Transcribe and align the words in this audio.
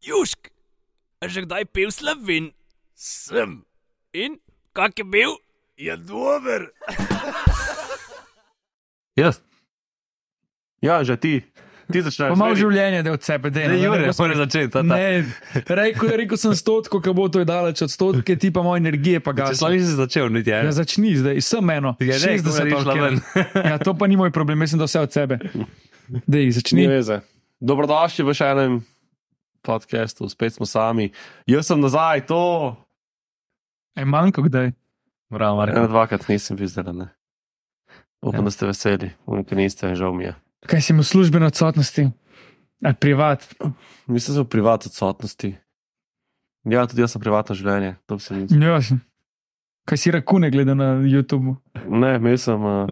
Južk, 0.00 0.48
a 1.20 1.28
že 1.28 1.44
kdaj 1.44 1.68
pil 1.68 1.90
slovin? 1.90 2.56
Sem. 2.94 3.64
In 4.12 4.40
kak 4.72 4.96
je 4.96 5.04
bil? 5.04 5.36
Je 5.76 5.92
dober. 5.98 6.72
Jaz. 9.14 9.40
Ja, 10.80 11.04
že 11.04 11.16
ti. 11.16 11.44
Ti 11.86 12.00
začneš. 12.00 12.32
Malo 12.32 12.54
Veri. 12.54 12.62
življenja, 12.62 13.00
da 13.02 13.10
od 13.10 13.20
sebe 13.20 13.50
dela. 13.50 13.74
Ne, 13.74 13.82
Jure, 13.82 14.08
moraš 14.08 14.38
začeti. 14.40 14.70
ta, 14.70 14.80
ta. 14.80 14.86
Ne, 14.86 15.26
rekel, 15.66 16.08
rekel 16.16 16.38
sem 16.38 16.54
stotko, 16.54 17.00
ko 17.00 17.12
bo 17.12 17.26
to 17.26 17.42
je 17.42 17.44
daleč 17.44 17.82
od 17.82 17.90
stotke, 17.90 18.36
ti 18.36 18.48
pa 18.48 18.62
moje 18.62 18.78
energije 18.78 19.18
pa 19.18 19.34
ga. 19.34 19.50
sploh 19.50 19.74
nisi 19.74 19.98
začel, 19.98 20.30
niti 20.30 20.48
Ja, 20.48 20.62
en. 20.62 20.70
začni 20.70 21.18
zdaj, 21.18 21.42
sem 21.42 21.66
eno. 21.68 21.96
Ja, 21.98 22.14
ne, 22.14 22.38
60 22.38 22.46
ko 22.46 22.68
boš 22.70 22.84
šla 22.84 22.94
ven. 22.96 23.16
Ja, 23.68 23.76
to 23.76 23.92
pa 23.92 24.06
ni 24.06 24.14
moj 24.14 24.30
problem, 24.30 24.56
mislim, 24.56 24.78
da 24.78 24.86
vse 24.86 25.02
od 25.02 25.12
sebe. 25.12 25.40
Dej, 26.24 26.54
začni. 26.54 26.86
Dobrodošli 27.60 28.22
v 28.22 28.32
še 28.32 28.46
enem 28.48 28.78
podkastu, 29.62 30.28
spet 30.28 30.54
smo 30.54 30.66
sami. 30.66 31.10
Jaz 31.46 31.66
sem 31.66 31.80
nazaj, 31.80 32.26
to. 32.26 32.76
E, 33.96 34.04
manjko 34.04 34.42
kdaj. 34.42 34.72
Bravo, 35.30 35.56
Marko. 35.56 35.86
Dvakrat 35.86 36.28
nisem 36.28 36.56
videl, 36.56 36.92
ne. 36.92 37.08
Upam, 38.22 38.40
Ja. 38.40 38.44
da 38.44 38.50
ste 38.50 38.66
veseli, 38.66 39.10
upam, 39.26 39.58
niste, 39.58 39.94
žal 39.94 40.12
mi 40.12 40.24
je. 40.24 40.34
Kaj 40.66 40.80
si 40.80 40.92
mu 40.92 41.02
službene 41.02 41.46
odsotnosti? 41.46 42.10
Ali 42.84 42.94
privat? 42.94 43.46
Mislim, 44.06 44.36
da 44.36 44.42
so 44.42 44.44
privat 44.44 44.86
odsotnosti. 44.86 45.54
Ja, 46.64 46.86
tudi 46.86 47.00
jaz 47.00 47.12
sem 47.12 47.20
privatno 47.20 47.54
življenje, 47.54 47.94
to 48.06 48.18
se 48.18 48.34
mi 48.34 48.46
zdi. 48.46 48.60
Ja, 48.60 48.82
sem. 48.82 49.00
Kaj 49.88 49.98
si 49.98 50.10
rakune 50.10 50.50
gleda 50.50 50.74
na 50.74 50.84
YouTubu? 51.00 51.56
Ne, 51.88 52.16
imel 52.16 52.36
sem, 52.38 52.60
uh, 52.60 52.88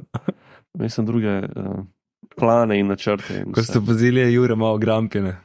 imel 0.75 0.89
sem 0.91 1.05
druge 1.07 1.35
uh, 1.45 1.85
plane 2.37 2.79
in 2.81 2.89
načrte. 2.89 3.43
In 3.45 3.53
Ko 3.53 3.63
ste 3.63 3.81
pozili, 3.81 4.21
je 4.21 4.33
Jure 4.33 4.57
malo 4.57 4.79
grampine. 4.79 5.37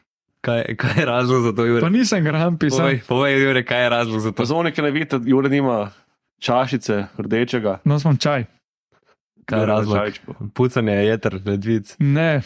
Kaj, 0.43 0.75
kaj 0.75 0.97
je 0.99 1.05
razlog 1.05 1.43
za 1.43 1.51
to, 1.55 1.65
Jure? 1.65 1.81
Pa 1.81 1.89
nisem 1.89 2.23
grampi, 2.23 2.67
Povej, 2.69 2.97
sem. 2.99 3.07
povej, 3.07 3.39
Jure, 3.43 3.61
kaj 3.65 3.83
je 3.83 3.89
razlog 3.89 4.19
za 4.19 4.31
to? 4.31 4.35
Pozornike 4.35 4.81
ne 4.81 4.91
vidite, 4.91 5.19
Jure 5.25 5.49
nima 5.49 5.91
čašice, 6.39 7.05
rdečega. 7.17 7.79
No, 7.87 7.99
smo 7.99 8.15
čaj. 8.19 8.45
Kaj 9.45 9.59
je 9.59 9.65
razlog? 9.65 10.19
Pucanje 10.53 10.91
je 10.91 11.05
jeter, 11.07 11.39
ledvic. 11.45 11.95
Ne. 11.99 12.41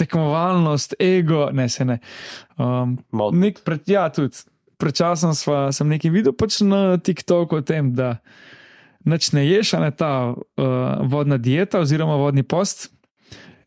Tekmovalnost, 0.00 0.94
ego, 1.00 1.50
ne 1.52 1.68
se 1.68 1.84
ne. 1.84 1.98
Um, 2.56 2.96
Malo 3.12 3.36
nek 3.36 3.60
pred, 3.64 3.84
ja, 3.86 4.08
tudi. 4.08 4.36
Pred 4.80 4.96
časom 4.96 5.34
sva, 5.36 5.66
sem 5.76 5.88
nekaj 5.92 6.08
videl 6.08 6.32
pač 6.32 6.62
na 6.64 6.96
TikToku 6.96 7.58
o 7.58 7.60
tem, 7.60 7.92
da 7.92 8.14
nič 9.04 9.34
ne 9.36 9.44
ješ, 9.44 9.74
a 9.76 9.84
ne 9.84 9.90
ta 9.92 10.32
uh, 10.32 10.64
vodna 11.04 11.36
dieta 11.36 11.84
oziroma 11.84 12.16
vodni 12.16 12.40
post. 12.40 12.88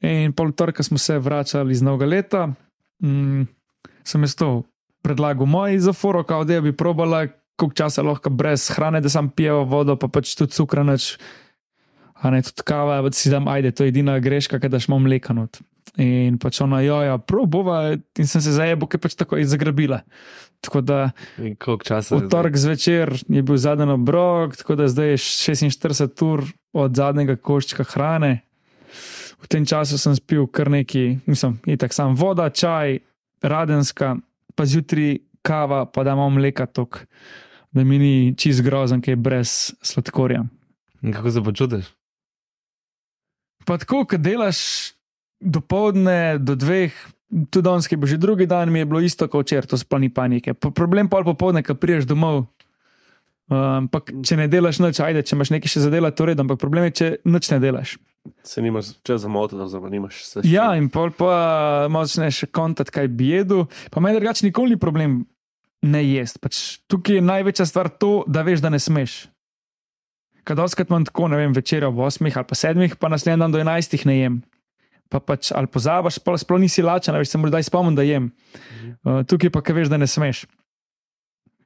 In 0.01 0.33
pol 0.33 0.49
torka 0.57 0.81
smo 0.83 0.97
se 0.97 1.19
vračali 1.21 1.71
iz 1.71 1.85
novega 1.85 2.09
leta, 2.09 2.47
mm, 3.03 3.47
sem 4.07 4.23
jaz 4.27 4.35
to 4.39 4.63
predlagal 5.03 5.45
moj 5.45 5.75
izoforo, 5.75 6.23
kao 6.23 6.43
da 6.47 6.61
bi 6.61 6.75
probala, 6.75 7.27
koliko 7.55 7.75
časa 7.75 8.01
lahko 8.01 8.29
brez 8.29 8.69
hrane, 8.71 9.01
da 9.01 9.09
sam 9.09 9.29
pijeva 9.29 9.63
vodo, 9.63 9.95
pa 9.99 10.07
pač 10.07 10.35
tudi 10.35 10.55
cukra 10.55 10.83
nič. 10.83 11.17
A 12.23 12.31
ne 12.31 12.39
tudi 12.41 12.63
kava, 12.63 13.01
pa 13.03 13.11
si 13.11 13.29
dam, 13.29 13.47
ajde, 13.51 13.73
to 13.75 13.83
je 13.83 13.91
edina 13.91 14.15
greška, 14.23 14.59
kada 14.63 14.79
šmo 14.79 14.99
mleka 15.03 15.35
not. 15.35 15.59
In 15.99 16.39
pač 16.41 16.61
ona, 16.63 16.79
jo, 16.81 17.01
ja, 17.03 17.17
probova, 17.19 17.97
in 18.17 18.29
sem 18.29 18.41
se 18.41 18.55
zajebo, 18.55 18.87
ker 18.87 19.01
pač 19.03 19.17
tako 19.19 19.37
je 19.37 19.49
zagrabila. 19.51 20.01
Tako 20.63 20.81
da 20.81 20.99
v 21.37 22.21
torek 22.31 22.55
zvečer 22.55 23.11
je 23.27 23.43
bil 23.43 23.59
zadnji 23.59 23.91
obrok, 23.91 24.55
tako 24.55 24.79
da 24.79 24.87
zdaj 24.87 25.13
je 25.13 25.19
46 25.19 26.23
ur 26.23 26.47
od 26.71 26.95
zadnjega 26.95 27.35
koščka 27.35 27.83
hrane. 27.91 28.39
V 29.43 29.47
tem 29.51 29.65
času 29.67 29.99
sem 29.99 30.15
spil 30.15 30.47
kar 30.47 30.71
nekaj, 30.71 31.19
mislim, 31.27 31.57
itak 31.67 31.93
sam 31.93 32.15
voda, 32.15 32.47
čaj, 32.49 33.01
radenska, 33.43 34.15
pa 34.55 34.65
zjutraj 34.65 35.17
kava, 35.43 35.83
pa 35.85 36.03
da 36.07 36.15
imam 36.15 36.33
mleka 36.39 36.65
tok, 36.65 37.03
da 37.75 37.83
mi 37.83 37.99
ni 37.99 38.13
čist 38.39 38.63
grozen, 38.63 39.01
ki 39.03 39.13
je 39.13 39.19
brez 39.19 39.73
sladkorja. 39.83 40.45
In 41.03 41.11
kako 41.11 41.31
se 41.31 41.43
počutiš? 41.43 41.91
Pa 43.67 43.77
tako, 43.77 44.05
ko 44.07 44.17
delaš 44.17 44.93
do 45.43 45.59
povdne, 45.59 46.39
do 46.39 46.55
dveh, 46.55 46.95
tudi 47.51 47.65
danes, 47.65 47.87
ki 47.87 47.99
bo 47.99 48.07
že 48.07 48.17
drugi 48.17 48.47
dan, 48.47 48.71
mi 48.71 48.79
je 48.79 48.87
bilo 48.87 49.03
isto 49.03 49.27
kot 49.27 49.47
včeraj, 49.47 49.67
to 49.67 49.79
sploh 49.79 49.99
ni 49.99 50.09
panike. 50.09 50.53
Po, 50.53 50.71
problem 50.71 51.11
pa 51.11 51.19
je 51.19 51.31
popovdne, 51.31 51.63
ko 51.63 51.75
priješ 51.75 52.07
domov. 52.07 52.45
Um, 53.51 53.89
pa, 53.91 53.99
če 53.99 54.39
ne 54.39 54.47
delaš 54.47 54.79
noč, 54.79 55.03
ajde, 55.03 55.25
če 55.27 55.35
imaš 55.35 55.51
nekaj 55.51 55.75
še 55.75 55.83
za 55.83 55.91
delati, 55.91 56.15
to 56.15 56.23
je 56.23 56.31
redo, 56.31 56.45
ampak 56.45 56.61
problem 56.61 56.87
je, 56.87 56.95
če 56.99 57.07
noč 57.27 57.51
ne 57.51 57.59
delaš. 57.59 57.97
Se 58.43 58.61
nimaš 58.61 58.93
čez 59.03 59.21
zamoto, 59.21 59.57
da 59.57 59.67
zdaj 59.67 59.89
nimaš 59.91 60.21
vse. 60.21 60.41
Ja, 60.47 60.73
in 60.79 60.89
pol 60.89 61.11
pa 61.15 61.87
imaš 61.89 62.17
še 62.35 62.47
kontakt, 62.51 62.93
kaj 62.93 63.07
bi 63.11 63.33
jedel. 63.33 63.65
Pa 63.91 64.03
meni 64.03 64.19
drugače 64.19 64.45
nikoli 64.47 64.75
ni 64.75 64.79
problem 64.79 65.23
ne 65.83 66.01
jesti. 66.05 66.39
Pač, 66.43 66.61
tukaj 66.91 67.19
je 67.19 67.25
največja 67.25 67.67
stvar 67.67 67.91
to, 67.91 68.23
da 68.27 68.45
veš, 68.47 68.63
da 68.63 68.71
ne 68.73 68.79
smeš. 68.79 69.25
Kad 70.47 70.59
oskrat 70.59 70.91
imam 70.91 71.05
tako, 71.07 71.29
ne 71.31 71.39
vem, 71.39 71.53
večer 71.55 71.85
ob 71.87 72.01
8 72.03 72.27
ali 72.27 72.47
pa 72.47 72.55
7, 72.55 72.95
pa 72.99 73.11
naslednji 73.11 73.39
dan 73.39 73.51
do 73.51 73.59
11 73.59 74.05
ne 74.07 74.17
jem. 74.17 74.41
Pa 75.11 75.19
pač 75.19 75.51
ali 75.55 75.69
pozabiš, 75.69 76.19
pa 76.23 76.35
sploh 76.39 76.59
nisi 76.59 76.83
lačen, 76.83 77.15
veš, 77.15 77.31
se 77.31 77.39
moraš 77.39 77.57
daj 77.57 77.67
spomniti, 77.69 77.99
da 77.99 78.07
jem. 78.07 78.31
Uh, 79.03 79.21
tukaj 79.27 79.51
pa, 79.53 79.61
kaj 79.61 79.77
veš, 79.81 79.91
da 79.91 79.99
ne 79.99 80.07
smeš. 80.07 80.45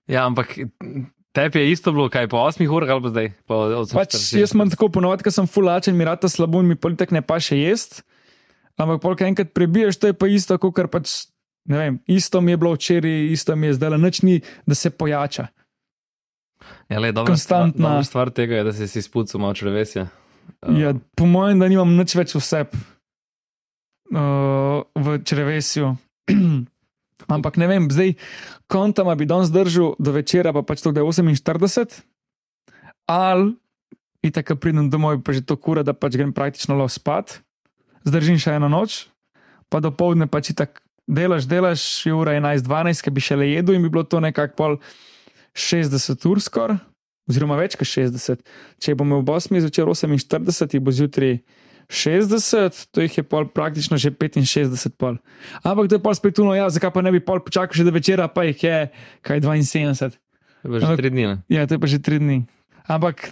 Ja, 0.08 0.26
ampak 0.26 0.58
tebi 1.38 1.62
je 1.62 1.72
isto 1.72 1.94
bilo, 1.94 2.10
kaj 2.10 2.28
po 2.32 2.42
8 2.42 2.66
urah 2.66 2.90
ali 2.96 3.04
pa 3.06 3.10
zdaj? 3.14 3.28
Po, 3.46 3.56
Pač, 3.94 4.18
jaz 4.34 4.56
imam 4.58 4.72
tako 4.74 4.90
ponovadi, 4.98 5.28
ker 5.28 5.34
sem 5.36 5.48
fulačen, 5.50 5.98
mi 5.98 6.08
rata 6.08 6.30
slabo 6.32 6.64
in 6.66 6.72
mi 6.74 6.78
politik 6.80 7.14
ne 7.14 7.22
pa 7.22 7.38
še 7.42 7.60
jest. 7.62 8.02
Ampak 8.78 9.02
polk 9.02 9.22
enkrat 9.26 9.54
prebiješ, 9.58 9.98
to 10.02 10.10
je 10.10 10.16
pa 10.18 10.30
isto, 10.30 10.58
kot 10.62 10.82
pač. 10.94 11.30
Ne 11.68 11.78
vem, 11.78 11.96
isto 12.08 12.40
mi 12.40 12.54
je 12.54 12.58
bilo 12.62 12.72
včeraj, 12.78 13.16
isto 13.36 13.56
mi 13.60 13.68
je 13.68 13.76
zdaj, 13.76 13.98
nič 14.00 14.22
ni, 14.24 14.36
da 14.64 14.76
se 14.78 14.90
pojača. 14.90 15.50
Ja, 16.88 17.02
le, 17.04 17.12
dobra, 17.12 17.36
konstantna- 17.36 17.76
stvar, 17.76 17.92
dobra 17.92 18.04
stvar 18.08 18.30
tega 18.32 18.56
je, 18.56 18.64
da 18.64 18.74
si 18.74 18.88
si 18.88 19.02
spucal 19.04 19.42
malo 19.44 19.54
črevesja. 19.54 20.08
Uh. 20.64 20.80
Ja, 20.80 20.94
po 21.16 21.28
mojem, 21.28 21.60
da 21.60 21.68
nimam 21.68 21.92
nič 21.98 22.16
več 22.16 22.32
vse 22.40 22.64
uh, 24.16 24.88
v 24.96 25.20
črevesju. 25.28 25.98
Ampak 27.26 27.58
ne 27.58 27.68
vem, 27.68 27.90
zdaj 27.90 28.14
kontama 28.70 29.16
bi 29.18 29.26
danes 29.26 29.50
držal 29.50 29.96
do 29.98 30.14
večera, 30.14 30.54
pa 30.54 30.62
pač 30.62 30.86
to, 30.86 30.94
da 30.94 31.02
je 31.02 31.10
48, 31.10 32.02
ali 33.10 34.32
tako 34.34 34.58
pridem 34.60 34.90
domov, 34.92 35.24
pa 35.26 35.34
že 35.34 35.42
to 35.42 35.56
kura, 35.58 35.82
da 35.84 35.98
pač 35.98 36.20
grem 36.20 36.34
praktično 36.36 36.76
lo 36.78 36.86
spat, 36.92 37.40
zdržim 38.06 38.38
še 38.38 38.60
eno 38.60 38.70
noč, 38.70 39.08
pa 39.72 39.80
do 39.82 39.90
povdne 39.90 40.28
pač 40.30 40.52
tako 40.54 40.84
delaš, 41.08 41.48
delaš, 41.48 42.06
je 42.06 42.14
ura 42.14 42.36
11-12, 42.36 43.02
ki 43.02 43.12
bi 43.16 43.24
še 43.24 43.40
le 43.40 43.48
jedel 43.50 43.80
in 43.80 43.86
bi 43.88 43.90
bilo 43.90 44.04
to 44.04 44.20
nekako 44.20 44.56
pol 44.60 44.78
60 45.56 46.28
ur 46.28 46.44
skoraj. 46.44 46.78
Oziroma 47.28 47.58
več 47.60 47.76
kot 47.76 47.88
60. 47.88 48.44
Če 48.80 48.96
bom 48.96 49.18
v 49.20 49.24
8 49.24 49.60
zvečer 49.60 49.88
48, 49.88 50.78
jih 50.78 50.84
bo 50.84 50.94
zjutraj 50.96 51.42
60, 51.88 52.92
to 52.92 53.02
jih 53.02 53.18
je 53.18 53.24
pol 53.24 53.48
praktično 53.48 53.96
že 53.98 54.12
65 54.12 54.92
pol. 55.00 55.16
Ampak 55.64 55.88
to 55.88 55.96
je 55.96 56.04
pol 56.04 56.12
spet 56.14 56.36
tuno, 56.36 56.52
ja, 56.52 56.68
zakaj 56.68 56.92
pa 56.92 57.00
ne 57.02 57.12
bi 57.12 57.24
pol 57.24 57.40
počakal 57.40 57.72
še 57.72 57.88
do 57.88 57.96
večera, 57.96 58.28
pa 58.28 58.44
jih 58.44 58.60
je 58.60 58.78
kaj 59.24 59.40
72. 59.40 60.20
To 60.68 60.74
je 60.76 60.80
že 60.80 60.86
Ampak- 60.86 61.00
tri 61.00 61.10
dni. 61.10 61.24
Ne? 61.24 61.36
Ja, 61.48 61.64
to 61.64 61.76
je 61.76 61.80
pa 61.80 61.88
že 61.88 62.00
3 62.04 62.20
dni. 62.20 62.38
Ampak 62.88 63.32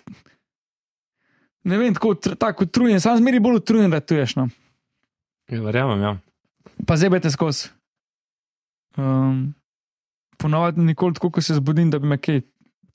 ne 1.67 1.75
vem, 1.75 1.91
tako, 1.91 2.15
tako 2.15 2.63
utrujen, 2.63 2.99
sam 2.99 3.17
zmeri 3.19 3.39
bolj 3.39 3.59
utrujen, 3.59 3.91
da 3.91 3.99
tuješ. 3.99 4.35
No. 4.39 4.47
Ja, 5.51 5.59
verjamem, 5.59 5.99
ja. 5.99 6.11
Pa 6.87 6.95
zebete 6.95 7.27
skozi. 7.27 7.69
Um, 8.95 9.51
Ponovadi 10.37 10.79
nikoli 10.81 11.15
tako, 11.15 11.31
ko 11.31 11.41
se 11.41 11.55
zbudim, 11.55 11.89
da 11.91 11.99
bi 11.99 12.07
me 12.07 12.17
kaj 12.17 12.41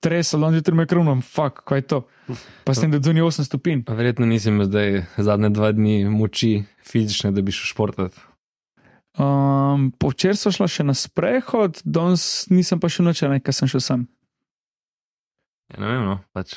tresel, 0.01 0.45
on 0.45 0.57
zjutraj 0.57 0.77
me 0.77 0.87
krvno, 0.87 1.15
fuck, 1.21 1.63
kaj 1.69 1.79
je 1.79 1.87
to. 1.93 2.01
Pa 2.65 2.75
s 2.75 2.83
tem, 2.83 2.93
da 2.93 3.01
zunaj 3.05 3.29
8 3.29 3.49
stopinj. 3.49 3.85
A 3.89 3.97
Verjetno 3.99 4.27
nisem 4.27 4.63
zdaj 4.65 5.05
zadnje 5.17 5.53
dva 5.55 5.73
dni 5.77 6.05
moči 6.09 6.65
fizične, 6.87 7.33
da 7.37 7.45
bi 7.45 7.53
šel 7.53 7.73
športati. 7.75 8.27
Um, 9.21 9.91
Povčer 9.99 10.39
so 10.39 10.53
šla 10.55 10.69
še 10.71 10.87
na 10.87 10.95
sprehod, 10.97 11.83
danes 11.85 12.47
nisem 12.49 12.81
pa 12.81 12.89
še 12.89 13.05
noč, 13.05 13.25
nekaj 13.27 13.57
sem 13.57 13.71
šel 13.71 13.83
sem. 13.85 14.05
Ja, 15.75 15.83
ne 15.83 15.89
vem, 15.91 16.05
no, 16.07 16.21
pač. 16.35 16.55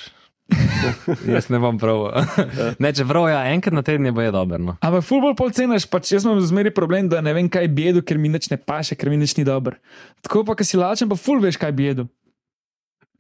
jaz 1.34 1.50
ne 1.50 1.60
bom 1.60 1.80
prav. 1.82 2.12
ne, 2.84 2.92
čeprav 2.96 3.28
ja, 3.32 3.42
enkrat 3.52 3.76
na 3.76 3.84
teden 3.86 4.06
je 4.06 4.14
bo 4.16 4.22
je 4.22 4.32
dobro. 4.34 4.60
No. 4.62 4.76
Ampak 4.84 5.06
fulbol 5.08 5.36
pol 5.40 5.54
cenaš, 5.56 5.88
pač 5.90 6.14
jaz 6.14 6.28
imam 6.28 6.42
zmeri 6.44 6.74
problem, 6.76 7.10
da 7.12 7.24
ne 7.26 7.34
vem, 7.36 7.50
kaj 7.52 7.68
bi 7.74 7.90
jedel, 7.90 8.06
ker 8.06 8.22
mi 8.22 8.32
nič 8.32 8.52
ne 8.54 8.60
paše, 8.60 8.98
ker 9.00 9.12
mi 9.12 9.20
nič 9.20 9.36
ni 9.40 9.48
dobro. 9.48 9.80
Tako 10.26 10.46
pa, 10.48 10.58
ki 10.60 10.68
si 10.68 10.80
lačen, 10.80 11.10
pa 11.12 11.18
ful 11.20 11.42
veš, 11.44 11.60
kaj 11.62 11.74
bi 11.76 11.90
jedel. 11.90 12.10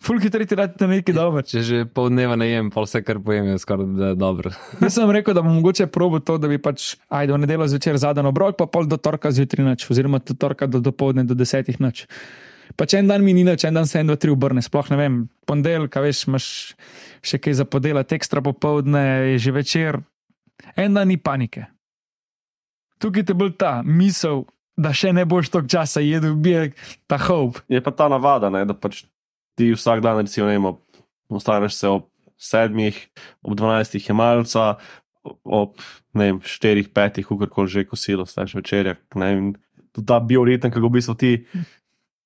Ful 0.03 0.19
hitri 0.19 0.45
ti 0.45 0.55
radi 0.55 0.75
na 0.83 0.87
nekaj 0.97 1.15
dobro. 1.15 1.41
Če 1.47 1.61
že 1.63 1.77
pol 1.87 2.09
dneva 2.11 2.35
ne 2.35 2.49
jem, 2.49 2.69
pol 2.73 2.83
vse, 2.83 2.99
kar 3.07 3.21
pojem, 3.23 3.53
je 3.53 3.59
skoraj 3.63 3.91
da 3.95 4.09
je 4.11 4.17
dobro. 4.19 4.51
Jaz 4.81 4.97
sem 4.97 5.11
rekel, 5.15 5.35
da 5.37 5.43
bom 5.45 5.55
mogoče 5.61 5.87
probo 5.87 6.19
to, 6.19 6.35
da 6.43 6.49
bi 6.51 6.59
pač, 6.59 6.97
ajde, 7.07 7.31
v 7.31 7.43
nedeljo 7.45 7.69
zvečer 7.71 7.99
zadano 8.01 8.33
obrok, 8.33 8.57
pa 8.59 8.67
pol 8.67 8.89
do 8.89 8.99
torka 8.99 9.31
zjutraj 9.31 9.63
noč, 9.63 9.85
oziroma 9.87 10.19
do 10.19 10.35
torka 10.35 10.67
do 10.67 10.81
dopoledne 10.83 11.23
do 11.29 11.37
desetih 11.39 11.79
noč. 11.79 12.03
Pač 12.75 12.97
en 12.99 13.07
dan 13.07 13.23
mi 13.23 13.31
ni 13.37 13.45
noč, 13.47 13.63
en 13.63 13.79
dan 13.79 13.87
se 13.87 14.01
en, 14.01 14.11
dva, 14.11 14.17
tri 14.19 14.33
obrne, 14.33 14.63
sploh 14.65 14.91
ne 14.91 14.99
vem, 14.99 15.15
ponedeljka, 15.47 16.03
veš, 16.03 16.25
imaš 16.27 16.47
še 17.23 17.39
kaj 17.39 17.61
za 17.61 17.67
podelati, 17.69 18.19
ekstra 18.19 18.43
popovdne, 18.43 19.05
je 19.35 19.39
že 19.45 19.55
večer, 19.55 20.01
en 20.75 20.99
dan 20.99 21.07
ni 21.13 21.15
panike. 21.15 21.69
Tukaj 22.99 23.29
te 23.31 23.37
bolj 23.37 23.55
ta 23.55 23.77
misel, 23.87 24.43
da 24.75 24.91
še 24.91 25.13
ne 25.15 25.23
boš 25.29 25.53
toliko 25.53 25.71
časa 25.71 26.03
jedel, 26.03 26.35
bi 26.35 26.73
ta 27.07 27.19
hope. 27.29 27.63
Je 27.71 27.79
pa 27.83 27.95
ta 27.95 28.09
navada, 28.11 28.51
ne, 28.51 28.65
da 28.67 28.75
pač 28.75 29.05
ti 29.55 29.71
vsak 29.73 30.01
dan, 30.03 30.21
recimo, 30.23 30.47
ne 30.47 30.57
vem, 30.57 30.73
ostaneš 31.29 31.77
se 31.77 31.91
ob 31.91 32.09
sedmih, 32.37 32.97
ob 33.43 33.55
dvanajstih 33.57 34.09
je 34.09 34.15
malca, 34.15 34.75
ob 35.43 35.79
ne 36.13 36.31
vem, 36.31 36.41
štirih, 36.43 36.89
petih, 36.93 37.27
kakorkoli 37.27 37.71
že 37.71 37.85
kosilo, 37.87 38.25
staješ 38.25 38.59
večerja. 38.59 38.95
Tudi 39.93 40.07
ta 40.09 40.19
bioritem, 40.19 40.73
ga 40.73 40.81
v 40.81 40.93
bistvu 40.93 41.15
ti 41.15 41.31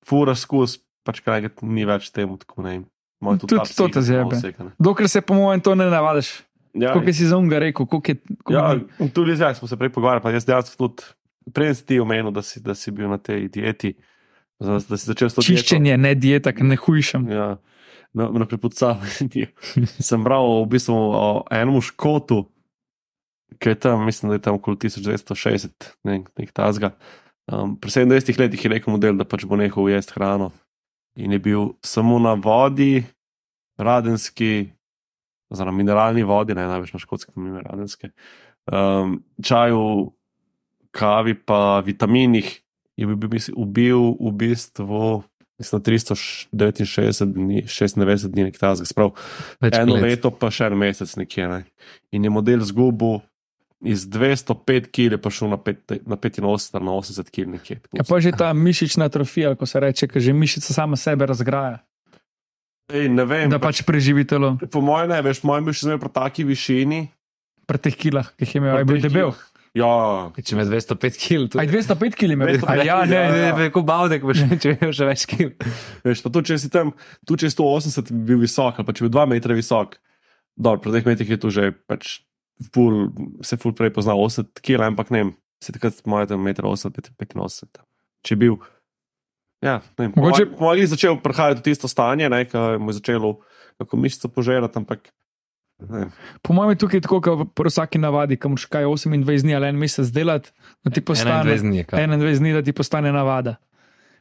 furaš 0.08 0.46
skozi, 0.46 0.80
pač 1.04 1.20
kaj 1.24 1.50
ni 1.62 1.84
več 1.88 2.10
temu, 2.12 2.40
tako 2.40 2.64
ne. 2.64 2.82
Moj 3.20 3.40
Tudi 3.42 3.58
ta 3.58 3.66
to 3.66 3.88
te 3.92 4.02
ne. 4.02 4.72
Dokler 4.78 5.08
se, 5.10 5.20
po 5.20 5.34
mojem, 5.34 5.60
to 5.60 5.74
ne 5.74 5.88
navadiš. 5.90 6.32
Ja, 6.78 6.92
Kot 6.94 7.08
si 7.10 7.26
za 7.26 7.38
unga 7.38 7.58
rekel, 7.58 7.86
koliko 7.86 8.12
je. 8.12 8.16
koliko 8.44 8.52
Ja, 8.54 9.08
tudi 9.14 9.34
zdaj 9.36 9.56
smo 9.58 9.68
se 9.68 9.76
prej 9.76 9.90
pogovarjali, 9.92 10.22
pa 10.22 10.30
jaz 10.30 10.46
dejansko 10.46 10.76
tudi, 10.78 11.08
prej 11.54 11.74
si 11.74 11.86
ti 11.88 11.98
omenil, 12.00 12.30
da 12.30 12.44
si, 12.44 12.60
da 12.62 12.76
si 12.78 12.92
bil 12.94 13.08
na 13.10 13.18
tej 13.18 13.48
dieti, 13.50 13.94
da, 14.60 14.78
da 14.78 14.96
si 14.98 15.06
začel 15.06 15.30
s 15.30 15.38
to 15.38 15.42
dieto. 15.42 15.62
Čiščenje, 15.62 15.96
ne 16.00 16.14
dieta, 16.18 16.52
ker 16.54 16.66
ne 16.66 16.78
hujšam. 16.78 17.28
Ja, 17.30 17.48
na, 18.12 18.28
na 18.30 18.46
prepucavanju. 18.48 19.50
Sem 20.08 20.24
bral 20.26 20.46
v 20.64 20.68
bistvu 20.74 20.96
o 20.96 21.26
enem 21.54 21.80
škotu, 21.84 22.44
ki 23.58 23.74
je 23.74 23.80
tam, 23.86 24.04
mislim, 24.06 24.32
da 24.32 24.38
je 24.38 24.44
tam 24.44 24.58
okoli 24.58 24.80
1960, 24.88 25.92
ne, 26.04 26.22
nek 26.26 26.52
tazga. 26.52 26.94
Um, 27.48 27.78
pri 27.80 27.90
27 28.04 28.40
letih 28.40 28.64
je 28.64 28.70
rekel 28.70 28.92
model, 28.92 29.16
da 29.16 29.24
pač 29.24 29.46
bo 29.48 29.56
nehal 29.56 29.88
jesti 29.88 30.18
hrano. 30.18 30.52
In 31.18 31.32
je 31.32 31.40
bil 31.42 31.72
samo 31.82 32.18
na 32.22 32.34
vodi, 32.38 33.02
radenski, 33.80 34.68
oziroma 35.50 35.80
mineralni 35.80 36.22
vodi, 36.28 36.54
ne 36.54 36.66
največ 36.68 36.92
na 36.94 37.00
škotskem, 37.02 37.48
radenske, 37.64 38.12
um, 38.70 39.16
čaju, 39.42 40.12
kavi, 40.94 41.34
pa 41.34 41.80
vitaminih, 41.86 42.52
je 42.98 43.06
bil, 43.06 43.40
ubil 43.54 44.02
v 44.18 44.32
bistvu 44.42 45.22
mislim, 45.58 45.82
369 45.82 47.32
dni, 47.34 47.62
96 47.66 48.28
dni, 48.28 48.48
nekaj 48.48 48.60
takega, 48.60 48.86
sprav. 48.86 49.14
Več 49.62 49.78
Eno 49.78 49.96
let. 49.98 50.04
leto, 50.06 50.30
pa 50.30 50.50
še 50.54 50.70
en 50.70 50.78
mesec 50.78 51.16
nekje. 51.18 51.48
Ne. 51.50 51.64
In 52.14 52.26
je 52.26 52.30
model 52.30 52.62
zgubil 52.66 53.20
iz 53.86 54.06
205 54.10 54.90
kg, 54.90 55.18
pa 55.22 55.30
šel 55.30 55.52
na, 55.54 55.58
pet, 55.62 55.82
na 56.06 56.18
85, 56.18 56.82
na 56.82 56.94
80 56.98 57.30
kg 57.30 57.52
nekje. 57.58 57.80
Ja, 57.94 58.06
pa 58.06 58.18
že 58.22 58.34
ta 58.34 58.50
mišična 58.54 59.06
atrofija, 59.10 59.54
ko 59.58 59.66
se 59.70 59.82
reče, 59.82 60.10
ker 60.10 60.22
že 60.22 60.34
mišica 60.34 60.74
sama 60.74 60.98
sebe 60.98 61.26
razgraja, 61.26 61.78
Ej, 62.88 63.10
ne 63.12 63.24
vem, 63.28 63.50
da 63.52 63.58
pač 63.60 63.82
preživi 63.84 64.24
telo 64.24 64.54
po 64.72 64.80
mojem 64.80 65.10
ne, 65.12 65.18
veš, 65.20 65.42
moj 65.44 65.60
bil 65.60 65.74
še 65.76 65.84
zmeraj 65.84 66.00
pri 66.06 66.12
taki 66.14 66.44
višini. 66.48 67.00
pri 67.68 67.78
teh 67.84 67.92
kilah, 67.92 68.30
ki 68.32 68.46
jih 68.46 68.54
je 68.54 68.60
imel, 68.62 68.78
je 68.80 68.86
bil 68.88 69.00
debel. 69.04 69.32
kilah. 69.36 69.47
Ja, 69.78 70.32
Če 70.34 70.56
me 70.58 70.64
205 70.66 71.18
kg, 71.20 71.58
Aj 71.60 71.68
205 71.70 72.16
kg 72.18 72.34
ima, 72.34 72.48
205 72.48 72.84
ja, 72.84 72.98
ne, 73.04 73.14
ja, 73.14 73.30
ne, 73.30 73.40
ja. 73.44 73.56
ne. 73.56 73.68
Kot 73.74 73.86
bavdek, 73.86 74.24
boš 74.26 74.42
če 74.62 74.74
imel 74.74 74.94
še 74.96 75.06
več 75.08 75.24
kil. 75.30 75.52
veš, 76.06 76.22
pa 76.24 76.32
tudi 76.34 76.50
če 76.50 76.58
si 76.62 76.70
tam, 76.72 76.90
tudi 77.28 77.44
če 77.46 77.52
si 77.52 77.58
180 77.60 78.12
bil 78.26 78.40
visok, 78.42 78.80
pa 78.82 78.94
če 78.96 79.06
bi 79.06 79.12
2 79.14 79.26
metra 79.34 79.56
visok, 79.58 79.98
dobro, 80.58 80.80
pri 80.82 80.96
teh 80.98 81.06
metrih 81.12 81.30
je 81.36 81.38
tu 81.38 81.52
že 81.54 81.70
pač 81.86 82.18
ful, 82.74 83.12
se 83.46 83.54
ful 83.60 83.76
prej 83.76 83.92
pozna 83.94 84.16
80 84.18 84.58
kg, 84.58 84.88
ampak 84.88 85.12
ne 85.14 85.28
se 85.62 85.74
takrat 85.74 85.94
moje 86.06 86.30
tam 86.30 86.42
1,80 86.42 86.90
m, 86.90 87.14
85. 87.14 87.82
Če 88.26 88.34
bil, 88.38 88.56
ja, 89.62 89.78
ne 89.98 90.08
Mogoče- 90.14 90.48
Mogoče 90.54 90.82
je 90.82 90.90
začel 90.94 91.20
prihajati 91.22 91.62
v 91.62 91.66
tisto 91.66 91.86
stanje, 91.90 92.26
ne, 92.30 92.44
ko 92.46 92.78
mu 92.78 92.90
je 92.90 92.98
začelo 92.98 93.36
kako 93.78 93.94
mišico 93.96 94.26
požerati, 94.30 94.74
ampak. 94.74 95.10
Po 96.42 96.52
mojem 96.52 96.70
je 96.70 96.78
tukaj 96.82 97.00
tako, 97.00 97.20
kot 97.22 97.54
pri 97.54 97.70
vsaki 97.70 98.00
navadi, 98.02 98.36
kam 98.36 98.56
moraš 98.56 98.66
kaj 98.66 98.84
28 98.84 99.42
dni 99.42 99.54
ali 99.54 99.68
en 99.68 99.78
mesec 99.78 100.10
delati, 100.10 100.50
da 100.84 100.90
ti 100.90 101.00
postane 101.00 101.54
21 101.54 101.62
dni, 101.62 101.84
kaj? 101.84 102.06
21 102.06 102.38
dni, 102.38 102.52
da 102.52 102.62
ti 102.62 102.72
postane 102.72 103.12
navada. 103.12 103.56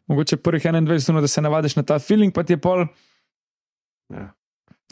Mogoče 0.08 0.38
prvih 0.38 0.64
21 0.64 1.12
dni, 1.12 1.22
da 1.22 1.28
se 1.28 1.42
navadiš 1.42 1.76
na 1.76 1.84
ta 1.84 2.00
feeling, 2.00 2.34
pa 2.34 2.44
ti 2.44 2.54
je 2.54 2.62
pol. 2.62 2.86
Ja. 4.14 4.30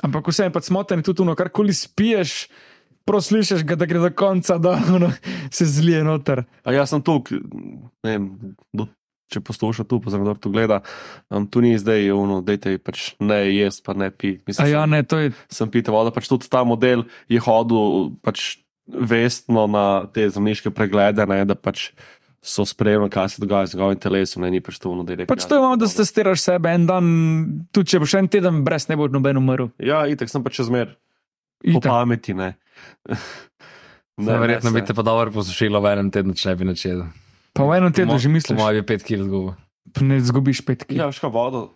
Ampak 0.04 0.28
vse 0.28 0.50
je 0.50 0.54
pa 0.54 0.62
smoten, 0.62 1.04
tudi 1.04 1.22
ono, 1.22 1.36
karkoli 1.36 1.74
spiješ, 1.74 2.48
prav 3.06 3.22
slišiš 3.22 3.64
ga, 3.64 3.78
da 3.80 3.86
gre 3.86 4.02
do 4.02 4.10
konca, 4.16 4.58
da 4.58 4.74
ono, 4.96 5.12
se 5.52 5.66
zlije 5.66 6.04
noter. 6.04 6.44
A 6.64 6.74
jaz 6.74 6.90
sem 6.90 7.02
tu, 7.06 7.22
ne 8.04 8.18
vem, 8.18 8.30
kdo, 8.74 8.90
če 9.32 9.42
posluša 9.42 9.86
tu, 9.90 10.00
pa 10.04 10.14
kdo 10.14 10.36
to 10.38 10.52
gleda, 10.54 10.82
um, 11.34 11.48
tu 11.50 11.64
ni 11.64 11.74
zdaj, 11.82 12.12
ono, 12.14 12.42
dejte 12.46 12.78
pač 12.82 13.14
ne 13.20 13.42
jesti, 13.50 13.82
pa 13.86 13.96
ne. 13.98 14.12
A 14.12 14.34
Mislim, 14.46 14.70
ja, 14.70 14.86
ne, 14.90 15.02
to 15.04 15.20
je. 15.22 15.34
sem 15.52 15.72
pite 15.72 15.94
voda, 15.94 16.14
pač 16.14 16.30
tudi 16.30 16.50
ta 16.52 16.64
model 16.68 17.08
je 17.32 17.42
hodil 17.42 18.14
pač 18.26 18.62
vestno 18.86 19.66
na 19.66 20.06
te 20.14 20.28
zemljiške 20.30 20.70
preglede, 20.76 21.26
ne, 21.26 21.42
da 21.50 21.58
pač 21.58 21.90
so 22.46 22.62
spremljali, 22.66 23.10
kaj 23.10 23.30
se 23.34 23.42
dogaja 23.42 23.66
z 23.72 23.74
njegovim 23.74 24.00
telesom, 24.00 24.44
ne, 24.46 24.52
ni 24.54 24.62
pač 24.62 24.78
to, 24.78 24.94
ono, 24.94 25.02
da 25.02 25.16
je 25.16 25.24
rekel. 25.24 25.34
Pač 25.34 25.48
to 25.50 25.58
je 25.58 25.64
malo, 25.64 25.80
da 25.82 25.90
testiraš 25.90 26.46
sebe 26.46 26.76
en 26.78 26.86
dan, 26.86 27.10
tudi 27.74 27.96
če 27.96 28.04
boš 28.06 28.14
en 28.22 28.30
teden 28.30 28.62
brez, 28.68 28.86
ne 28.92 29.00
bo 29.00 29.10
noben 29.10 29.42
umrl. 29.42 29.72
Ja, 29.82 30.04
itek 30.06 30.30
sem 30.30 30.46
pač 30.46 30.62
čez 30.62 30.70
mer, 30.70 30.94
po 31.66 31.82
pameti, 31.82 32.38
ne. 32.38 32.54
Ne, 34.16 34.38
verjetno 34.40 34.72
bi 34.72 34.80
te 34.80 34.94
pa 34.96 35.04
dobro 35.04 35.28
posušilo 35.36 35.82
v 35.84 35.90
enem 35.92 36.08
tednu, 36.08 36.32
če 36.40 36.48
ne 36.48 36.56
bi 36.56 36.68
načel. 36.70 37.02
Pa 37.56 37.64
v 37.64 37.72
enem 37.74 37.90
tednu 37.90 38.18
že 38.18 38.28
misliš, 38.28 38.54
Moj 38.54 38.76
bi 38.76 38.84
5 38.86 39.02
kg 39.02 39.20
zgubil. 39.22 39.54
ne 40.02 40.20
zgubiš 40.20 40.60
pet 40.62 40.84
kg. 40.84 40.92
Ja, 40.94 41.06
veš 41.08 41.20
kaj 41.20 41.32
vodo. 41.32 41.72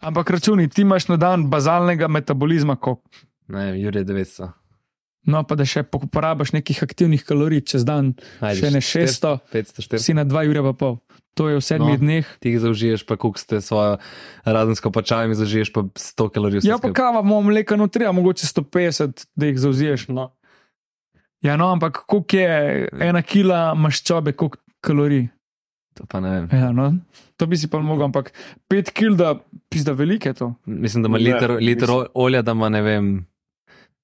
Ampak 0.00 0.30
računi, 0.30 0.64
ti 0.64 0.80
imaš 0.80 1.08
na 1.08 1.16
dan 1.16 1.44
bazalnega 1.46 2.06
metabolizma, 2.06 2.76
koliko. 2.76 3.02
Ne, 3.48 3.74
Jurje 3.76 4.00
900. 4.02 4.54
No, 5.22 5.42
pa 5.42 5.52
da 5.52 5.66
še 5.66 5.82
porabiš 5.84 6.54
nekih 6.54 6.78
aktivnih 6.80 7.20
kalorij 7.20 7.60
čez 7.66 7.84
dan, 7.84 8.14
Najdeš 8.40 8.60
še 8.60 8.70
ne 8.70 8.80
600, 8.80 9.32
500, 9.50 9.82
400. 9.82 9.98
si 9.98 10.14
na 10.14 10.24
2 10.24 10.48
ure 10.48 10.62
pa 10.62 10.72
pol. 10.74 10.94
To 11.34 11.46
je 11.46 11.56
v 11.56 11.62
sedmih 11.62 11.94
No. 11.94 12.00
dneh. 12.00 12.26
Ti 12.38 12.48
jih 12.48 12.60
zaužiješ, 12.60 13.04
pa 13.04 13.14
kuk 13.14 13.36
ste 13.36 13.60
svojo 13.60 13.98
razensko 14.42 14.88
pačajo 14.88 15.28
in 15.28 15.36
zaužiješ 15.36 15.68
pa 15.70 15.84
100 15.84 16.30
kalorij. 16.30 16.64
Ja, 16.64 16.78
pa 16.78 16.88
kava, 16.90 17.20
imamo 17.20 17.42
mleka 17.44 17.76
notri, 17.76 18.02
a 18.02 18.10
mogoče 18.10 18.46
150, 18.46 19.26
da 19.34 19.46
jih 19.46 19.58
zauziješ. 19.58 20.08
No. 20.08 20.32
Ja, 21.40 21.54
no, 21.54 21.68
ampak 21.68 22.06
koliko 22.06 22.36
je 22.36 22.50
ena 22.94 23.20
kila 23.20 23.74
maščobe, 23.74 24.32
koliko 24.32 24.56
kalorij? 24.80 25.28
To 25.94 26.06
pa 26.06 26.20
ne 26.20 26.30
vem. 26.30 26.46
Ja, 26.52 26.70
no. 26.72 26.92
To 27.36 27.46
bi 27.46 27.56
si 27.56 27.68
pa 27.68 27.78
mogel, 27.82 28.04
ampak 28.04 28.30
5 28.70 28.92
kil, 28.94 29.16
da 29.16 29.34
pizda 29.68 29.92
velike 29.92 30.32
to. 30.34 30.54
Mislim, 30.66 31.02
da 31.02 31.08
ima 31.08 31.18
Ne, 31.18 31.24
liter, 31.24 31.50
liter 31.50 31.88
mislim- 31.88 32.08
olja, 32.14 32.42
da 32.42 32.52
ima 32.52 32.68
ne 32.68 32.82
vem, 32.82 33.26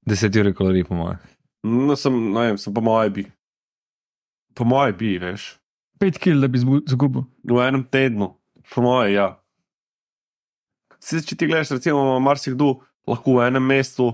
10 0.07 0.37
ur 0.41 0.53
kalorij, 0.55 0.85
po 0.85 0.95
mojem. 0.95 1.19
No, 1.65 1.97
sem, 1.97 2.13
ne 2.33 2.41
vem, 2.41 2.59
sem 2.59 2.75
po 2.75 2.81
moje 2.81 3.11
bi. 3.11 3.25
Po 4.55 4.65
moje 4.65 4.93
bi, 4.93 5.19
veš. 5.19 5.59
5 5.99 6.19
kil, 6.19 6.41
da 6.41 6.49
bi 6.49 6.59
zbu- 6.59 6.83
zgubil. 6.87 7.25
V 7.45 7.61
enem 7.69 7.85
tednu, 7.85 8.35
po 8.75 8.83
moje, 8.83 9.13
ja. 9.13 9.39
Sicer, 11.01 11.25
če 11.25 11.37
ti 11.37 11.47
gledaš, 11.47 11.71
recimo, 11.71 12.19
marsikdo 12.21 12.81
lahko 13.07 13.37
v 13.39 13.47
enem 13.47 13.63
mestu, 13.65 14.11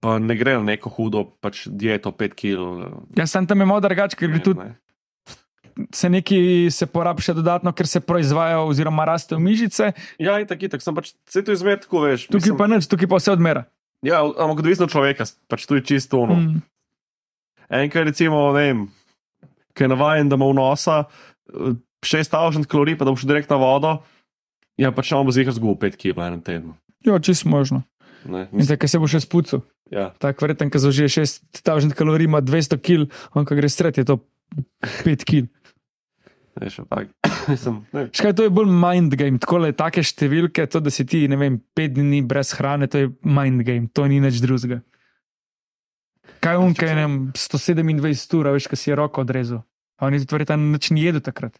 pa 0.00 0.18
ne 0.18 0.36
gre 0.36 0.54
na 0.54 0.62
neko 0.64 0.90
hudo 0.90 1.24
pač 1.40 1.66
dieto, 1.68 2.12
5 2.12 2.34
kg. 2.34 2.88
Jaz 3.16 3.30
sem 3.30 3.46
tam 3.46 3.58
malo 3.58 3.80
drugače, 3.80 4.16
ker 4.16 4.28
gre 4.30 4.40
tudi 4.40 4.60
se 5.92 6.08
neki 6.08 6.68
se 6.72 6.86
porabi 6.88 7.22
še 7.22 7.34
dodatno, 7.36 7.72
ker 7.76 7.86
se 7.88 8.00
proizvajajo 8.00 8.66
oziroma 8.70 9.04
rastejo 9.04 9.38
mišice, 9.42 9.92
Ja, 10.18 10.38
in 10.40 10.46
tako, 10.48 10.68
tako, 10.72 10.84
sem 10.84 10.94
pač, 10.96 11.12
vse 11.28 11.42
to 11.44 11.52
izmed, 11.52 11.84
tako 11.84 12.04
veš. 12.06 12.28
tukaj 12.32 12.56
pa 12.56 12.66
nič, 12.66 12.88
tukaj 12.88 13.08
pa 13.08 13.20
vse 13.20 13.34
odmera. 13.36 13.66
Ja, 14.04 14.22
ampak 14.24 14.60
odvisno 14.64 14.86
od 14.88 14.92
človeka, 14.92 15.24
pač 15.48 15.66
tu 15.66 15.76
je 15.76 15.84
čisto 15.84 16.20
ono. 16.24 16.36
Mm. 16.36 16.62
Enkrat, 17.68 18.06
recimo, 18.06 18.52
ne 18.54 18.60
vem, 18.62 18.78
ki 19.74 19.84
je 19.84 19.88
navaden, 19.90 20.28
da 20.30 20.38
ima 20.38 20.46
v 20.48 20.56
nosa 20.56 21.04
eh, 21.04 21.74
6000 22.04 22.68
kalorij, 22.70 22.96
pa 22.96 23.04
da 23.04 23.12
boš 23.12 23.26
direkt 23.26 23.50
na 23.50 23.58
vodo, 23.60 23.98
ja, 24.78 24.92
pač 24.92 25.10
bo 25.12 25.32
zihar 25.32 25.52
zgubil 25.56 25.76
5 25.90 25.98
kg 25.98 26.14
v 26.16 26.26
enem 26.30 26.42
tednu. 26.44 26.72
Jo, 27.04 27.18
čist 27.18 27.44
možno. 27.44 27.82
Ne, 28.26 28.48
In 28.50 28.64
zdaj, 28.66 28.80
ker 28.82 28.90
se 28.90 28.98
bo 28.98 29.06
še 29.06 29.20
spucu. 29.22 29.62
ja. 29.90 30.10
Tako 30.18 30.46
verjetno, 30.46 30.70
ker 30.70 30.82
zaužije 30.82 31.08
6000 31.26 31.94
kalorij, 31.94 32.26
ima 32.26 32.40
200 32.42 32.78
kil, 32.82 33.06
on 33.34 33.46
ko 33.46 33.54
gre 33.54 33.68
stret, 33.70 33.98
je 33.98 34.04
to 34.04 34.18
5 35.06 35.24
kil. 35.26 35.46
Ne, 36.56 36.70
še 36.72 36.86
tak. 36.88 37.10
Mislim. 37.52 37.82
Škaj, 38.16 38.32
to 38.32 38.46
je 38.46 38.50
bolj 38.50 38.70
mind 38.72 39.14
game, 39.20 39.38
tako 39.42 39.60
le 39.66 39.72
take 39.76 40.00
številke, 40.02 40.64
to, 40.72 40.80
da 40.80 40.90
si 40.90 41.04
ti, 41.04 41.26
ne 41.28 41.36
vem, 41.36 41.58
pet 41.76 41.92
dni 41.94 42.22
brez 42.26 42.54
hrane, 42.56 42.88
to 42.88 43.04
je 43.04 43.10
mind 43.22 43.62
game, 43.66 43.90
to 43.92 44.06
ni 44.08 44.20
nič 44.24 44.40
drugega. 44.40 44.80
Kaj 46.40 46.58
je, 46.58 46.94
ne 46.94 47.04
vem, 47.06 47.16
127 47.34 48.36
ur, 48.38 48.52
veš, 48.54 48.68
kaj 48.70 48.78
si 48.78 48.90
je 48.92 48.96
roko 48.98 49.24
odrezal. 49.24 49.64
A 49.98 50.06
oni 50.08 50.20
tudi 50.22 50.36
verjetno 50.36 50.56
nič 50.60 50.90
ni 50.92 51.06
jedel 51.06 51.24
takrat. 51.24 51.56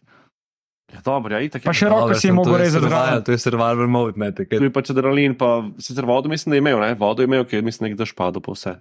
Ja, 0.93 1.01
dobro, 1.03 1.33
ja, 1.35 1.41
itak. 1.43 1.65
Pa 1.65 1.73
je. 1.75 1.81
še 1.81 1.89
roko 1.91 2.15
si 2.15 2.29
je 2.29 2.35
mogel 2.35 2.55
to 2.55 2.59
je 2.59 2.63
rezati 2.63 2.85
survival- 2.85 3.07
zraven. 3.09 3.23
To 3.27 3.31
je 3.33 3.39
survival 3.43 3.87
mode, 3.91 4.15
ne, 4.21 4.29
Tu 4.31 4.45
takrat. 4.45 4.61
je 4.63 4.69
pač 4.71 4.91
adrenalin, 4.93 5.33
pa 5.35 5.49
sicer 5.83 6.05
vodo 6.07 6.31
mislim, 6.31 6.53
da 6.53 6.55
je 6.55 6.63
imel, 6.63 6.79
ne? 6.79 6.93
vodo 6.95 7.21
je 7.21 7.27
imel, 7.27 7.43
je 7.43 7.61
mislim, 7.61 7.91
nekaj 7.91 8.07
špado 8.07 8.39
po 8.39 8.55
vse. 8.55 8.77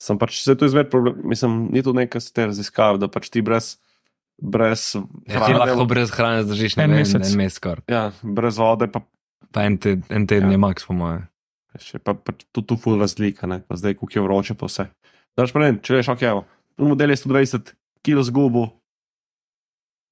Sem 0.00 0.18
pač 0.18 0.40
se 0.42 0.56
tu 0.56 0.64
izmed 0.66 0.90
problem, 0.90 1.20
mislim, 1.22 1.68
ni 1.70 1.84
tu 1.84 1.92
neka 1.92 2.18
ste 2.18 2.48
raziskav, 2.50 2.98
da 2.98 3.06
pač 3.06 3.28
ti 3.30 3.44
brez, 3.44 3.76
brez 4.40 4.96
Ja, 5.26 5.46
ti 5.46 5.52
lahko 5.52 5.84
brez 5.84 6.10
hrane 6.10 6.42
zdržiš 6.42 6.76
ne 6.76 6.84
En 6.84 6.90
vem, 6.90 6.98
mesec. 6.98 7.22
En 7.22 7.36
mesec 7.36 7.64
ja, 7.86 8.12
brez 8.22 8.56
vode, 8.56 8.88
pa 8.88 9.00
Pa 9.52 9.64
en, 9.64 9.78
te, 9.78 9.98
en 10.08 10.26
teden 10.26 10.46
Ja. 10.46 10.52
je 10.52 10.58
max, 10.58 10.84
po 10.86 10.94
mojem. 10.94 11.26
še 11.76 11.98
pa, 11.98 12.14
pa 12.14 12.32
tudi 12.32 12.66
tu 12.66 12.76
ful 12.76 12.98
razlika, 12.98 13.46
ne? 13.46 13.60
pa 13.60 13.74
zdaj, 13.74 13.94
je 13.94 14.20
vroče, 14.20 14.54
pa 14.54 14.66
vse. 14.66 14.88
Daš 15.36 15.52
pa 15.52 15.58
ne, 15.58 15.78
če 15.78 15.94
veš, 15.96 16.08
ok, 16.08 16.22
evo, 16.22 16.44
tu 16.76 16.84
model 16.84 17.10
je 17.10 17.16
120 17.18 17.72
kg 18.00 18.22
zgubo, 18.22 18.64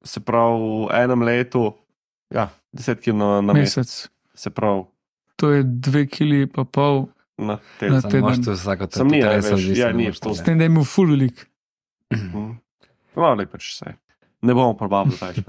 se 0.05 0.21
pravi 0.21 0.59
v 0.59 0.91
enem 0.93 1.23
letu, 1.23 1.75
ja, 2.31 2.49
10 2.73 2.99
km 2.99 3.17
na, 3.17 3.41
na 3.41 3.53
mesec, 3.53 3.77
mesec. 3.79 4.11
se 4.35 4.51
pravi 4.51 4.85
To 5.37 5.51
je 5.51 5.63
dve 5.63 6.07
kili 6.07 6.47
pa 6.47 6.65
pol. 6.65 7.07
na 7.39 7.47
Na 7.47 7.59
teden. 7.79 8.03
teden. 8.03 8.21
Moš 8.21 8.39
to 8.41 8.53
vsako 8.53 8.91
Sem 8.91 9.07
ni, 9.07 9.23
a 9.23 9.31
teleso 9.31 9.55
veš, 9.55 9.67
ja, 9.73 9.87
ne 9.89 9.93
ni, 9.93 10.03
moreš 10.05 10.19
to 10.19 10.31
S 10.31 10.39
to- 10.39 10.45
tem, 10.45 10.59
da 10.59 10.65
je 10.65 10.69
imel 10.69 10.85
full 10.85 11.07
velik. 11.09 11.47
Mhm. 12.11 12.59
No, 13.15 13.35
ne 13.35 13.47
pač 13.47 13.63
vse. 13.71 13.95
Ne 14.43 14.55
bomo 14.55 14.77
probabili 14.79 15.19
več. 15.21 15.43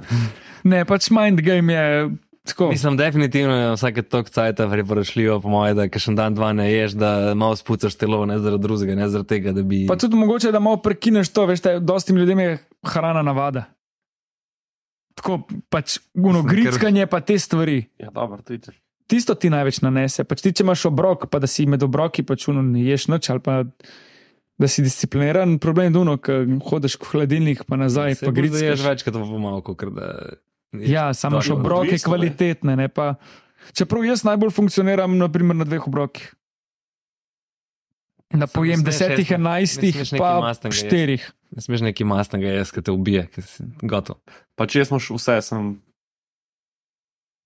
ne. 0.72 0.82
Pač 0.90 1.10
mind 1.14 1.42
game 1.46 1.74
je 1.74 2.10
tako. 2.50 2.70
Mislim, 2.74 2.98
definitivno 2.98 3.56
je 3.56 3.72
vsake 3.76 4.02
tok 4.02 4.30
cajt 4.34 4.62
priporočljivo, 4.72 5.40
po 5.44 5.52
mojem, 5.54 5.78
da 5.78 6.02
še 6.02 6.16
dan, 6.18 6.38
dva 6.38 6.52
ne 6.58 6.70
ješ, 6.72 6.98
da 6.98 7.12
malo 7.38 7.58
spucaš 7.60 7.98
telo, 8.00 8.24
ne 8.30 8.40
zaradi 8.42 8.66
drugega, 8.66 8.98
ne 8.98 9.10
zaradi 9.10 9.30
tega, 9.36 9.54
da 9.54 9.64
bi. 9.64 9.84
Pa 9.90 10.00
tudi 10.00 10.18
mogoče, 10.18 10.54
da 10.56 10.62
malo 10.64 10.82
prekineš 10.82 11.34
to, 11.36 11.46
veš, 11.50 11.64
da 11.66 11.78
dostim 11.80 12.18
ljudem 12.18 12.42
je 12.46 12.58
hrana 12.94 13.22
navada. 13.26 13.68
Tako 15.20 15.42
pač 15.70 16.00
grickanje, 16.48 17.06
pa 17.12 17.20
te 17.22 17.36
stvari. 17.40 17.84
Ja, 18.00 18.10
dobro, 18.16 18.40
je. 18.50 18.78
Tisto 19.10 19.34
ti 19.36 19.50
največ 19.50 19.82
nanese. 19.82 20.24
Pač 20.24 20.44
ti, 20.46 20.54
če 20.54 20.64
imaš 20.64 20.86
obrok, 20.92 21.26
pa 21.34 21.42
da 21.42 21.50
si 21.50 21.66
med 21.68 21.84
obroki 21.84 22.24
pač 22.24 22.46
uno 22.52 22.62
ne 22.64 22.86
ješ 22.86 23.10
noč 23.10 23.30
ali 23.34 23.42
pa 23.44 23.64
da 24.60 24.68
si 24.68 24.82
discipliniran, 24.82 25.58
problem 25.58 25.88
je 25.88 25.96
duno, 25.96 26.18
ker 26.18 26.42
hodiš 26.62 26.98
v 26.98 27.08
hladilnik 27.08 27.64
pa 27.64 27.78
nazaj, 27.78 28.16
Se 28.16 28.26
pa 28.26 28.32
da 28.32 28.36
gricaš. 28.36 28.62
ješ 28.64 28.84
več, 28.84 29.04
kot 29.04 29.14
pa 29.16 29.24
malo, 29.40 29.62
ker 29.64 29.90
da. 29.90 30.08
Ja, 30.74 31.14
samo 31.14 31.40
še 31.40 31.54
obroke 31.54 31.88
odvisno, 31.88 32.04
ne. 32.04 32.10
kvalitetne, 32.10 32.76
ne 32.76 32.88
pa. 32.88 33.16
Čeprav 33.72 34.04
jaz 34.04 34.22
najbolj 34.22 34.52
funkcioniram 34.52 35.16
naprimer, 35.16 35.56
na 35.56 35.64
dveh 35.64 35.82
obrokih. 35.82 36.36
Da 38.30 38.46
Samo 38.46 38.54
pojem 38.54 38.84
desetih, 38.84 39.32
enajstih, 39.32 39.96
nekaj 40.06 40.20
pa 40.20 40.70
štirih. 40.70 41.24
Ne 41.50 41.62
smeš 41.62 41.82
neki 41.82 42.04
mastnega 42.04 42.52
jesti, 42.52 42.76
ki 42.76 42.82
te 42.82 42.92
ubije, 42.92 43.24
ker 43.28 43.42
si 43.44 43.64
gotov. 43.82 44.20
Pač 44.54 44.76
jaz 44.76 44.92
imaš 44.92 45.10
vse, 45.10 45.40
sem 45.42 45.80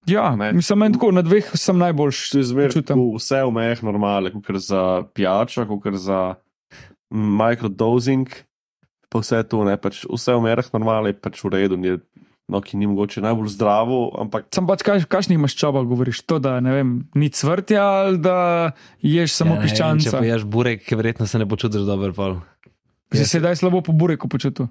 Ja, 0.03 0.35
Ne. 0.35 0.51
mislim, 0.51 0.79
meni 0.79 0.93
tako, 0.93 1.11
na 1.11 1.21
dveh 1.21 1.47
sem 1.55 1.77
najboljši. 1.77 2.25
še 2.27 2.43
zmeraj 2.43 2.73
Čutim. 2.73 2.99
vse 3.15 3.39
v 3.39 3.51
mejah 3.53 3.79
normale, 3.81 4.31
kot 4.33 4.51
za 4.59 4.81
pijačo, 5.07 5.63
kot 5.63 5.95
za 5.95 6.35
microdosing, 7.13 8.25
pa 9.13 9.21
vse 9.21 9.43
to, 9.45 9.61
ne, 9.67 9.77
pač 9.77 10.01
vse 10.09 10.33
v 10.33 10.41
mejah 10.41 10.73
normale 10.73 11.13
je 11.13 11.19
pač 11.21 11.37
v 11.45 11.53
redu, 11.53 11.77
ni, 11.77 11.93
no, 12.49 12.61
ki 12.65 12.79
ni 12.81 12.89
mogoče 12.89 13.21
najbolj 13.21 13.53
zdravo, 13.53 13.99
ampak 14.25 14.49
Sam 14.55 14.65
pač, 14.67 14.81
kaj, 14.85 15.05
kakšnih 15.05 15.37
maščobah 15.45 15.85
govoriš? 15.87 16.23
To, 16.25 16.41
da 16.41 16.57
ne 16.63 16.73
vem, 16.73 16.91
ni 17.13 17.29
cvrtja 17.29 17.85
ali 18.03 18.19
da 18.21 18.37
ješ 19.05 19.37
samo 19.37 19.59
ja, 19.59 19.63
piščanca. 19.63 20.09
Če 20.09 20.17
poješ 20.17 20.47
burek, 20.49 20.89
verjetno 20.97 21.29
se 21.29 21.41
ne 21.41 21.47
počutiš 21.49 21.85
dobro. 21.87 22.11
Pol. 22.17 22.39
Si 23.13 23.21
se 23.21 23.37
sedaj 23.37 23.61
slabo 23.61 23.83
po 23.85 23.93
bureku 23.93 24.25
počutil. 24.27 24.67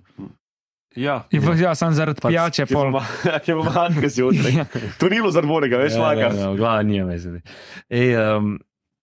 ja. 0.99 1.23
Ja, 1.31 1.55
ja 1.63 1.75
sam 1.79 1.95
zaradi 1.95 2.21
Pač, 2.21 2.35
pijače. 2.35 2.67
Ki 2.67 2.75
pol. 2.75 2.91
ima, 2.91 3.07
ki 3.47 3.55
ima 3.55 3.71
manjka 3.71 4.11
zjutraj. 4.11 4.59
Ja. 4.59 4.67
To 4.99 5.09
ni 5.09 5.23
bilo 5.23 5.31
zarvorega, 5.31 5.79
veš, 5.79 5.95
ja, 5.95 6.03
laga. 6.03 6.35
ja, 6.35 6.51
Glava 6.59 6.83
ni 6.83 6.99
mesec. 7.07 7.39
Ej, 7.87 8.19
um, 8.19 8.59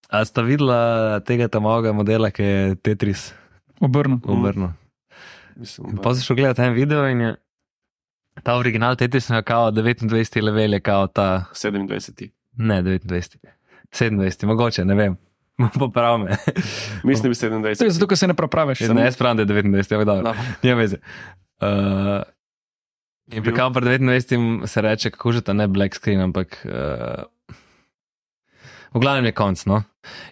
a 0.10 0.26
sta 0.26 0.42
videla 0.42 1.20
tega 1.26 1.48
tamovega 1.48 1.94
modela, 1.94 2.32
ki 2.34 2.44
je 2.44 2.76
Tetris 2.76 3.30
Obrno. 3.80 4.20
obrnil? 4.24 4.74
Mislim, 5.56 5.98
Pa 6.04 6.16
si 6.16 6.26
šel 6.26 6.36
gledati 6.36 6.62
en 6.62 6.74
video 6.74 7.08
in 7.08 7.22
je 7.22 7.36
ta 8.44 8.56
original 8.56 8.96
Tetris 8.96 9.30
je 9.30 9.42
kao 9.44 9.72
29 9.72 10.42
level, 10.42 10.74
je 10.74 10.80
kao 10.80 11.08
ta, 11.08 11.46
27. 11.54 12.30
ne 12.58 12.82
29, 12.84 13.38
27, 13.92 14.46
mogoče, 14.46 14.86
ne 14.86 14.96
vem. 14.96 15.18
Poprav 15.80 16.18
me. 16.18 16.38
Mislim, 17.04 17.34
da 17.34 17.62
To 17.62 17.68
je 17.68 17.76
27. 17.76 17.90
zato, 17.90 18.08
ker 18.08 18.18
se 18.18 18.28
ne 18.28 18.34
praviš. 18.34 18.80
Ne, 18.80 19.02
jaz 19.04 19.18
pravim, 19.18 19.38
da 19.38 19.54
je 19.54 19.64
29, 19.64 19.94
ampak 19.94 20.06
dobro. 20.06 20.34
Nima 20.64 20.76
veze. 20.76 20.98
Uh, 21.62 22.24
in 23.32 23.44
pri 23.44 23.54
kam 23.54 23.74
pri 23.74 23.86
29 23.86 24.68
se 24.68 24.82
reče, 24.82 25.10
kako 25.10 25.32
že 25.32 25.42
ta 25.42 25.54
ne 25.54 25.68
black 25.68 25.96
screen, 25.96 26.22
ampak 26.22 26.66
uh, 26.66 27.24
v 28.94 29.00
glavnem 29.00 29.26
je 29.26 29.32
konc, 29.32 29.66
no. 29.66 29.84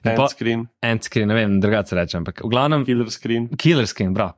In 0.03 0.11
End 0.11 0.17
po- 0.17 0.27
screen, 0.29 0.67
End 0.81 1.03
screen, 1.03 1.27
ne 1.27 1.35
vem, 1.35 1.59
drugače 1.59 1.87
se 1.89 1.95
reče, 1.95 2.17
ampak 2.17 2.41
v 2.43 2.49
glavnem 2.49 2.85
killer 2.85 3.09
screen. 3.11 3.49
killer 3.57 3.87
screen, 3.87 4.13
prav, 4.13 4.33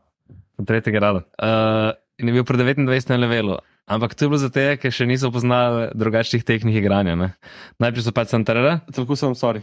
od 0.57 0.67
tretjega 0.67 1.00
rada. 1.00 1.21
Uh, 1.38 1.91
in 2.17 2.27
je 2.27 2.33
bil 2.33 2.43
pri 2.43 2.57
29 2.57 3.17
levelu. 3.17 3.57
Ampak 3.89 4.13
to 4.13 4.25
je 4.25 4.29
bilo 4.29 4.38
zato, 4.38 4.62
ker 4.77 4.91
še 4.93 5.05
niso 5.09 5.31
poznali 5.33 5.89
drugačnih 5.98 6.43
tehnik 6.45 6.75
igranja. 6.77 7.15
Ne? 7.17 7.33
Najprej 7.81 8.03
so 8.05 8.12
pač 8.13 8.29
sem 8.29 8.45
terera, 8.45 8.81
Tako 8.86 9.15
sem, 9.17 9.33
sorry. 9.33 9.62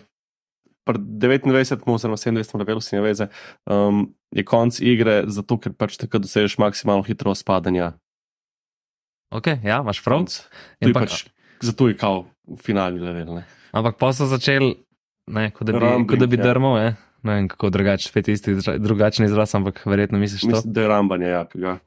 Pri 0.86 0.98
29, 0.98 1.82
oziroma 1.86 2.16
27 2.18 2.58
levelu 2.58 2.80
si 2.82 2.94
ne 2.94 3.02
veze, 3.02 3.26
um, 3.66 4.06
je 4.30 4.42
konc 4.46 4.78
igre, 4.82 5.26
zato 5.26 5.58
ker 5.58 5.74
pač 5.74 5.98
takrat 5.98 6.22
dosežeš 6.22 6.58
maksimalno 6.58 7.02
hitrost 7.02 7.42
padanja. 7.46 7.94
ok, 9.34 9.46
ja, 9.62 9.82
imaš 9.82 9.98
je 10.80 10.92
pa- 10.92 11.00
Pač, 11.00 11.26
zato 11.60 11.88
je 11.88 11.94
kao 11.96 12.26
finalni 12.62 13.00
level. 13.00 13.34
Ne? 13.34 13.44
Ampak 13.74 13.98
pa 13.98 14.12
so 14.12 14.26
začeli, 14.26 14.85
ne, 15.30 15.50
kot 15.50 15.66
da 15.66 15.72
bi, 15.72 15.78
Rambling, 15.78 16.08
kot 16.10 16.22
da 16.22 16.26
bi 16.26 16.38
ja. 16.38 16.42
drmal, 16.42 16.78
ne, 16.80 16.94
ne 17.22 17.34
vem 17.38 17.48
kako 17.48 17.70
drugače, 17.70 18.08
spet 18.08 18.28
isti, 18.28 18.56
drugačen 18.78 19.26
izraz, 19.26 19.54
ampak 19.54 19.82
verjetno 19.86 20.18
misliš 20.18 20.46
to. 20.46 20.54
Mislim, 20.54 20.72
da 20.72 20.86
je 20.86 20.88
rambanje, 20.88 21.28
ja, 21.28 21.44
ki 21.50 21.62
ga. 21.64 21.78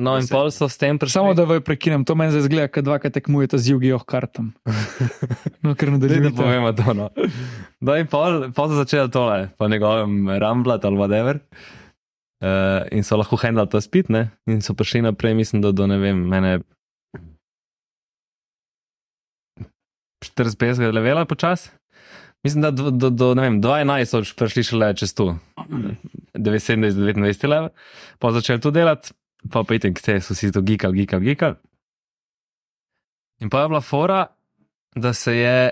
No, 0.00 0.14
in 0.16 0.28
pol 0.30 0.48
so 0.54 0.68
s 0.70 0.78
tem 0.80 0.96
prišli. 0.98 1.18
Samo 1.18 1.34
da 1.36 1.44
vaju 1.44 1.60
prekinem, 1.66 2.04
to 2.08 2.14
meni 2.16 2.32
zdaj 2.32 2.46
zgleda, 2.46 2.70
kot 2.72 2.86
dvakrat 2.86 3.12
tekmujete 3.18 3.58
z 3.58 3.74
Jugijo 3.74 3.98
kartam. 3.98 4.54
No, 5.64 5.74
ker 5.76 5.90
Daj, 5.90 5.98
da 5.98 6.06
nadaljujete. 6.06 6.36
povemo 6.38 6.70
to. 6.72 6.94
No. 6.96 7.10
No, 7.84 7.96
in 8.00 8.06
pol, 8.08 8.46
pol 8.56 8.70
so 8.70 8.78
začeli 8.78 9.10
tole, 9.12 9.50
po 9.58 9.68
njegovem 9.68 10.30
ramblat 10.40 10.84
ali 10.88 10.96
whatever. 10.96 11.42
Uh, 12.40 12.86
in 12.96 13.04
so 13.04 13.18
lahko 13.20 13.36
handlali 13.36 13.68
to 13.68 13.80
spit, 13.84 14.08
ne? 14.08 14.30
in 14.48 14.62
so 14.64 14.72
prišli 14.72 15.02
naprej, 15.04 15.34
mislim, 15.36 15.60
da 15.60 15.74
do 15.76 15.84
ne 15.86 15.98
vem, 16.00 16.16
mene 16.16 16.60
45 20.24 20.92
levela 20.92 21.26
počasi. 21.28 21.68
Mislim, 22.44 22.62
da 22.62 22.70
do, 22.70 22.90
do, 22.90 23.10
do 23.10 23.34
vem, 23.34 23.60
2-11 23.62 24.04
so 24.08 24.36
prišli 24.36 24.64
šele 24.64 24.94
čez 24.96 25.12
tu, 25.14 25.34
29-29 26.34 27.48
level, 27.48 27.68
pa 28.18 28.30
začeli 28.32 28.60
to 28.64 28.72
delati, 28.72 29.12
pa 29.52 29.64
pa 29.64 29.76
itek, 29.76 30.00
te 30.00 30.16
so 30.24 30.34
si 30.34 30.48
to 30.52 30.62
gikali, 30.64 31.02
gikali, 31.02 31.32
gikali. 31.32 31.60
In 33.44 33.52
pa 33.52 33.62
je 33.62 33.68
bila 33.68 33.80
fora, 33.80 34.22
da 34.96 35.12
se 35.12 35.36
je, 35.36 35.70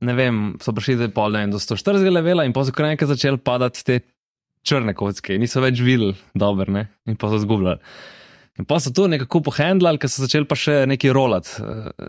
ne 0.00 0.14
vem, 0.16 0.40
so 0.60 0.72
prišli 0.72 0.96
do 1.02 1.10
pol, 1.12 1.36
ne 1.36 1.44
vem, 1.44 1.52
do 1.52 1.60
140 1.60 2.08
levela 2.12 2.48
in 2.48 2.56
pa 2.56 2.64
so 2.64 2.72
kar 2.72 2.88
nekaj 2.88 3.12
začeli 3.12 3.40
padati 3.44 3.84
te 3.84 4.00
črne 4.64 4.96
kocke, 4.96 5.36
niso 5.40 5.60
več 5.60 5.84
videli 5.84 6.16
dobro, 6.34 6.72
ne, 6.72 6.86
in 7.08 7.20
pa 7.20 7.28
so 7.28 7.40
zgubljali. 7.44 7.80
In 8.60 8.66
pa 8.68 8.76
so 8.76 8.92
to 8.92 9.06
nekako 9.08 9.40
pohendlali, 9.40 9.96
ker 9.96 10.10
so 10.12 10.20
začeli 10.20 10.44
pa 10.44 10.52
še 10.58 10.82
neki 10.84 11.08
rolati. 11.16 11.48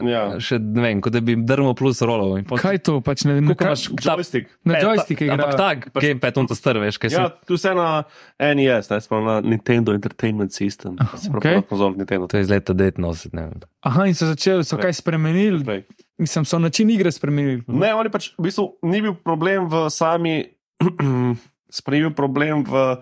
Ja. 0.04 0.36
Še 0.36 0.60
ne 0.60 0.84
vem, 0.84 1.00
kot 1.00 1.16
da 1.16 1.22
bi 1.24 1.38
drmo 1.40 1.72
plus. 1.80 2.02
In 2.04 2.44
pol- 2.44 2.60
Kaj 2.60 2.76
je 2.76 2.82
to? 2.84 2.96
Pač 3.00 3.24
ne 3.24 3.38
vem, 3.38 3.48
kaj, 3.56 3.72
imaš 3.72 3.86
ta- 3.88 4.18
Joystick. 4.18 4.52
na 4.68 4.74
Ne, 4.74 4.82
joystick 4.84 5.20
ta- 5.24 5.32
Ampak 5.32 5.56
tak, 5.56 5.78
gamepad, 5.96 6.38
on 6.44 6.48
to 6.52 6.56
strv, 6.60 6.84
veš, 6.84 7.00
kaj 7.00 7.10
Ja, 7.16 7.30
se. 7.32 7.48
tu 7.48 7.56
vse 7.56 7.72
na 7.72 8.04
NES, 8.36 8.92
ne 8.92 9.00
spomnim 9.00 9.28
na 9.32 9.36
Nintendo 9.40 9.96
Entertainment 9.96 10.52
System. 10.52 11.00
Se 11.16 11.32
okej. 11.32 11.40
okay. 11.40 11.68
konzol 11.70 11.96
Nintendo. 11.96 12.28
To 12.28 12.36
je 12.36 12.44
iz 12.44 12.50
leta 12.52 12.74
89, 12.76 13.32
ne 13.32 13.42
vem. 13.48 13.60
Aha, 13.88 14.06
in 14.12 14.14
so 14.14 14.28
začeli, 14.28 14.68
so 14.68 14.76
kaj 14.76 14.92
spremenili. 14.92 15.64
Prej. 15.64 15.86
Mislim, 16.20 16.44
so 16.46 16.60
način 16.60 16.90
igre 16.92 17.12
spremenili. 17.12 17.64
Ne, 17.68 17.96
oni 17.96 18.12
pač, 18.12 18.36
v 18.38 18.44
bistvu, 18.44 18.76
ni 18.84 19.00
bil 19.02 19.16
problem 19.16 19.72
v 19.72 19.88
sami, 19.90 20.52
bil 21.88 22.12
problem 22.12 22.68
v, 22.68 23.00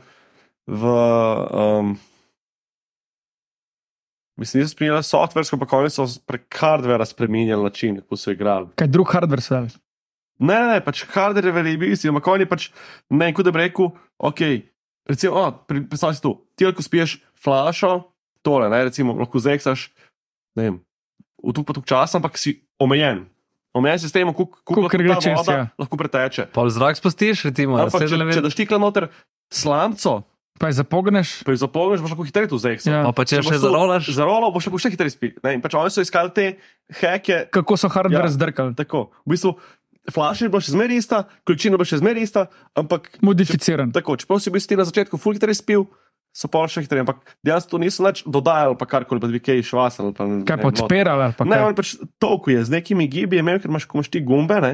v 0.70 0.84
um, 1.50 1.98
mislim, 4.40 4.64
niso 4.64 4.74
spremenili 4.74 5.04
softversko, 5.04 5.58
ampak 5.58 5.74
oni 5.74 5.92
so 5.94 6.08
prek 6.28 6.48
hardvera 6.60 7.06
spremenili 7.06 7.64
način, 7.64 8.00
kako 8.02 8.18
so 8.18 8.32
igrali. 8.32 8.72
Kaj 8.80 8.88
drug 8.88 9.14
hardware 9.14 9.42
se 9.42 9.56
da. 9.56 9.62
Ne, 10.40 10.56
ne, 10.56 10.68
ne 10.74 10.84
pač 10.84 11.04
hardware 11.12 11.52
je 11.52 11.56
verjetno, 11.56 12.14
ampak 12.14 12.28
oni 12.32 12.48
pač, 12.48 12.70
ne, 13.12 13.34
kot 13.36 13.46
da 13.46 13.52
bi 13.52 13.60
rekel, 13.66 13.92
ok, 14.18 14.44
recimo, 15.10 15.36
oh, 15.36 15.50
predstavljaj 15.68 16.16
si 16.16 16.24
tu, 16.24 16.36
ti 16.56 16.70
lahko 16.70 16.86
spiješ 16.86 17.18
flašo, 17.44 17.92
tole, 18.46 18.70
ne, 18.72 18.84
recimo, 18.88 19.18
lahko 19.20 19.42
zeksaš, 19.44 19.90
ne 20.56 20.70
vem, 20.70 20.80
v 21.44 21.56
tu 21.56 21.66
pa 21.68 21.76
tu 21.76 21.84
časa, 21.84 22.20
ampak 22.20 22.40
si 22.40 22.62
omejen. 22.80 23.26
Omejen 23.76 24.00
si 24.02 24.10
s 24.10 24.16
tem, 24.16 24.26
koliko 24.34 24.64
Kolikor 24.66 25.04
gre 25.04 25.20
čez, 25.22 25.46
ja. 25.46 25.68
lahko 25.78 26.00
preteče. 26.00 26.48
Pol 26.56 26.72
zrak 26.74 26.98
spustiš, 26.98 27.46
recimo, 27.52 27.78
Ampak, 27.78 28.08
če, 28.08 28.16
7 28.18 28.34
če 28.40 28.46
daš 28.48 28.58
tikla 28.58 28.80
noter 28.82 29.12
slamco, 29.54 30.24
Pa 30.60 30.68
je 30.68 30.76
zapogneš. 30.76 31.42
pa 31.42 31.50
jo 31.50 31.58
zapogneš, 31.58 32.00
boš 32.00 32.12
lahko 32.12 32.26
hitreje 32.26 32.48
tu 32.48 32.58
zeksal. 32.58 32.92
Ja. 32.92 33.02
Pa, 33.02 33.12
pa 33.14 33.24
če 33.24 33.40
Če 33.40 33.48
še 33.48 33.60
zarolaš, 33.60 34.12
Zarolo 34.12 34.52
boš 34.52 34.68
lahko 34.68 34.76
še 34.78 34.92
hitreje 34.92 35.12
spil. 35.12 35.32
Ne, 35.40 35.54
in 35.54 35.62
pač 35.62 35.72
oni 35.74 35.88
so 35.88 36.00
iskali 36.00 36.30
te 36.30 36.46
heke, 36.94 37.48
Kako 37.50 37.74
so 37.76 37.88
hardware 37.88 38.28
Ja. 38.28 38.34
zdrkali? 38.34 38.76
tako. 38.76 39.08
V 39.24 39.32
bistvu, 39.32 39.56
flaša 40.06 40.42
je 40.42 40.50
bila 40.50 40.60
še 40.60 40.72
zmeraj 40.72 40.98
ista, 40.98 41.18
količina 41.42 41.74
je 41.74 41.78
bila 41.78 41.88
še 41.88 41.98
zmeraj 41.98 42.22
ista, 42.22 42.42
ampak 42.74 43.08
Modificiran. 43.20 43.90
tako, 43.90 44.16
čeprav 44.16 44.38
si 44.38 44.50
bil 44.50 44.60
ti 44.62 44.76
na 44.76 44.84
začetku 44.84 45.16
full 45.16 45.32
hitreje 45.34 45.56
spil, 45.56 45.88
so 46.30 46.46
pa 46.46 46.66
še 46.66 46.84
hitreje, 46.84 47.02
ampak 47.02 47.24
dejansko 47.40 47.70
to 47.70 47.78
niso 47.80 48.00
nič 48.02 48.22
dodajali, 48.24 48.76
pa 48.76 48.86
karkoli, 48.86 49.18
pa 49.18 49.28
bi 49.28 49.40
kaj 49.40 49.64
švasali. 49.64 50.12
Pa, 50.12 50.28
Kaj 50.44 50.58
pa 50.58 50.68
ne, 50.68 50.72
not. 50.72 50.82
odpirali? 50.82 51.24
ali 51.24 51.34
pa 51.34 51.44
Ne, 51.44 51.56
kaj? 51.56 51.64
on 51.64 51.74
pač 51.74 51.90
toliko 52.18 52.48
je, 52.50 52.60
z 52.62 52.70
nekimi 52.72 53.08
gibi 53.08 53.34
je 53.34 53.42
imel, 53.42 53.58
ker 53.58 53.68
imaš, 53.68 53.86
ko 53.86 53.96
imaš 53.96 54.10
ti 54.10 54.20
gumbe, 54.20 54.60
ne? 54.60 54.74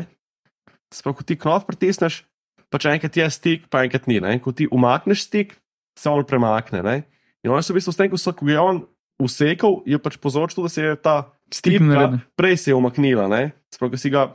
Sprav, 0.90 1.14
ko 1.14 1.22
ti 1.22 1.36
knov 1.36 1.62
pritisneš, 1.64 2.26
pač 2.68 2.86
enkrat 2.88 3.14
je 3.14 3.28
stik, 3.30 3.60
pa 3.68 3.84
enkrat 3.84 4.06
ni, 4.06 4.18
ne? 4.18 4.40
Ko 4.40 4.50
ti 4.50 4.66
umakneš 4.66 5.24
stik, 5.24 5.56
se 6.00 6.10
on 6.10 6.24
premakne, 6.28 6.84
ne? 6.84 6.96
In 7.44 7.52
oni 7.52 7.64
so 7.64 7.74
v 7.74 7.80
bistvu 7.80 7.94
s 7.94 8.00
tem, 8.00 8.10
ko 8.10 8.18
so, 8.18 8.34
ko 8.34 8.48
je 8.50 8.60
on 8.60 8.82
usekal, 9.22 9.82
je 9.86 10.00
pač 10.02 10.18
povzročil, 10.18 10.66
da 10.66 10.70
se 10.70 10.82
je 10.82 10.96
ta 10.96 11.16
Stik 11.54 11.78
tipka 11.78 11.86
naredil. 11.86 12.20
prej 12.36 12.58
se 12.58 12.72
je 12.72 12.76
umaknila? 12.76 13.30
Sprav, 13.72 13.92
ko 13.94 13.98
si 13.98 14.10
ga 14.10 14.34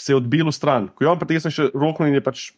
se 0.00 0.12
je 0.12 0.16
odbil 0.16 0.46
v 0.46 0.52
stran. 0.52 0.88
Ko 0.94 1.04
je 1.04 1.08
on 1.08 1.18
pritisnil 1.18 1.54
še 1.54 1.70
roko 1.74 2.06
in 2.06 2.14
je 2.14 2.22
pač 2.22 2.52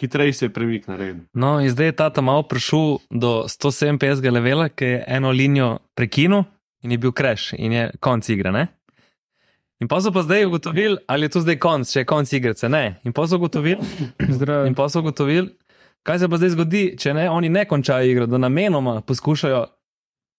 hitreje 0.00 0.32
se 0.32 0.44
je 0.46 0.52
premik 0.52 0.88
naredil. 0.88 1.24
No, 1.34 1.60
in 1.60 1.70
zdaj 1.70 1.86
je 1.86 1.96
ta 1.96 2.10
tam 2.10 2.28
malo 2.30 2.42
prišel 2.42 3.00
do 3.10 3.44
157 3.46 4.30
levela, 4.30 4.68
ki 4.68 4.84
je 4.84 5.04
eno 5.06 5.30
linijo 5.30 5.78
prekinil 5.94 6.44
in 6.82 6.92
je 6.92 6.98
bil 6.98 7.12
crash 7.12 7.54
in 7.58 7.72
je 7.72 7.90
konc 8.00 8.28
igre. 8.28 8.52
Ne? 8.52 8.66
In 9.80 9.88
pa 9.88 10.00
so 10.00 10.12
pa 10.12 10.22
zdaj 10.22 10.44
ugotovili, 10.44 10.98
ali 11.08 11.24
je 11.24 11.32
to 11.32 11.40
zdaj 11.40 11.56
konc, 11.56 11.88
če 11.88 12.02
je 12.02 12.08
konc 12.08 12.32
igrice. 12.32 12.68
Ne. 12.68 13.00
In 13.04 13.12
pa 13.16 13.24
so 13.26 13.38
ugotovili, 13.40 13.80
in 14.68 14.74
pa 14.76 14.88
so 14.92 15.00
ugotovili, 15.00 15.54
kaj 16.02 16.18
se 16.18 16.28
pa 16.28 16.36
zdaj 16.36 16.50
zgodi, 16.50 16.96
če 16.96 17.14
ne, 17.14 17.28
oni 17.30 17.48
ne 17.48 17.64
končajo 17.64 18.06
igro, 18.06 18.26
da 18.26 18.38
namenoma 18.38 19.00
poskušajo 19.00 19.66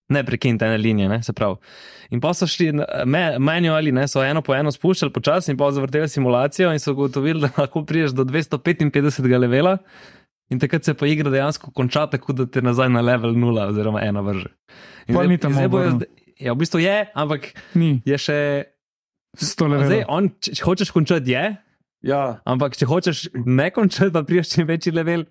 ne 0.09 0.23
prekiniti 0.23 0.65
ene 0.65 0.77
linije, 0.77 1.09
ne, 1.09 1.23
se 1.23 1.33
pravi. 1.33 1.55
In 2.09 2.19
pa 2.19 2.33
so 2.33 2.43
šli, 2.45 2.71
me, 3.05 3.39
manuali, 3.39 3.91
ne, 3.91 4.07
so 4.07 4.19
eno 4.21 4.41
po 4.41 4.55
eno 4.55 4.71
spuščali 4.71 5.11
počasi 5.11 5.51
in 5.51 5.57
pa 5.57 5.69
zavrteli 5.71 6.09
simulacijo 6.09 6.71
in 6.71 6.79
so 6.79 6.91
ugotovili, 6.91 7.41
da 7.41 7.49
lahko 7.57 7.85
priješ 7.85 8.11
do 8.11 8.25
255 8.25 8.91
levela. 9.39 9.77
In 10.49 10.59
takrat 10.59 10.83
se 10.83 10.93
pa 10.93 11.07
igra 11.07 11.31
dejansko 11.31 11.71
konča 11.71 12.07
tako, 12.07 12.33
da 12.33 12.45
te 12.45 12.61
nazaj 12.61 12.89
na 12.89 12.99
level 13.01 13.31
0 13.31 13.67
oziroma 13.69 14.01
1 14.01 14.19
vrže. 14.21 14.49
In 15.07 15.15
Pol 15.15 15.23
zdaj- 15.23 15.29
ni 15.29 15.37
tam 15.37 15.53
zdaj 15.53 15.67
zdaj- 15.67 16.09
Ja, 16.39 16.53
v 16.53 16.57
bistvu 16.57 16.79
je, 16.79 16.95
ampak 17.15 17.53
Ni, 17.73 18.01
je 18.05 18.17
še. 18.17 18.63
sto 19.33 19.65
Zdaj, 19.65 19.79
level. 19.79 20.05
on, 20.09 20.29
če, 20.41 20.51
če 20.51 20.63
hočeš 20.63 20.91
končati, 20.91 21.31
je, 21.31 21.55
Ja, 22.03 22.41
ampak 22.45 22.75
če 22.75 22.85
hočeš 22.85 23.27
ne 23.45 23.69
končati, 23.69 24.11
pa 24.11 24.23
priješ 24.23 24.49
čim 24.49 24.67
večji 24.67 24.91
level, 24.91 25.23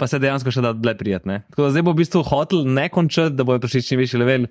pa 0.00 0.08
se 0.08 0.18
dejansko 0.18 0.48
še 0.48 0.64
da 0.64 0.72
dlje 0.72 0.96
prijetne. 0.96 1.42
Tako 1.52 1.66
da 1.66 1.70
zdaj 1.70 1.84
bo 1.84 1.92
v 1.92 2.00
bistvu 2.00 2.24
hotel 2.24 2.64
ne 2.64 2.88
končati, 2.88 3.36
da 3.36 3.44
bojo 3.44 3.60
prišli 3.60 3.82
čim 3.84 4.00
večji 4.00 4.20
level, 4.20 4.48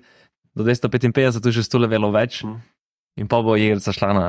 do 0.54 0.62
255, 0.62 1.42
tu 1.42 1.50
že 1.50 1.62
100 1.62 1.82
levelov 1.84 2.14
več, 2.14 2.44
Mhm. 2.46 2.56
in 3.18 3.26
pa 3.26 3.42
bo 3.42 3.58
igrica 3.58 3.92
šla 3.92 4.10
na 4.14 4.26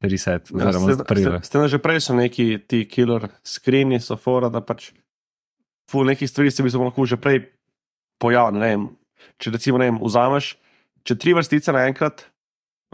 reset, 0.00 0.48
ja 0.50 0.68
oziroma 0.68 0.94
ste, 0.94 1.04
prvi. 1.04 1.22
ste, 1.42 1.60
ste 1.60 1.68
že 1.68 1.78
prej 1.78 2.00
so 2.00 2.12
neki 2.14 2.58
ti 2.64 2.84
killer 2.84 3.28
skrini, 3.44 4.00
so 4.00 4.16
fora, 4.16 4.48
da 4.48 4.60
pač 4.60 4.92
ful 5.90 6.04
nekih 6.04 6.28
stvari 6.28 6.50
se 6.50 6.62
bi 6.62 6.70
se 6.70 6.78
lahko 6.78 7.04
že 7.04 7.16
prej 7.16 7.48
pojavili. 8.20 8.88
Če 9.38 9.50
recimo 9.50 9.78
ne 9.78 9.90
vem, 9.90 9.98
vzameš, 9.98 10.54
če 11.02 11.14
tri 11.18 11.34
vrstice 11.34 11.74
naenkrat 11.74 12.22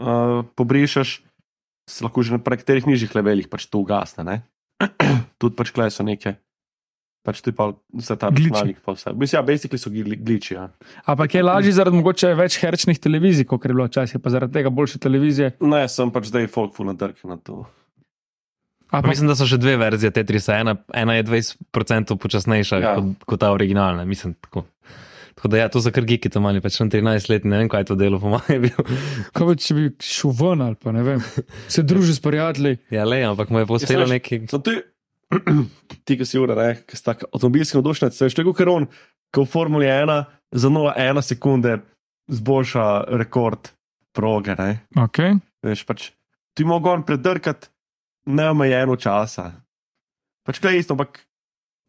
uh, 0.01 0.41
pobrišeš, 0.57 1.21
se 1.85 1.99
lahko 2.01 2.23
že 2.25 2.33
na 2.33 2.41
nekaterih 2.41 2.87
nižjih 2.89 3.13
levelih 3.13 3.47
pač 3.49 3.69
to 3.69 3.77
ugasne. 3.81 4.25
ne. 4.25 4.35
Tudi 5.39 5.53
pač 5.55 5.69
klej 5.69 5.93
so 5.93 6.01
neke. 6.01 6.37
Pač 7.25 7.41
ti 7.41 7.49
pa 7.51 7.71
vse 7.91 8.15
ta 8.15 8.29
Glitchi. 8.29 8.75
računalnik. 8.77 8.77
Mislim, 9.15 9.33
ja, 9.33 9.43
basically 9.43 9.77
so 9.77 9.89
gli- 9.89 10.15
glitchi, 10.15 10.53
ja. 10.53 10.67
Ampak 11.03 11.33
je 11.33 11.41
lažje 11.41 11.71
zaradi 11.73 11.97
mogoče 11.97 12.35
več 12.35 12.59
herčnih 12.59 12.99
televizij, 12.99 13.45
kot 13.45 13.59
je 13.59 13.69
bilo 13.69 13.85
včasih, 13.85 14.19
pa 14.19 14.29
zaradi 14.29 14.53
tega 14.53 14.69
boljše 14.69 14.99
televizije. 14.99 15.55
Ne, 15.59 15.87
sem 15.87 16.11
pač 16.11 16.25
zdaj 16.25 16.45
folk 16.47 16.71
ful 16.71 16.85
nadrk 16.85 17.17
na 17.23 17.37
to. 17.37 17.65
A 18.85 18.91
Pa 18.91 19.01
pa, 19.01 19.09
mislim, 19.09 19.27
da 19.27 19.33
so 19.33 19.43
še 19.43 19.57
dve 19.57 19.73
verzije 19.75 20.11
Tetrisa. 20.11 20.53
Ena, 20.55 20.75
ena 20.93 21.15
je 21.15 21.23
20% 21.25 22.15
počasnejša 22.15 22.75
Ja. 22.77 22.93
kot, 22.95 23.25
kot 23.25 23.39
ta 23.39 23.49
originalna. 23.51 24.05
Mislim, 24.05 24.35
tako. 24.35 24.67
tako 25.35 25.47
da 25.47 25.57
ja, 25.57 25.67
to 25.67 25.81
so 25.81 25.89
kar 25.89 26.05
giki, 26.05 26.29
to 26.29 26.39
mali, 26.39 26.61
pač 26.61 26.77
sem 26.77 26.87
13 26.87 27.27
let, 27.27 27.43
ne 27.43 27.57
vem, 27.57 27.67
kaj 27.67 27.81
je 27.81 27.85
to 27.85 27.95
delo, 27.95 28.19
po 28.19 28.29
mojem 28.29 28.45
je 28.51 28.59
bil. 28.61 28.77
kaj 29.33 29.43
pa, 29.43 29.55
če 29.57 29.73
bi 29.73 29.83
šel 29.99 30.31
ven 30.31 30.61
ali 30.61 30.77
pa 30.77 30.91
ne 30.91 31.03
vem, 31.03 31.19
se 31.67 31.83
družil 31.83 32.13
s 32.13 32.21
prijatelji. 32.21 32.77
Ja, 32.89 33.03
le, 33.03 33.19
ampak 33.25 33.49
mu 33.49 33.59
je 33.59 33.65
pospelo 33.65 34.05
veš, 34.05 34.13
neki. 34.13 34.39
Ti, 36.05 36.17
ki 36.17 36.25
si 36.27 36.39
ura, 36.39 36.55
ne, 36.57 36.69
ki 36.85 36.97
si 36.97 37.03
tak 37.05 37.25
avtomobilski 37.31 37.79
navdušenec, 37.79 38.17
veš, 38.21 38.37
tako 38.37 38.53
ker 38.57 38.71
on, 38.71 38.87
ko 39.33 39.45
v 39.45 39.51
Formuli 39.51 39.89
1 39.89 40.25
za 40.55 40.69
0,1 40.69 41.21
sekunde 41.25 41.79
zboljša 42.31 42.85
rekord 43.21 43.71
proge, 44.15 44.55
ne. 44.59 44.85
Okay. 45.07 45.37
Veš, 45.65 45.83
pač, 45.89 46.09
ti 46.55 46.65
mogo 46.67 46.93
on 46.93 47.03
predrkati 47.05 47.71
neomejeno 48.29 48.95
časa. 49.01 49.51
Pač 50.45 50.61
kaj 50.61 50.77
je 50.77 50.85
isto, 50.85 50.93
ampak 50.93 51.23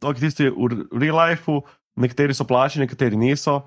to, 0.00 0.12
ki 0.16 0.24
tisti 0.24 0.48
v 0.48 0.88
real 0.96 1.20
lifeu, 1.20 1.62
nekateri 2.00 2.36
so 2.36 2.48
plačeni, 2.48 2.86
nekateri 2.88 3.18
niso. 3.20 3.62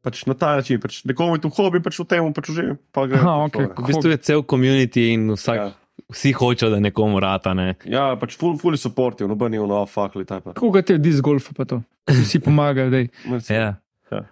Pač 0.00 0.24
na 0.24 0.32
ta 0.32 0.54
način, 0.56 0.80
pač 0.80 1.02
nekomu 1.04 1.36
je 1.36 1.44
tu 1.44 1.52
hobi, 1.52 1.82
pač 1.84 2.00
v 2.00 2.08
tem, 2.08 2.24
pač 2.32 2.48
že 2.56 2.64
pa 2.88 3.04
gre. 3.04 3.20
Aha, 3.20 3.44
okej. 3.52 3.68
V 3.76 3.88
bistvu 3.92 4.12
je 4.16 4.18
cel 4.24 4.40
community 4.48 5.12
in 5.12 5.28
vsak, 5.36 5.56
Ja. 5.60 5.68
Vsi 6.08 6.32
hočejo, 6.36 6.70
da 6.70 6.80
nekomu 6.80 7.20
rata. 7.20 7.54
Ne. 7.54 7.74
Ja, 7.88 8.12
pač 8.20 8.36
full, 8.40 8.58
fully 8.60 8.80
supportive, 8.80 9.28
noben 9.30 9.54
je 9.54 9.62
v 9.62 9.68
no, 9.70 9.82
fuck 9.90 10.16
ali 10.16 10.26
tako. 10.28 10.54
Kako 10.54 10.70
ga 10.74 10.82
te 10.86 10.98
disc 10.98 11.22
golfa 11.24 11.54
pa 11.56 11.66
to? 11.68 11.82
Vsi 12.10 12.40
pomagajo, 12.44 12.90
da 12.92 13.04
Ja. 13.48 13.74
Ja. 14.10 14.22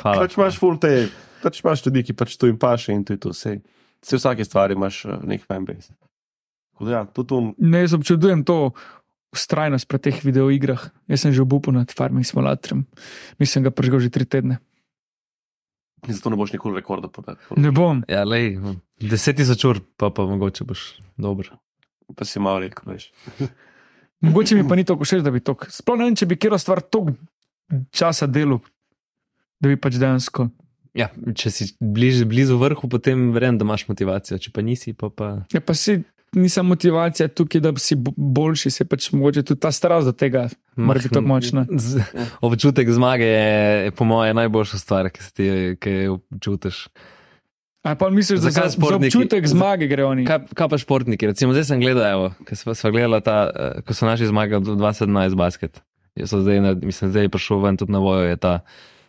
Hvala. 0.00 0.24
Pač 0.24 0.36
imaš 0.38 0.58
full 0.60 0.80
te, 0.80 1.08
pač 1.44 1.62
imaš 1.62 1.84
ljudi, 1.86 2.04
ki 2.08 2.16
pač 2.18 2.36
tu 2.40 2.50
jim 2.50 2.58
paše 2.60 2.92
in 2.92 3.04
to 3.04 3.16
je 3.16 3.22
to 3.22 3.34
vse. 3.34 3.58
Vse 4.04 4.20
vsake 4.20 4.44
stvari 4.44 4.76
imaš 4.76 5.04
uh, 5.06 5.22
nek 5.24 5.46
fanbase. 5.46 5.94
Ja, 6.82 7.04
tudi 7.06 7.30
tu, 7.30 7.40
ne 7.62 7.84
jaz 7.84 7.94
občudujem 7.94 8.42
to 8.44 8.74
ustrajnost 9.34 9.86
pri 9.90 9.98
teh 10.02 10.18
videoigrah. 10.22 10.90
Jaz 11.10 11.26
sem 11.26 11.34
že 11.34 11.42
obupal 11.42 11.74
nad 11.74 11.90
farming 11.90 12.26
simulatorjem. 12.26 12.84
Mislim, 13.38 13.66
ga 13.66 13.74
prežgal 13.74 14.02
že 14.02 14.10
tri 14.14 14.26
tedne. 14.26 14.58
Zato 16.08 16.30
ne 16.30 16.36
boš 16.36 16.52
nikoli 16.52 16.76
rekorda 16.76 17.08
podal. 17.08 17.36
Ne 17.56 17.70
bom. 17.70 18.02
Ja, 18.08 18.24
lej, 18.24 18.58
10 19.00 19.36
tisoč 19.36 19.64
ur, 19.64 19.80
pa, 19.96 20.10
pa 20.10 20.24
mogoče 20.24 20.64
boš 20.64 20.84
dober. 21.16 21.50
Pa 22.14 22.24
si 22.24 22.40
malo 22.40 22.60
rekel, 22.60 22.92
veš. 22.92 23.08
Mogoče 24.20 24.56
mi 24.56 24.68
pa 24.68 24.76
ni 24.76 24.84
tako 24.84 25.04
všeč, 25.04 25.20
da 25.20 25.30
bi 25.30 25.40
to. 25.40 25.52
Sploh 25.68 25.98
ne 25.98 26.06
vem, 26.06 26.14
če 26.16 26.26
bi 26.26 26.36
kjer 26.36 26.54
stvar 26.56 26.80
toliko 26.80 27.16
časa 27.92 28.26
delal, 28.26 28.60
da 29.60 29.68
bi 29.68 29.76
pač 29.76 29.98
dejansko. 30.00 30.48
Ja, 30.94 31.08
če 31.34 31.50
si 31.50 31.66
bliž, 31.80 32.22
blizu 32.24 32.56
vrhu, 32.56 32.88
potem 32.88 33.32
verjamem, 33.34 33.58
da 33.58 33.66
imaš 33.66 33.88
motivacijo, 33.88 34.38
če 34.38 34.52
pa 34.54 34.62
nisi, 34.62 34.92
pa 34.94 35.10
pa. 35.10 35.30
Ja, 35.52 35.60
pa 35.60 35.74
si 35.74 35.98
nisem 36.34 36.66
motivacija 36.66 37.28
tukaj, 37.28 37.60
da 37.60 37.72
bi 37.74 37.82
si 37.82 37.96
bo- 37.96 38.14
boljši, 38.16 38.70
se 38.70 38.86
pač 38.86 39.10
mogoče 39.12 39.42
tudi 39.42 39.60
ta 39.60 39.72
starost 39.74 40.06
do 40.06 40.14
tega. 40.14 40.46
Mora 40.76 40.98
biti 40.98 41.08
tako 41.08 41.26
močna. 41.26 41.66
Z, 41.78 42.02
občutek 42.40 42.90
zmage 42.90 43.24
je, 43.24 43.44
po 43.90 44.04
mojem, 44.04 44.36
najboljša 44.36 44.78
stvar, 44.78 45.10
ki 45.10 45.22
se 45.22 45.32
ti 45.32 45.44
ki 45.76 45.90
jo 45.90 46.18
občutiš. 46.30 46.88
A 47.82 47.94
pa 47.94 48.08
misliš, 48.08 48.40
da 48.40 48.50
za, 48.50 48.62
za 48.62 48.70
športniki- 48.72 49.12
občutek 49.12 49.46
zmage 49.46 49.86
gre 49.86 50.04
oni? 50.04 50.24
Kaj, 50.24 50.48
kaj 50.50 50.68
pa 50.68 50.78
športniki? 50.78 51.26
Recimo, 51.26 51.52
zdaj 51.52 51.64
sem 51.64 51.80
gledal, 51.80 52.06
evo, 52.06 52.26
ko 52.40 52.56
sva, 52.56 52.72
sva 52.72 52.90
gledala 52.90 53.20
ta, 53.20 53.36
eh, 53.46 53.82
ko 53.82 53.92
so 53.92 54.06
naši 54.06 54.26
zmagali 54.26 54.64
2017 54.64 55.36
basket. 55.36 55.82
Jaz 56.14 56.30
sem 56.30 56.40
zdaj, 56.40 56.60
na- 56.60 56.74
mislim, 56.74 57.10
zdaj 57.10 57.22
je 57.22 57.28
prišel 57.28 57.60
ven 57.60 57.76
tudi 57.76 57.92
na 57.92 57.98
vojo, 57.98 58.22
je 58.22 58.36
ta 58.36 58.60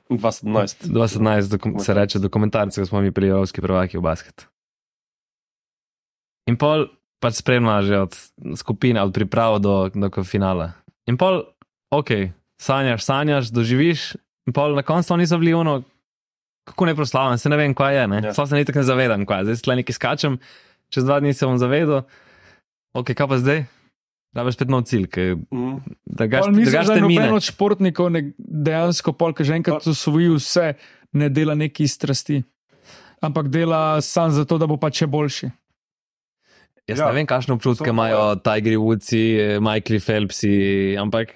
2017. 0.10 0.86
2017, 0.86 1.49
dokum, 1.49 1.80
se 1.80 1.93
reče 1.93 2.19
dokumentarci, 2.19 2.78
ko 2.78 2.86
smo 2.86 3.01
mi 3.01 3.12
bili 3.12 3.30
evropski 3.30 3.62
prvaki 3.62 3.97
v 3.97 4.01
basket. 4.01 4.45
In 6.45 6.58
pol 6.58 6.86
pač 7.17 7.34
spremlja 7.36 7.82
že 7.82 7.95
od 7.99 8.13
skupine, 8.54 8.99
od 8.99 9.10
priprav 9.10 9.58
do, 9.58 9.89
do 9.89 10.10
finala. 10.21 10.73
In 11.06 11.17
pol, 11.17 11.45
ok, 11.99 12.12
sanjaš, 12.62 13.03
sanjaš, 13.05 13.51
doživiš, 13.55 14.13
in 14.47 14.55
pol 14.55 14.75
na 14.77 14.84
koncu 14.86 15.13
to 15.13 15.17
niso 15.17 15.38
bili 15.41 15.53
ono, 15.53 15.81
kako 16.65 16.86
ne 16.86 16.95
proslavljam, 16.95 17.38
se 17.38 17.49
ne 17.49 17.58
vem, 17.58 17.73
kaj 17.73 17.97
je, 18.01 18.08
ne. 18.08 18.21
Ja. 18.23 18.34
Sploh 18.34 18.49
se 18.49 18.55
niti 18.55 18.75
ne 18.75 18.84
zavedam, 18.84 19.25
kaj 19.25 19.39
je. 19.39 19.45
Zdaj 19.45 19.63
tle 19.63 19.75
nekaj 19.81 19.97
skačem, 19.97 20.38
čez 20.89 21.05
dva 21.05 21.19
dni 21.19 21.34
se 21.34 21.45
bom 21.45 21.58
zavedel, 21.62 22.03
ok, 22.93 23.13
kaj 23.13 23.27
pa 23.27 23.39
zdaj? 23.41 23.65
Da 24.36 24.43
boš 24.43 24.58
spet 24.58 24.71
nov 24.71 24.84
cilj, 24.89 25.08
ki 25.08 25.25
Mm. 25.36 25.77
Pol 25.79 26.19
drugač 26.19 26.47
misliš, 26.51 26.71
drugač 26.71 26.88
da 26.88 26.95
te 26.95 27.01
noben 27.01 27.34
od 27.38 27.45
športnikov 27.45 28.10
ne, 28.12 28.21
dejansko, 28.38 29.13
polk 29.15 29.41
že 29.41 29.55
enkrat 29.55 29.88
usvojil 29.88 30.36
vse, 30.36 30.73
ne 31.15 31.29
dela 31.29 31.55
neki 31.55 31.88
strasti, 31.88 32.41
ampak 33.23 33.47
dela 33.47 34.01
sam 34.01 34.31
zato, 34.36 34.58
da 34.60 34.67
bo 34.67 34.77
pač 34.77 35.03
še 35.03 35.08
boljši. 35.08 35.51
Jaz 36.85 36.99
Ja. 37.01 37.05
ja. 37.05 37.09
ne 37.09 37.17
vem, 37.17 37.25
kakšne 37.25 37.55
občutke 37.57 37.89
imajo 37.89 38.35
Tigri 38.45 38.77
Woodsi, 38.77 39.57
Michael 39.57 39.97
Phelpsi, 40.05 40.93
ampak 41.01 41.33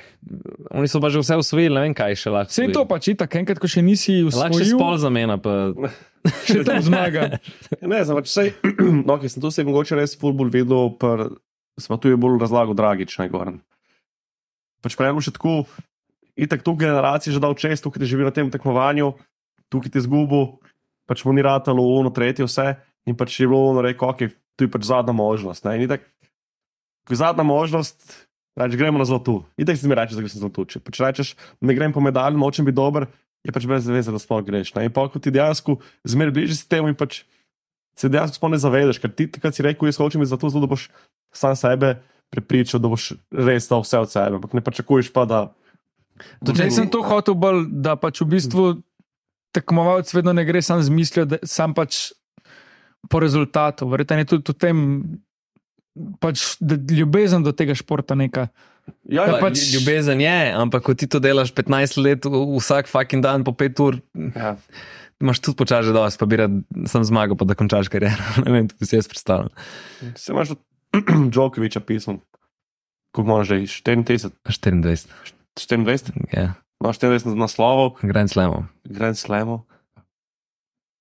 oni 0.69 0.85
so 0.85 1.01
pa 1.01 1.09
že 1.09 1.23
vse 1.23 1.39
usvojili, 1.41 1.73
ne 1.73 1.81
vem, 1.88 1.95
kaj 1.97 2.13
še 2.21 2.29
lahko. 2.29 2.53
Vse 2.53 2.67
je 2.67 2.75
to 2.75 2.83
pač 2.85 3.09
itak, 3.15 3.33
enkrat, 3.41 3.57
ko 3.57 3.65
še 3.65 3.81
nisi 3.81 4.21
Lahko 4.29 4.62
še 4.62 4.69
usvojil, 4.69 4.77
spol 4.77 4.99
zamena, 5.01 5.39
pa 5.41 5.73
še 6.45 6.62
tam 6.67 6.77
zmaga. 6.85 7.41
Ne, 7.81 8.03
znam, 8.05 8.21
pač 8.21 8.29
sej, 8.29 8.53
no, 9.09 9.17
ki 9.17 9.31
sem 9.33 9.41
tu 9.41 9.49
se 9.49 9.65
mogoče 9.65 9.97
res 9.97 10.13
fulbol 10.21 10.53
videl, 10.53 10.93
pa 11.01 11.33
smo 11.81 11.97
tu 11.97 12.13
je 12.13 12.19
bolj 12.19 12.38
razlagal 12.45 12.77
Dragič, 12.77 13.17
ne 13.17 13.29
govorim. 13.33 13.57
Pač 14.85 14.93
prejmo 14.99 15.23
še 15.23 15.33
tako, 15.33 15.63
itak 16.38 16.62
tu 16.62 16.77
generacije 16.77 17.33
že 17.33 17.41
dal 17.41 17.57
čest, 17.57 17.81
tukaj 17.81 18.05
ti 18.05 18.12
živi 18.13 18.27
na 18.27 18.35
tem 18.35 18.53
tekmovanju, 18.53 19.15
tukaj 19.73 19.97
ti 19.97 20.05
zgubo, 20.05 20.62
pač 21.09 21.25
mu 21.25 21.33
ni 21.33 21.41
ratalo 21.41 21.81
ono, 21.97 22.13
tretje 22.13 22.45
vse 22.45 22.77
in 23.09 23.17
pač 23.17 23.41
je 23.41 23.49
bilo 23.49 23.73
ono 23.73 23.81
reko, 23.81 24.13
ok, 24.13 24.29
tu 24.60 24.67
je 24.67 24.72
pač 24.72 24.89
zadnja 24.91 25.15
možnost. 25.15 25.63
Ne, 25.63 25.78
in 25.80 25.88
itak, 25.88 26.04
ko 27.08 27.15
je 27.15 27.22
zadnja 27.24 27.48
možnost, 27.48 28.04
reč, 28.60 28.76
gremo 28.76 29.00
na 29.00 29.08
zlato. 29.08 29.45
Itak 29.56 29.80
si 29.80 29.88
mi 29.88 29.95
rečeš, 29.95 30.19
da 30.19 30.26
greš 30.26 30.36
na 30.36 30.43
zlato. 30.43 30.67
Če 30.67 30.84
pač 30.84 31.00
rečeš, 31.00 31.34
ne 31.63 31.76
grem 31.78 31.95
po 31.95 32.04
medalju, 32.04 32.41
nočem 32.41 32.67
biti 32.67 32.76
dober, 32.76 33.08
je 33.48 33.56
pač 33.56 33.67
brez 33.69 33.88
veze, 33.88 34.12
da 34.12 34.19
sploh 34.19 34.43
greš. 34.43 34.76
Ne? 34.76 34.89
In 34.89 34.93
pa, 34.93 35.08
ko 35.08 35.22
ti 35.24 35.32
dejansko 35.32 35.80
zmeraj 36.04 36.36
bližje 36.36 36.60
si 36.60 36.67
temu 36.67 36.91
in 36.91 36.98
pač 37.00 37.24
se 37.95 38.12
dejansko 38.12 38.36
sploh 38.36 38.52
ne 38.52 38.60
zavedaš, 38.60 39.00
ker 39.00 39.15
ti 39.15 39.30
takrat 39.32 39.56
si 39.56 39.63
rekel, 39.63 39.88
jaz 39.88 40.00
hočem 40.02 40.19
biti 40.19 40.34
zato, 40.34 40.52
zato, 40.52 40.67
da 40.67 40.72
boš 40.72 40.89
sam 41.32 41.56
sebe 41.56 41.95
prepričal, 42.30 42.84
da 42.84 42.91
boš 42.91 43.13
res 43.32 43.72
dal 43.72 43.84
vse 43.86 44.04
od 44.04 44.12
sebe, 44.12 44.38
ampak 44.39 44.54
ne 44.60 44.63
pričakuješ 44.63 45.12
pa, 45.15 45.26
da. 45.26 45.39
Če 46.43 46.67
sem 46.76 46.91
to 46.91 47.02
hotel 47.06 47.36
bolj, 47.39 47.65
da 47.72 47.95
pač 48.00 48.22
v 48.22 48.30
bistvu 48.36 48.65
tekmovalec 49.56 50.12
vedno 50.13 50.36
ne 50.36 50.43
gre 50.45 50.62
sam 50.62 50.84
z 50.84 50.93
mislijo, 50.93 51.26
da 51.26 51.39
sam 51.48 51.74
pač 51.74 52.12
po 53.09 53.21
rezultatu. 53.23 53.88
Verjetno 53.89 54.19
je 54.21 54.29
tudi 54.35 54.51
v 54.51 54.57
tem, 54.59 54.77
pač, 56.19 56.57
da 56.59 56.75
ljubezen 56.75 57.45
do 57.45 57.53
tega 57.55 57.77
športa 57.77 58.17
neka. 58.19 58.49
Ja, 59.05 59.25
Ja, 59.29 59.38
pač-. 59.38 59.69
Ljubezen 59.73 60.21
je, 60.21 60.38
ampak 60.57 60.83
ko 60.85 60.95
ti 60.97 61.07
to 61.07 61.21
delaš 61.21 61.53
15 61.53 61.99
let, 62.01 62.25
vsak 62.25 62.89
fucking 62.89 63.21
dan 63.23 63.45
po 63.45 63.53
5 63.53 63.83
ur, 63.85 63.99
ja. 64.33 64.55
imaš 65.21 65.43
tudi 65.45 65.59
počasi 65.62 65.93
dosti, 65.93 66.17
pa 66.17 66.25
bi 66.25 66.39
rad 66.41 66.55
sem 66.89 67.05
zmagal, 67.05 67.38
pa 67.38 67.45
da 67.45 67.57
končaš 67.57 67.91
kariero. 67.93 68.17
ne 68.45 68.49
vem, 68.49 68.71
tudi 68.71 68.89
si 68.89 68.97
jaz 68.97 69.07
predstavljam. 69.12 69.53
Se 70.17 70.33
imaš 70.33 70.57
od 70.57 70.63
Džokoviča 71.33 71.85
pismo. 71.85 72.19
Koliko 73.13 73.29
moraš 73.29 73.53
že? 73.53 73.81
34, 73.93 74.33
24, 74.45 75.05
24? 75.57 76.33
ja, 76.33 76.53
No, 76.79 76.93
24 76.95 77.35
naslovov, 77.35 77.99
Grand 77.99 78.31
Slamov. 78.31 78.71
Grand 78.88 79.17
Slamov. 79.19 79.67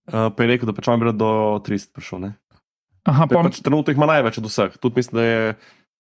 Uh, 0.09 0.29
pa 0.33 0.43
je 0.43 0.49
rekel, 0.49 0.67
da 0.69 0.73
pač 0.73 0.89
ima 0.89 1.13
do 1.13 1.61
30 1.65 1.93
prišel. 1.93 2.21
Ne? 2.25 2.31
Aha, 3.09 3.27
Pa 3.27 3.39
pa, 3.39 3.43
pač 3.49 3.61
trenutno 3.65 3.93
jih 3.93 3.99
ima 4.01 4.09
največ 4.09 4.39
od 4.41 4.49
vseh. 4.49 4.79
Tudi 4.81 5.01
mislim, 5.01 5.17
da 5.21 5.25
je 5.25 5.55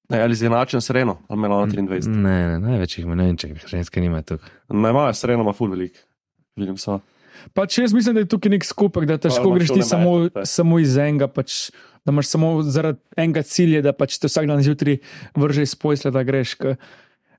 ne, 0.08 0.22
ali 0.22 0.32
izenačen 0.32 0.80
s 0.80 0.90
Reno, 0.90 1.18
ali 1.28 1.38
ima 1.38 1.64
Mm. 1.64 1.70
23. 1.70 2.08
Ne, 2.08 2.36
ne, 2.48 2.58
največ 2.58 2.98
jih 2.98 3.06
ima, 3.06 3.14
ne 3.14 3.28
vem, 3.28 3.36
če 3.36 3.48
jih 3.52 3.66
ženske 3.68 4.00
nimajo 4.00 4.22
tukaj. 4.34 4.50
Ne, 4.72 4.90
ima 4.90 5.08
s 5.12 5.24
Reno, 5.24 5.44
ima 5.44 5.52
full 5.52 5.70
velik. 5.70 6.00
Vidim 6.56 6.76
so. 6.76 7.00
pač 7.54 7.78
jaz 7.78 7.92
mislim, 7.94 8.16
da 8.16 8.20
je 8.24 8.28
tukaj 8.28 8.50
nek 8.50 8.64
skupek, 8.64 9.04
da 9.06 9.18
težko 9.18 9.52
greš 9.54 9.70
ti 9.76 9.82
samo, 9.82 10.28
samo 10.44 10.80
iz 10.82 10.96
enega. 10.96 11.28
Pač, 11.28 11.70
Da 12.06 12.12
imaš 12.12 12.30
samo 12.30 12.62
zaradi 12.62 12.98
enega 13.20 13.42
cilja, 13.44 13.82
da 13.84 13.92
pač 13.92 14.14
te 14.16 14.30
vsak 14.30 14.46
dan 14.48 14.62
zjutraj 14.64 14.96
vrže 15.36 15.66
iz 15.66 15.74
posla, 15.76 16.08
da 16.14 16.22
greš. 16.24 16.54
Ke 16.56 16.76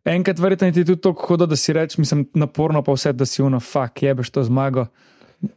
Enkrat 0.05 0.37
verjetno 0.39 0.69
ti 0.71 0.83
je 0.83 0.85
tudi 0.91 1.01
tako 1.01 1.25
hudo, 1.25 1.47
da 1.49 1.55
si 1.57 1.73
rečeš, 1.73 1.97
mislim, 1.97 2.27
naporno 2.37 2.83
pa 2.85 2.93
vse, 2.93 3.13
da 3.17 3.25
si 3.25 3.41
uno, 3.41 3.57
fuck, 3.59 4.03
jebeš 4.03 4.29
to 4.29 4.43
zmago. 4.45 4.85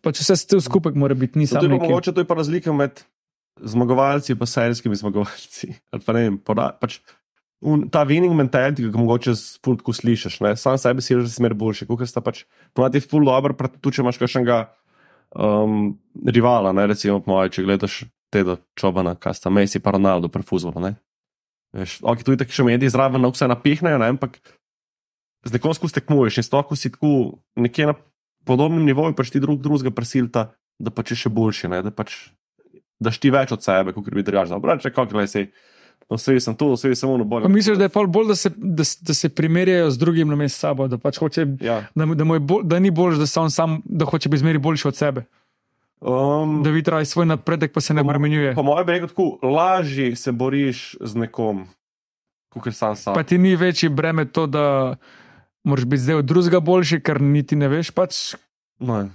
Pač 0.03 0.21
vse 0.23 0.37
ste 0.39 0.61
skupaj 0.63 0.95
mora 0.99 1.17
biti, 1.19 1.41
ni 1.41 1.49
samo 1.51 1.79
mogoče 1.79 2.15
to 2.15 2.23
je 2.23 2.29
pa 2.29 2.39
razlika 2.39 2.73
med 2.73 3.03
zmagovalci 3.61 4.33
in 4.33 4.47
serijskimi 4.47 4.97
zmagovalci. 4.97 5.73
Ali 5.91 6.03
pa 6.07 6.15
ne 6.17 6.23
vem, 6.27 6.39
poda, 6.39 6.71
pač, 6.81 7.01
un, 7.63 7.89
ta 7.91 8.05
winning 8.07 8.35
mentality, 8.39 8.85
ki 8.85 8.93
ga 8.95 9.03
mogoče 9.03 9.35
spultko 9.39 9.95
slišiš, 9.95 10.41
ne? 10.47 10.55
sam 10.57 10.79
sebi 10.79 11.03
si 11.03 11.15
reče, 11.15 11.27
da 11.27 11.35
si 11.35 11.43
mer 11.43 11.55
boljši, 11.59 11.89
kot 11.91 12.07
sta 12.09 12.23
pač, 12.25 12.45
ponati 12.75 13.01
je 13.01 13.07
full 13.07 13.27
dobro, 13.27 13.55
tudi 13.81 13.99
če 13.99 14.05
imaš 14.05 14.21
kakšnega 14.23 14.59
um, 15.35 15.93
rivala, 16.27 16.73
ne 16.77 16.87
recimo 16.91 17.23
moje, 17.27 17.57
če 17.57 17.67
gledaš 17.67 18.03
teda 18.33 18.57
čobana, 18.79 19.15
kaj 19.19 19.39
sta 19.39 19.53
Messi 19.53 19.83
pa 19.83 19.95
Ronaldo 19.95 20.31
pri 20.33 20.47
fuzbolu, 20.47 20.95
ok, 22.03 22.25
tu 22.25 22.35
je 22.35 22.41
tako 22.41 22.55
še 22.55 22.67
mediji 22.69 22.93
zraven, 22.93 23.23
na 23.23 23.31
vse 23.33 23.49
napihnejo, 23.49 24.01
ne, 24.01 24.13
ampak 24.15 24.39
z 25.43 25.55
nekom 25.57 25.75
skozi 25.75 25.99
tekmuješ 25.99 26.39
in 26.39 26.47
s 26.47 26.53
to, 26.53 26.61
ko 26.63 26.77
si 26.79 26.93
tako 26.93 27.43
nekje 27.59 27.91
na 27.91 27.95
podobnem 28.45 28.85
nivoju, 28.85 29.15
pač 29.15 29.31
ti 29.31 29.41
drug 29.41 29.61
drugega 29.61 29.91
prisilta, 29.91 30.53
da 30.79 30.91
pač 30.91 31.11
je 31.11 31.17
še 31.17 31.31
boljši, 31.31 31.69
ne, 31.69 31.83
da 31.83 31.91
pač 31.91 32.31
daš 33.01 33.19
ti 33.19 33.31
več 33.31 33.53
od 33.53 33.63
sebe, 33.63 33.93
kot 33.93 34.07
bi 34.07 34.23
drugače. 34.23 34.61
Pravi, 34.61 34.91
kako 34.91 35.27
si. 35.27 35.49
No, 36.11 36.17
vse 36.17 36.35
sem 36.41 36.55
tu, 36.55 36.73
vse 36.73 36.95
sem 36.95 37.09
ono 37.09 37.25
bolj. 37.25 37.47
Misliš, 37.49 37.79
da 37.79 37.85
je 37.85 38.07
bolj, 38.09 38.27
da 38.27 38.35
se, 38.35 38.51
da, 38.51 38.83
da 39.01 39.15
se 39.15 39.29
primerjajo 39.29 39.91
z 39.91 39.99
drugim 39.99 40.29
na 40.29 40.37
mestu 40.37 40.59
sabo, 40.59 40.89
da 40.89 40.99
pač 40.99 41.19
hoče, 41.19 41.47
Ja. 41.61 41.87
da, 41.95 42.05
da, 42.05 42.25
je 42.27 42.41
bolj, 42.41 42.65
da 42.65 42.79
ni 42.79 42.91
bolj, 42.91 43.17
da, 43.17 43.27
se 43.27 43.41
on 43.41 43.51
sam, 43.51 43.81
da 43.85 44.05
hoče 44.05 44.29
biti 44.29 44.41
zmeri 44.41 44.59
boljši 44.59 44.89
od 44.89 44.97
sebe, 44.97 45.25
Um, 46.03 46.63
da 46.63 46.71
vidi 46.71 46.91
raje 46.91 47.05
svoj 47.05 47.27
napredek, 47.27 47.73
pa 47.73 47.81
se 47.81 47.95
ne 47.95 48.01
Po 48.01 48.05
mo- 48.05 48.09
bremenjuje. 48.09 48.55
po 48.55 48.63
mojem 48.63 48.87
bi 48.87 48.93
rekel 48.93 49.09
tako, 49.09 49.39
lažje 49.45 50.17
se 50.17 50.33
boriš 50.33 50.97
z 51.01 51.15
nekom, 51.15 51.61
kot 52.51 52.75
sam 52.75 52.97
sam. 52.97 53.15
Pa 53.15 53.23
ti 53.23 53.39
ni 53.39 53.57
večji 53.57 53.89
breme 53.89 54.25
to, 54.25 54.47
da 54.47 54.97
moraš 55.65 55.85
biti 55.87 56.03
zdaj 56.03 56.23
od 56.23 56.31
drugega 56.31 56.61
boljši, 56.61 57.01
ker 57.01 57.21
niti 57.21 57.57
ne 57.57 57.69
veš. 57.69 57.91
Pač, 57.95 58.35
No, 58.83 59.07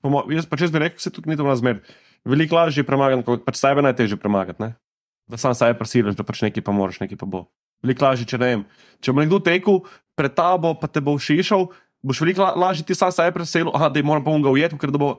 po 0.00 0.08
mo, 0.08 0.24
jaz 0.32 0.48
pa 0.48 0.56
če 0.56 0.70
bi 0.72 0.80
rekel, 0.80 1.00
se 1.02 1.12
tukaj 1.12 1.32
ni 1.32 1.36
to 1.36 1.44
razmer. 1.44 1.82
Veliko 2.24 2.56
lažje 2.56 2.80
je 2.80 2.88
premagati, 2.88 3.24
kot 3.24 3.44
pač 3.44 3.60
sebe 3.60 3.84
najtežje 3.84 4.16
premagati. 4.20 4.60
Ne? 4.62 4.74
Da 5.28 5.36
sam 5.40 5.54
sebe 5.56 5.76
prisiliš, 5.78 6.16
da 6.16 6.24
pač 6.26 6.42
nekaj 6.46 6.64
pa 6.64 6.72
moraš, 6.72 7.00
nekaj 7.04 7.20
pa 7.20 7.28
bo. 7.28 7.46
Veliko 7.84 8.08
lažje, 8.08 8.28
če 8.28 8.40
ne 8.40 8.48
vem. 8.48 8.62
Če 9.04 9.12
bo 9.12 9.24
nekdo 9.24 9.40
tekel 9.44 9.82
pred 10.16 10.32
tabo, 10.36 10.72
pa 10.76 10.88
te 10.88 11.04
bo 11.04 11.16
šišal, 11.20 11.68
boš 12.04 12.20
veliko 12.24 12.44
la, 12.44 12.52
lažje 12.68 12.88
ti 12.88 12.96
sam 12.96 13.12
sebe 13.12 13.36
preselil, 13.36 13.72
aha, 13.76 13.88
da 13.92 14.04
moram 14.04 14.24
pa 14.24 14.32
unga 14.32 14.52
ujeti, 14.52 14.80
ker 14.80 14.92
bo. 14.96 15.14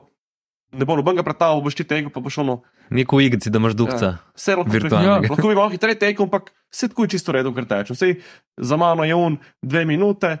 Ne 0.72 0.86
bo 0.88 0.96
nobenega 0.96 1.20
pred 1.26 1.36
tabo, 1.36 1.60
boš 1.60 1.76
ti 1.76 1.84
tekel, 1.84 2.08
pa 2.08 2.22
boš 2.24 2.38
ono. 2.40 2.62
Neko 2.92 3.18
igrici, 3.20 3.50
da 3.52 3.60
imaš 3.60 3.74
duhca. 3.76 4.06
Ja. 4.06 4.32
Vse 4.32 4.54
lahko 4.56 4.72
Virtualnega. 4.72 5.10
Ja, 5.20 5.30
lahko 5.34 5.50
bi 5.50 5.56
malo 5.58 5.72
hitreje 5.74 5.98
tekel, 6.00 6.24
ampak 6.24 6.48
vse 6.72 6.88
tako 6.88 7.04
je 7.04 7.12
čisto 7.12 7.28
v 7.28 7.38
redu, 7.38 7.52
ker 7.52 7.66
tečem. 7.68 7.98
Vse 7.98 8.08
za 8.56 8.78
mano 8.80 9.04
je 9.04 9.12
un 9.12 9.36
dve 9.60 9.84
minute, 9.84 10.38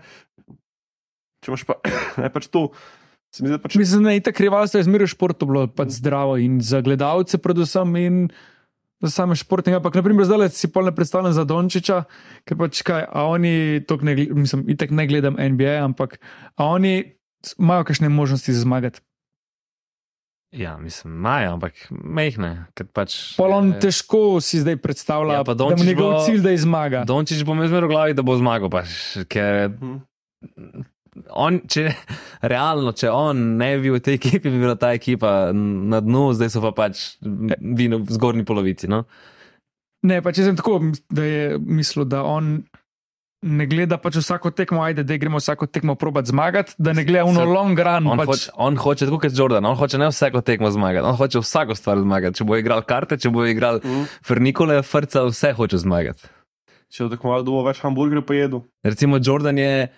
če 1.42 1.50
imaš 1.50 1.66
pa 1.66 1.76
ne 2.22 2.30
pač 2.30 2.46
to. 2.48 2.70
Se 3.32 3.40
mi 3.40 3.48
zdi, 3.48 3.56
da 3.56 3.60
pač 3.60 3.76
mislim, 3.80 4.04
da 4.04 4.12
je 4.12 4.22
tako 4.22 4.44
rivalstvo 4.44 4.76
je 4.76 4.86
zmeraj 4.86 5.08
v 5.08 5.12
športu 5.14 5.46
bilo 5.48 5.66
pač 5.66 5.94
zdravo 5.96 6.36
in 6.36 6.60
za 6.60 6.80
gledalce, 6.80 7.40
predvsem 7.40 7.96
in 7.96 8.16
za 9.00 9.10
same 9.10 9.34
športnike. 9.34 9.78
Ampak, 9.78 9.96
naprimer, 9.96 10.22
zdaj 10.22 10.52
si 10.52 10.68
pol 10.68 10.84
ne 10.84 10.92
predstavljam 10.92 11.32
za 11.32 11.42
Dončiča, 11.42 12.02
ker 12.44 12.54
pač 12.54 12.82
kaj, 12.84 13.08
a 13.08 13.24
oni, 13.26 13.80
tok 13.82 14.04
ne, 14.04 14.14
mislim, 14.30 14.68
itek 14.68 14.92
ne 14.92 15.06
gledam 15.06 15.34
NBA, 15.34 15.80
ampak 15.80 16.20
oni 16.54 17.16
imajo 17.56 17.88
kakšne 17.88 18.06
možnosti 18.06 18.52
za 18.52 18.62
zmagati. 18.62 19.00
Ja, 20.52 20.76
mislim, 20.76 21.16
imajo, 21.16 21.56
ampak 21.56 21.80
mehne. 21.90 22.68
ker 22.76 22.84
Pač, 22.86 23.16
Pol 23.40 23.56
on 23.56 23.72
eh, 23.72 23.80
težko 23.80 24.36
si 24.44 24.60
zdaj 24.60 24.76
predstavlja, 24.76 25.40
Ja, 25.40 25.42
da 25.42 25.56
mu 25.56 25.72
Dončić 25.72 25.88
njegov 25.88 26.12
bo- 26.12 26.22
cilj, 26.22 26.44
da 26.44 26.52
zmaga. 26.54 27.00
Dončić 27.08 27.40
bo 27.42 27.56
imel 27.56 27.72
zmeraj 27.72 27.88
v 27.88 27.90
glavi, 27.90 28.12
da 28.12 28.20
bo 28.20 28.36
zmagal. 28.36 28.68
Pač, 28.68 28.92
ker 29.24 29.72
Hm. 29.72 30.04
On, 31.30 31.60
če, 31.68 31.88
realno, 32.52 32.92
če 32.96 33.10
on 33.12 33.56
ne 33.60 33.72
bi 33.76 33.88
bil 33.88 33.98
v 33.98 34.04
tej 34.04 34.18
ekipi, 34.20 34.50
bi 34.50 34.62
bila 34.62 34.76
ta 34.80 34.92
ekipa 34.96 35.50
na 35.54 36.00
dnu, 36.00 36.30
zdaj 36.38 36.52
so 36.54 36.62
pa 36.64 36.72
pač 36.72 37.16
vi 37.22 37.88
na 37.92 38.00
zgornji 38.08 38.44
polovici. 38.48 38.88
No? 38.90 39.04
Ne, 40.02 40.22
pa 40.22 40.32
če 40.34 40.48
sem 40.48 40.56
tako, 40.58 40.80
da 41.14 41.22
je 41.22 41.58
mislil, 41.62 42.04
da 42.10 42.24
on 42.26 42.62
ne 43.42 43.64
gleda 43.66 43.96
pač 43.98 44.20
vsako 44.20 44.52
tekmo, 44.54 44.82
ajde, 44.86 45.02
da 45.02 45.16
gremo 45.18 45.38
vsako 45.38 45.66
tekmo 45.66 45.94
probat 45.98 46.28
zmagati, 46.30 46.74
da 46.78 46.92
ne 46.94 47.02
gleda 47.06 47.24
uno 47.26 47.42
long 47.46 47.78
run. 47.78 48.06
On, 48.06 48.18
Pač, 48.20 48.28
hoče, 48.28 48.52
on 48.62 48.76
hoče, 48.78 49.06
tako 49.08 49.18
kot 49.24 49.34
Jordan, 49.34 49.66
on 49.66 49.74
hoče 49.78 49.98
ne 49.98 50.08
vsako 50.12 50.42
tekmo 50.46 50.70
zmagati, 50.70 51.06
on 51.06 51.16
hoče 51.18 51.42
vsako 51.42 51.74
stvar 51.74 51.98
zmagati. 52.02 52.38
Če 52.38 52.46
bo 52.46 52.58
igral 52.58 52.84
karte, 52.86 53.18
če 53.18 53.32
bo 53.34 53.42
igral 53.50 53.80
Hm. 53.82 54.04
Fernikole, 54.26 54.78
Frca, 54.86 55.24
vse 55.26 55.52
hoče 55.58 55.82
zmagati. 55.82 56.30
če 56.92 57.04
bo 57.04 57.10
tekmoval, 57.16 57.42
da 57.42 57.50
bo 57.50 57.64
več 57.66 57.82
hamburgerjev 57.82 58.26
pojedel. 58.30 58.62
Recimo 58.86 59.18
Jordan 59.18 59.58
je, 59.58 59.88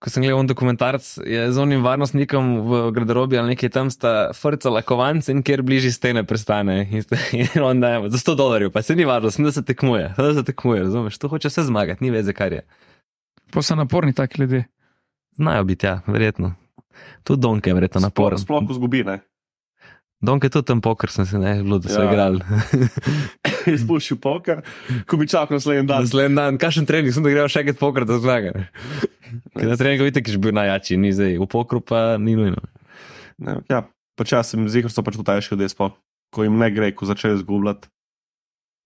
ko 0.00 0.08
sem 0.10 0.24
gledal 0.24 0.40
on 0.40 0.48
dokumentarc, 0.48 1.04
je 1.28 1.42
z 1.52 1.60
onim 1.60 1.82
varnostnikom 1.84 2.46
v 2.64 2.78
garderobi 2.96 3.36
ali 3.36 3.52
nekaj 3.52 3.68
tam 3.74 3.90
sta 3.92 4.30
frca 4.32 4.72
lakovanc 4.72 5.28
in 5.28 5.42
kjer 5.44 5.60
bližje 5.62 5.92
stene 5.92 6.24
prestane. 6.24 6.88
In, 6.88 7.04
ste, 7.04 7.18
in 7.36 7.62
on 7.62 7.80
daje 7.84 8.08
za 8.10 8.18
100 8.24 8.36
dolarjev, 8.36 8.72
pa 8.72 8.82
se 8.82 8.96
ni 8.96 9.04
važno, 9.04 9.30
sem 9.30 9.44
da 9.44 9.52
se 9.52 9.62
tekmuje, 9.62 10.14
da 10.16 10.32
se 10.34 10.44
tekmuje, 10.44 10.86
razumeš, 10.88 11.18
to 11.20 11.28
hoče 11.28 11.52
vse 11.52 11.66
zmagati, 11.68 12.04
ni 12.04 12.10
veze, 12.10 12.32
kar 12.32 12.52
je. 12.52 12.62
pa 13.52 13.62
so 13.62 13.74
naporni 13.76 14.12
taki 14.12 14.40
ljudje. 14.40 14.64
Znajo 15.36 15.64
biti, 15.64 15.86
ja, 15.86 16.00
verjetno. 16.06 16.54
Tudi 17.24 17.40
Donke 17.40 17.70
je 17.70 17.74
verjetno 17.74 18.00
naporen. 18.00 18.38
Sploh, 18.38 18.60
sploh 18.60 18.68
ko 18.68 18.74
zgubi, 18.74 19.04
ne. 19.04 19.20
Donke 20.20 20.46
je 20.46 20.52
tudi 20.52 20.66
tam 20.68 20.80
poker, 20.84 21.08
sem 21.10 21.24
se 21.26 21.38
ne, 21.38 21.62
bilo, 21.62 21.78
da 21.78 21.88
so 21.88 22.02
Ja. 22.02 22.08
igrali. 22.12 22.40
Izpuščil 23.76 24.18
poker, 24.20 24.60
ko 25.08 25.16
bi 25.16 25.28
čakal 25.28 25.56
naslednji 25.56 25.86
dan. 25.88 26.04
Naslednji 26.04 26.36
dan, 26.36 26.58
kakšen 26.60 26.86
trening, 26.88 27.12
sem 27.14 27.24
da 27.24 27.32
grejo 27.32 27.48
še 27.48 27.62
enkrat 27.64 27.78
poker, 27.80 28.04
da 28.04 28.18
zmaga. 28.20 28.52
Ker 29.52 29.66
na 29.66 29.76
treningu 29.76 30.04
vidite, 30.04 30.22
ki 30.22 30.32
je 30.32 30.38
bil 30.38 30.52
najjači, 30.52 30.96
ni 30.96 31.10
zdaj, 31.10 31.36
v 31.36 31.46
pokru 31.46 31.80
pa 31.80 32.16
ni 32.16 32.34
nujno. 32.34 32.60
Ne, 33.38 33.60
ja, 33.66 33.84
počasi 34.14 34.54
sem 34.54 34.68
zihar, 34.68 34.90
so 34.90 35.02
pač 35.02 35.16
to 35.16 35.22
težko, 35.22 35.56
sploh, 35.56 35.94
ko 36.30 36.44
jim 36.44 36.56
ne 36.56 36.68
gre, 36.68 36.92
ko 36.92 37.04
začnejo 37.04 37.38
izgubljati. 37.38 37.88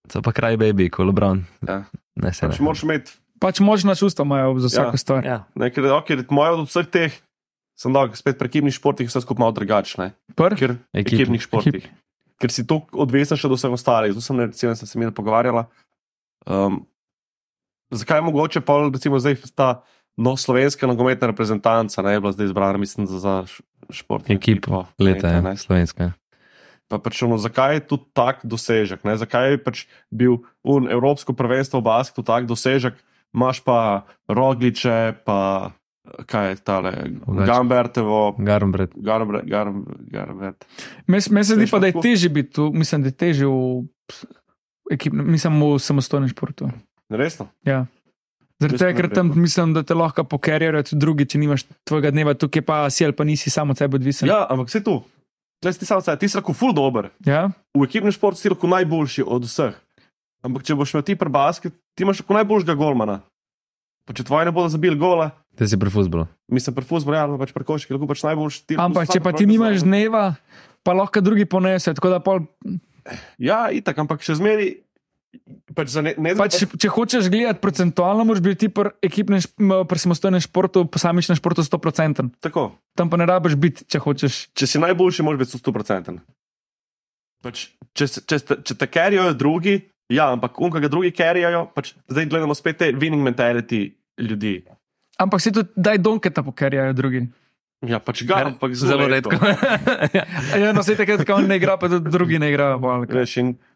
To 0.06 0.20
pa 0.20 0.30
kraj 0.30 0.56
baby, 0.56 0.88
ko 0.88 1.04
Lebron. 1.04 1.44
Ja. 1.62 1.84
Ne, 2.14 2.30
se 2.30 2.44
Pač 2.44 2.60
ne. 2.60 2.64
moraš 2.64 2.82
imeti 2.84 3.10
Pač 3.34 3.58
močna 3.58 3.92
čustva 3.92 4.22
imajo 4.22 4.56
za 4.58 4.68
vsako 4.68 4.94
Ja. 4.94 4.96
stvar. 4.96 5.20
Ja. 5.24 5.38
Ne, 5.54 5.68
ker 5.68 5.84
okay, 5.92 6.22
moje 6.30 6.50
od 6.54 6.68
vseh 6.68 6.86
teh, 6.86 7.12
sem 7.74 7.92
dal 7.92 8.08
spet 8.14 8.38
pri 8.38 8.46
ekipnih 8.46 8.72
športih, 8.72 9.08
vse 9.10 9.20
skupaj 9.20 9.40
malo 9.40 9.52
drugačne. 9.52 10.14
Prv, 10.32 10.54
Ker 10.54 10.72
Ekip- 10.94 11.18
ekipnih 11.18 11.42
športih. 11.42 11.84
Ker 12.38 12.50
si 12.50 12.62
to 12.62 12.86
odvesen 12.92 13.36
še 13.36 13.48
do 13.48 13.58
vseh 13.58 13.68
ostalih. 13.68 14.14
Tu 14.14 14.20
sem 14.20 14.38
recimo, 14.38 14.72
sem 14.74 14.86
se 14.86 14.96
mi 14.96 15.10
pogovarjala. 15.10 15.66
Um, 16.46 16.86
zakaj 17.90 18.18
je 18.18 18.22
mogoče 18.22 18.60
pa 18.60 18.86
recimo 18.86 19.18
zdaj 19.18 19.36
ta 19.52 19.82
no, 20.16 20.36
slovenska 20.36 20.86
nogometna 20.86 21.26
reprezentanca 21.30 22.02
ne 22.02 22.12
je 22.12 22.20
bila 22.20 22.32
zdaj 22.32 22.46
izbrana, 22.46 22.78
mislim, 22.78 23.06
za, 23.06 23.18
za 23.18 23.34
športno 23.90 24.34
Ekipo 24.34 24.86
leta, 24.98 25.40
ne? 25.40 25.50
ja, 25.50 25.56
slovenska. 25.56 26.12
Pa 26.88 26.98
pač 26.98 27.22
ono, 27.24 27.38
zakaj 27.40 27.74
je 27.74 27.86
tu 27.88 27.96
tak 27.96 28.44
dosežek? 28.44 29.04
Ne? 29.04 29.16
Zakaj 29.16 29.50
je 29.50 29.62
pač 29.64 29.86
bil 30.12 30.44
un 30.62 30.90
Evropsko 30.90 31.32
prvenstvo 31.32 31.80
v 31.80 31.88
basketu 31.88 32.22
tak 32.22 32.44
dosežek, 32.46 32.98
imaš 33.34 33.64
pa 33.64 34.04
Rogliče, 34.28 35.16
pa 35.24 35.72
kaj 36.26 36.50
je 36.50 36.56
tale. 36.56 36.92
Gambertevo, 37.26 38.36
Garmbred. 38.38 38.92
Garbert, 38.96 39.44
Garbert. 40.12 40.64
Meni 41.06 41.22
me 41.30 41.44
se 41.44 41.56
zdi 41.56 41.66
pa, 41.70 41.80
da 41.80 41.86
je 41.86 42.00
težje 42.02 42.28
biti 42.28 42.52
tu, 42.52 42.70
mislim, 42.74 43.02
da 43.02 43.08
je 43.08 43.16
težje 43.16 43.48
v 43.48 43.88
ekipnem, 44.92 45.30
mislim, 45.32 45.60
v 45.62 45.78
samostojnem 45.80 46.28
športu. 46.28 46.68
Resno? 47.08 47.48
Ja. 47.64 47.86
Zaradi 48.64 48.80
tega, 48.80 48.94
ker 48.98 49.08
tam 49.12 49.32
mislim, 49.36 49.74
da 49.76 49.82
te 49.86 49.96
lahko 49.96 50.24
pokerjajo 50.24 50.82
tudi 50.88 51.00
drugi, 51.02 51.26
če 51.28 51.40
nimaš 51.42 51.66
tvojega 51.86 52.12
dneva, 52.14 52.34
tukaj 52.38 52.64
pa 52.64 52.78
si 52.90 53.04
ali 53.04 53.16
pa 53.16 53.26
nisi 53.28 53.52
samo 53.52 53.76
od 53.76 53.80
sebe 53.80 54.00
odvisen. 54.00 54.30
Ja, 54.30 54.44
ampak 54.48 54.72
vse 54.72 54.80
tu. 54.84 54.98
Tle 55.62 55.72
si 55.72 55.82
ti 55.82 55.88
sam 55.88 56.02
sebe, 56.04 56.16
ti 56.20 56.28
si 56.28 56.38
lahko 56.38 56.56
full 56.56 56.74
dober. 56.76 57.12
Ja? 57.28 57.46
V 57.76 57.86
ekipnem 57.86 58.12
športu 58.14 58.40
si 58.40 58.52
lahko 58.52 58.68
najboljši 58.72 59.24
od 59.26 59.46
vseh. 59.46 59.76
Ampak 60.44 60.64
če 60.66 60.76
boš 60.76 60.92
imel 60.92 61.04
ti 61.06 61.16
pri 61.16 61.32
basket, 61.32 61.76
ti 61.96 62.04
imaš 62.04 62.20
lahko 62.24 62.36
najboljšega 62.36 62.76
golmana. 62.76 63.20
Pa 64.04 64.12
če 64.12 64.26
tvoji 64.28 64.48
ne 64.48 64.52
bodo 64.52 64.68
zabili 64.68 64.98
gola, 65.00 65.30
Te 65.54 65.68
si 65.70 65.78
pri 65.78 65.88
futbolu. 65.88 66.26
mislim, 66.50 66.74
pri 66.74 66.84
futbolu, 66.84 67.16
ja, 67.16 67.24
ali 67.24 67.38
pa 67.38 67.46
pač 67.46 67.54
pri 67.54 67.64
koški, 67.64 67.94
lahko 67.94 68.08
pač 68.10 68.24
najboljši 68.26 68.60
ti. 68.66 68.76
Ampak 68.76 69.08
če 69.08 69.22
pa 69.22 69.32
ti 69.32 69.46
nimaš 69.46 69.86
dneva, 69.86 70.34
pa 70.84 70.92
lahko 70.92 71.22
drugi 71.24 71.46
ponesejo. 71.46 71.94
Da 71.96 72.18
pol, 72.20 72.42
Ja, 73.38 73.68
itak, 73.68 73.98
ampak 74.00 74.24
še 74.24 74.38
zmeri. 74.40 74.83
Pač 75.74 75.94
ne, 75.96 76.14
ne 76.14 76.34
pa 76.34 76.46
če, 76.46 76.68
če 76.70 76.88
hočeš 76.88 77.26
gledati 77.26 77.58
procentualno, 77.58 78.24
moraš 78.24 78.40
biti 78.40 78.58
ti 78.58 78.68
pri 78.68 78.92
ekipnem, 79.00 79.42
pri 79.84 79.98
samostojnem 79.98 80.40
športu, 80.40 80.84
posamičnem 80.86 81.34
športu 81.34 81.62
100%. 81.62 82.28
tako. 82.40 82.70
Tam 82.94 83.10
pa 83.10 83.16
ne 83.16 83.26
rabiš 83.26 83.56
biti, 83.56 83.84
če 83.84 83.98
hočeš. 83.98 84.34
Če 84.52 84.66
si 84.66 84.78
najboljši, 84.78 85.22
moraš 85.22 85.38
biti 85.40 85.58
100%. 85.58 86.18
Pač, 87.42 87.64
če, 87.92 88.06
se- 88.06 88.22
če, 88.22 88.38
ste- 88.38 88.60
če 88.62 88.74
te 88.74 88.86
kerijo 88.86 89.26
drugi, 89.34 89.76
ja, 90.08 90.30
ampak 90.32 90.56
unka 90.56 90.80
ga 90.80 90.88
drugi 90.88 91.10
kerijajo, 91.12 91.66
pač 91.74 91.92
zdaj 92.08 92.26
gledamo 92.26 92.54
spet 92.54 92.78
te 92.78 92.92
winning 92.92 93.20
mentality 93.20 93.92
ljudi. 94.16 94.64
Ampak 95.18 95.40
si 95.40 95.52
tudi, 95.52 95.68
daj 95.76 95.98
donketa 95.98 96.42
pokerjajo 96.42 96.92
drugi. 96.92 97.26
Ja, 97.84 97.98
pač 98.00 98.22
ga, 98.24 98.46
ampak 98.46 98.72
Zelo 98.72 99.04
redko. 99.06 99.36
Ja, 100.56 100.72
no, 100.72 100.80
se 100.80 100.96
takrat, 100.96 101.20
ko 101.26 101.36
on 101.36 101.44
ne 101.46 101.58
igra, 101.58 101.76
pa 101.76 101.88
tudi 101.88 102.08
drugi 102.08 102.38
ne 102.38 102.48
igrajo. 102.48 102.80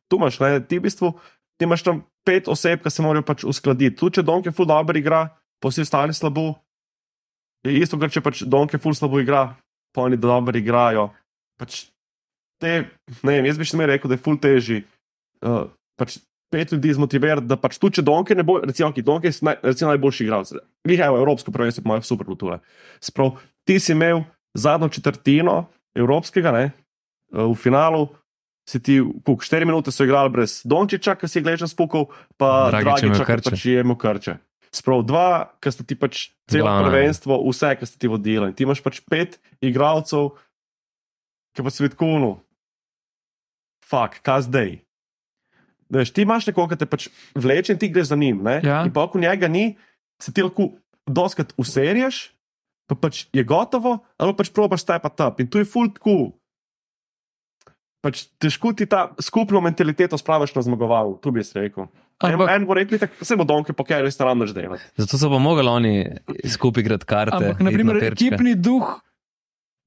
tu 0.09 0.16
imaš, 0.16 0.40
ne, 0.40 0.61
ti 0.64 0.79
v 0.79 0.83
bistvu, 0.83 1.12
ti 1.59 1.66
imaš 1.66 1.83
tam 1.83 2.03
pet 2.27 2.49
oseb, 2.49 2.83
ki 2.85 2.90
se 2.92 3.03
morajo 3.03 3.27
pač 3.27 3.44
uskladiti. 3.49 3.97
Tu, 3.99 4.11
če 4.18 4.25
Donke 4.27 4.53
ful 4.55 4.68
dobro 4.68 4.99
igra, 4.99 5.27
pa 5.59 5.73
vsi 5.73 5.85
ostali 5.87 6.14
slabo. 6.14 6.53
Je 7.66 7.75
isto, 7.83 7.99
kot 7.99 8.14
če 8.14 8.23
pač 8.23 8.44
Donke 8.47 8.79
ful 8.79 8.94
slabo 8.94 9.21
igra, 9.23 9.51
pa 9.94 10.07
oni 10.07 10.21
dobro 10.21 10.55
igrajo. 10.59 11.09
Pač 11.59 11.88
te, 12.62 12.87
ne 13.27 13.37
vem, 13.38 13.51
jaz 13.51 13.59
bi 13.59 13.66
še 13.66 13.75
zmeraj 13.75 13.99
rekel, 13.99 14.12
da 14.12 14.18
je 14.18 14.23
ful 14.23 14.38
teži. 14.38 14.83
Uh, 15.42 15.66
pač 15.99 16.21
pet 16.53 16.73
ljudi 16.73 16.94
zmotivirati, 16.97 17.49
da 17.49 17.59
pač 17.61 17.77
tu, 17.81 17.90
če 17.92 18.05
Donke 18.07 18.37
ne 18.38 18.47
bo, 18.47 18.61
recimo, 18.62 18.92
ki 18.94 19.05
Donke 19.05 19.31
je 19.31 19.37
naj, 19.44 19.59
recimo 19.66 19.90
najboljši 19.90 20.25
igralec. 20.25 20.55
Vihajo 20.88 21.18
Evropsko 21.21 21.53
prvenstvo, 21.55 21.85
imajo 21.85 22.07
super 22.07 22.29
kulture. 22.29 22.61
Sprav, 23.05 23.37
ti 23.68 23.81
si 23.83 23.92
imel 23.97 24.23
zadnjo 24.57 24.88
četrtino 24.94 25.59
Evropskega, 25.99 26.55
ne, 26.55 26.64
uh, 27.35 27.51
v 27.51 27.59
finalu, 27.59 28.07
si 28.68 28.81
ti, 28.85 28.98
kuk, 29.00 29.40
4 29.40 29.64
minute 29.64 29.92
so 29.94 30.04
igrali 30.04 30.28
brez 30.33 30.61
Dončiča, 30.68 31.16
ki 31.16 31.28
si 31.31 31.40
je 31.40 31.44
gležen 31.46 31.70
spukal, 31.70 32.11
pa 32.37 32.68
Dragiča, 32.68 33.24
ki 33.24 33.48
pač 33.48 33.64
je 33.64 33.81
imel 33.81 33.96
krče. 33.96 34.37
Sprav 34.68 35.07
dva, 35.09 35.28
ki 35.64 35.72
sta 35.72 35.87
ti 35.88 35.96
pač 35.96 36.28
celo 36.44 36.68
Glavna, 36.68 36.85
ja. 36.85 36.90
prvenstvo, 36.92 37.38
vse, 37.48 37.72
ki 37.81 37.88
sta 37.88 37.96
ti 37.96 38.11
vodili. 38.12 38.50
In 38.50 38.52
ti 38.52 38.68
imaš 38.68 38.85
pač 38.85 39.00
pet 39.09 39.38
igralcev, 39.64 40.37
ki 41.57 41.64
pa 41.64 41.72
si 41.72 41.87
vidkunu. 41.87 42.37
Fak, 43.88 44.20
kaj 44.20 44.44
zdaj? 44.50 44.76
Veš, 45.88 46.12
ti 46.12 46.28
imaš 46.28 46.50
nekoga, 46.50 46.76
ki 46.76 46.85
te 46.85 46.90
pač 46.92 47.09
vleče 47.33 47.72
in 47.72 47.81
ti 47.81 47.88
greš 47.88 48.12
za 48.12 48.20
njim. 48.20 48.44
ne? 48.44 48.61
Ja. 48.61 48.83
In 48.85 48.92
pa, 48.92 49.09
ko 49.09 49.16
njega 49.16 49.48
ni, 49.48 49.78
se 50.20 50.35
ti 50.37 50.44
lahko 50.44 50.74
doskrat 51.09 51.57
userješ, 51.57 52.28
pa 52.85 52.92
pač 53.00 53.24
je 53.33 53.40
gotovo, 53.48 53.96
ali 54.20 54.37
pa 54.37 54.44
pač 54.44 54.52
probaš 54.52 54.85
stepati 54.85 55.24
up. 55.24 55.40
In 55.40 55.48
tu 55.48 55.64
je 55.64 55.64
full 55.64 55.88
cool. 56.04 56.37
Pač 57.98 58.28
težko 58.38 58.70
ti 58.72 58.87
ta 58.87 59.11
skupno 59.18 59.58
mentaliteto 59.61 60.14
spraviš 60.14 60.54
na 60.54 60.62
zmagoval, 60.62 61.16
tu 61.18 61.30
bi 61.30 61.40
jaz 61.40 61.50
rekel. 61.52 61.88
En, 62.18 62.32
Ampak, 62.32 62.50
en 62.50 62.64
bo 62.64 62.74
rekel, 62.74 62.98
da 62.98 63.08
se 63.22 63.34
bo 63.34 63.42
donke 63.42 63.72
pokeril, 63.72 64.06
sta 64.11 64.24
ravno 64.24 64.46
že 64.46 64.54
delati. 64.54 64.82
Zato 64.94 65.18
so 65.18 65.26
pa 65.26 65.38
mogli 65.38 65.62
oni 65.62 65.94
skupaj 66.44 66.80
igrati 66.80 67.04
karte. 67.04 67.34
ampak 67.37 67.61
naprimer, 67.61 67.98
ekipni 68.04 68.54
duh 68.54 69.00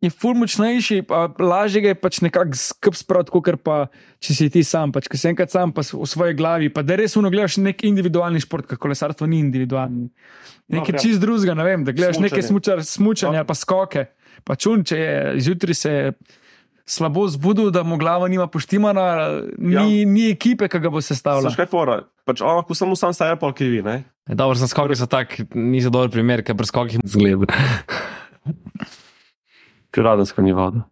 je 0.02 0.10
ful 0.10 0.34
močnejši, 0.34 1.04
pa 1.04 1.30
lažje 1.38 1.82
ga 1.82 1.88
je 1.88 1.96
pač 1.96 2.22
nekako 2.22 2.58
skrb 2.58 2.96
spraviti, 2.96 3.32
kot 3.32 3.62
pa 3.62 3.76
če 4.18 4.34
si 4.34 4.48
ti 4.50 4.64
sam. 4.64 4.92
Pač, 4.92 5.08
ko 5.08 5.16
si 5.16 5.28
enkrat 5.30 5.52
sam 5.52 5.72
pa 5.72 5.84
v 5.84 6.04
svoji 6.04 6.34
glavi, 6.34 6.68
pa 6.68 6.82
da 6.82 6.96
res 6.98 7.16
uno 7.16 7.30
gledaš 7.30 7.60
nek 7.60 7.84
individualni 7.86 8.42
šport, 8.42 8.66
ker 8.66 8.76
kolesarstvo 8.78 9.28
ni 9.28 9.40
individualni. 9.40 10.10
Nekaj 10.68 10.94
No, 10.94 10.98
ja. 10.98 11.00
čist 11.00 11.22
drugega, 11.22 11.54
ne 11.54 11.64
vem, 11.64 11.84
da 11.84 11.92
gledaš 11.92 12.18
Smučanje. 12.18 12.34
neke 12.34 12.42
smučar, 12.44 12.84
smučanja 12.84 13.32
No. 13.34 13.40
ali 13.40 13.48
pa 13.48 13.56
skoke. 13.56 14.06
Pa 14.44 14.56
čun, 14.56 14.84
če 14.84 14.98
je 14.98 15.16
zjutraj 15.44 15.76
se 15.76 15.92
je 15.92 16.12
slabo 16.86 17.28
zbudil, 17.28 17.72
da 17.72 17.84
mu 17.84 17.98
glava 17.98 18.28
nima 18.28 18.48
poštimana, 18.48 19.04
ni, 19.58 19.74
ja. 19.74 20.06
ni 20.06 20.30
ekipe, 20.32 20.68
ki 20.68 20.80
ga 20.80 20.90
bo 20.90 21.02
sestavljala. 21.02 21.50
Znaš 21.50 21.60
kaj 21.60 21.70
fora? 21.72 21.98
Pač 22.26 22.42
on 22.42 22.60
lahko 22.60 22.76
samo 22.78 22.96
sam 22.96 23.14
sebe 23.14 23.36
pol 23.42 23.54
krivi, 23.58 23.82
ne? 23.86 24.04
Ja, 24.30 24.36
Dobro, 24.36 24.56
sem 24.60 24.70
skoki 24.72 24.96
so 24.96 25.08
tak, 25.10 25.38
niso 25.56 25.92
dober 25.94 26.12
primer, 26.14 26.44
ker 26.46 26.58
pri 26.58 26.70
skokih 26.70 27.04
zgleda. 27.04 27.50
Ker 29.92 30.06
radensko 30.08 30.40
ni 30.40 30.54
voda. 30.56 30.86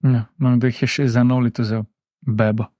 Ja, 0.00 0.22
no, 0.40 0.54
da 0.56 0.70
jih 0.70 0.78
je 0.86 0.88
še 0.88 1.04
za 1.12 1.20
noli 1.28 1.52
to 1.52 1.60
vzel, 1.60 1.82
beba. 2.24 2.70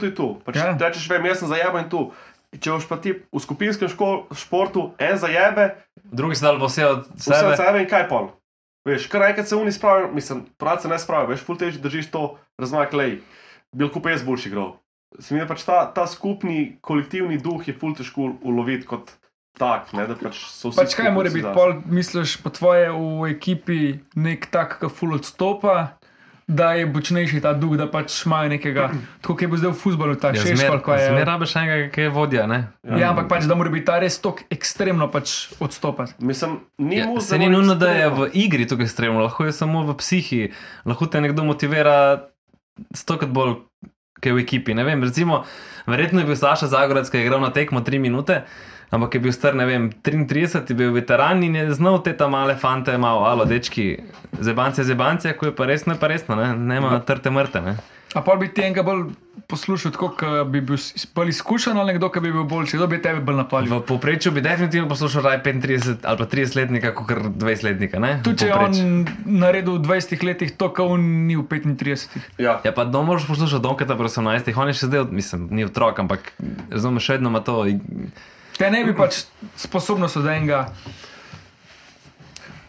To 0.00 0.06
je 0.06 0.14
tu. 0.14 0.28
Pač 0.46 0.56
Ja. 0.56 0.70
ja. 0.72 0.78
Rečeš, 0.80 1.10
vem, 1.10 1.28
jaz 1.28 1.42
sem 1.42 1.50
zajeban 1.50 1.90
tu. 1.92 2.08
Če 2.56 2.72
boš 2.72 2.86
pa 2.88 2.96
ti 2.96 3.12
v 3.12 3.40
skupinskem 3.44 3.90
škol, 3.92 4.24
športu 4.32 4.94
en 4.96 5.20
zajebe, 5.20 5.74
Drugi 6.12 6.34
se 6.34 6.46
dal 6.46 6.58
bo 6.58 6.66
vse 6.66 6.86
od 6.86 7.04
vse 7.16 7.36
od 7.46 7.56
sebe 7.56 7.82
in 7.82 7.88
kaj 7.88 8.08
pol. 8.08 8.30
Veš, 8.88 9.06
kar 9.12 9.26
enkrat 9.28 9.48
se 9.50 9.56
oni 9.56 9.72
spravijo, 9.72 10.12
mislim, 10.16 10.46
prav 10.56 10.80
se 10.82 10.88
ne 10.88 10.98
spravijo, 10.98 11.34
veš, 11.34 11.44
ful 11.44 11.58
teži 11.60 11.80
držiš 11.82 12.10
to 12.14 12.24
razmak 12.58 12.96
lej. 12.96 13.18
Bil 13.76 13.90
kup 13.92 14.08
jaz 14.08 14.24
boljši 14.24 14.48
igral. 14.48 14.76
Se 15.20 15.34
mi 15.34 15.40
je 15.40 15.48
pač 15.48 15.64
ta, 15.64 15.82
ta 15.92 16.06
skupni 16.08 16.78
kolektivni 16.84 17.38
duh 17.40 17.64
je 17.68 17.74
ful 17.76 17.94
težko 17.96 18.32
uloviti 18.44 18.88
kot 18.88 19.12
tak, 19.58 19.92
ne, 19.96 20.06
da 20.08 20.16
pač 20.16 20.40
so 20.46 20.70
vsi. 20.70 20.78
Pač 20.80 20.96
kaj 20.96 21.10
mora 21.12 21.32
biti, 21.32 21.48
pol, 21.56 21.78
misliš, 21.90 22.38
po 22.44 22.52
tvoje 22.54 22.88
v 22.94 23.30
ekipi 23.32 23.80
nek 24.16 24.48
tak, 24.54 24.78
ki 24.80 24.90
ful 24.92 25.16
odstopa, 25.18 25.97
da 26.48 26.72
je 26.72 26.86
močnejši 26.86 27.42
ta 27.44 27.52
duh, 27.52 27.74
da 27.76 27.84
pač 27.86 28.14
imajo 28.24 28.48
nekega, 28.48 28.86
tako 29.20 29.34
kot 29.34 29.42
je 29.42 29.48
bil 29.48 29.60
zdaj 29.60 29.72
v 29.74 29.76
futbalu, 29.76 30.14
ta 30.16 30.30
Ja, 30.32 30.40
šeš, 30.40 30.56
zmer, 30.56 30.78
ko 30.80 30.94
je. 30.96 31.10
zmer 31.10 31.26
rabiš 31.28 31.52
enega, 31.56 31.76
ki 31.92 32.06
je 32.06 32.10
vodja, 32.10 32.46
ne? 32.48 32.58
Ja, 32.82 33.10
ampak 33.10 33.28
pač, 33.28 33.44
da 33.44 33.52
mora 33.54 33.68
biti 33.68 33.84
ta 33.84 33.98
res 34.00 34.16
tok 34.16 34.40
ekstremno 34.48 35.10
pač 35.12 35.52
odstopati. 35.60 36.16
Mislim, 36.18 36.58
ni 36.80 37.02
Ja, 37.02 37.06
mu 37.06 37.20
se 37.20 37.36
ni 37.38 37.50
nujno, 37.52 37.76
da 37.76 37.92
je 37.92 38.08
v 38.08 38.30
igri 38.32 38.64
tukaj 38.64 38.88
ekstremno, 38.88 39.20
lahko 39.20 39.44
je 39.44 39.52
samo 39.52 39.84
v 39.84 39.96
psihi, 40.00 40.40
lahko 40.88 41.06
te 41.06 41.20
nekdo 41.20 41.44
motivira 41.44 42.24
stokrat 42.96 43.28
bolj, 43.28 43.58
kot 44.16 44.26
je 44.26 44.32
v 44.32 44.40
ekipi. 44.40 44.72
Ne 44.72 44.88
vem, 44.88 45.04
recimo, 45.04 45.44
verjetno 45.86 46.24
je 46.24 46.26
bil 46.26 46.36
Saša 46.36 46.66
Zagorec, 46.66 47.12
ki 47.12 47.20
je 47.20 47.28
igral 47.28 47.44
na 47.44 47.52
tekmo 47.52 47.84
3 47.84 48.00
minute. 48.00 48.40
Ampak 48.90 49.14
je 49.14 49.20
bil 49.20 49.32
star, 49.36 49.54
ne 49.54 49.66
vem, 49.68 49.90
33, 49.92 50.64
je 50.68 50.76
bil 50.76 50.94
veteran 50.96 51.42
in 51.44 51.58
je 51.58 51.66
znal 51.76 52.00
te 52.02 52.14
tam 52.16 52.32
male 52.32 52.56
fante, 52.56 52.96
malo, 52.98 53.26
alo, 53.28 53.44
dečki, 53.44 53.98
zebance, 54.40 54.84
zebance, 54.84 55.32
ko 55.36 55.50
je 55.50 55.54
pa 55.56 55.68
resno, 55.68 55.92
je 55.92 56.00
pa 56.00 56.08
resno, 56.08 56.38
ne, 56.40 56.54
nema 56.56 57.00
trte 57.04 57.30
mrte, 57.30 57.60
ne. 57.60 57.76
A 58.16 58.22
pa 58.24 58.38
bi 58.40 58.48
ti 58.48 58.62
enega 58.64 58.80
bolj 58.82 59.10
poslušal, 59.48 59.92
tako 59.92 60.08
kot 60.16 60.48
bi 60.48 60.62
bil 60.64 60.78
bolj 61.14 61.28
izkušen 61.34 61.76
ali 61.76 61.92
nekdo, 61.92 62.08
ki 62.08 62.22
bi 62.24 62.30
bil 62.32 62.46
boljši, 62.48 62.78
kdo 62.80 62.86
bi 62.88 63.00
tebe 63.04 63.20
bolj 63.20 63.36
napalil. 63.42 63.74
V 63.74 63.84
povprečju 63.90 64.32
bi 64.32 64.40
definitivno 64.40 64.88
poslušal 64.88 65.22
raje 65.22 65.42
35 65.44 66.08
ali 66.08 66.18
pa 66.18 66.26
30 66.26 66.56
letnika, 66.56 66.94
kot 66.96 67.12
20 67.12 67.64
letnika, 67.64 68.00
ne. 68.00 68.14
Tudi 68.24 68.44
če 68.44 68.48
je 68.48 68.54
on 68.56 69.04
naredil 69.26 69.76
v 69.76 69.84
20 69.84 70.24
letih 70.24 70.56
to, 70.56 70.70
kar 70.72 70.88
on 70.96 71.04
ni 71.28 71.36
v 71.36 71.44
35. 71.44 72.16
Ja. 72.40 72.56
Ja, 72.64 72.72
pa 72.72 72.88
da 72.88 73.04
moraš 73.04 73.28
poslušati 73.28 73.62
Donkata 73.62 73.96
pri 74.00 74.08
18, 74.08 74.56
on 74.56 74.72
je 74.72 74.80
še 74.80 74.88
zdaj, 74.88 75.06
mislim, 75.12 75.46
ni 75.52 75.68
otrok, 75.68 76.00
ampak 76.00 76.32
razumeš, 76.72 77.10
še 77.10 77.18
vedno 77.18 77.36
ima 77.36 77.44
to. 77.44 77.60
Te 78.58 78.70
ne 78.70 78.82
bi 78.84 78.94
pač 78.96 79.24
sposobnost 79.56 80.16
od 80.18 80.26
enega, 80.26 80.64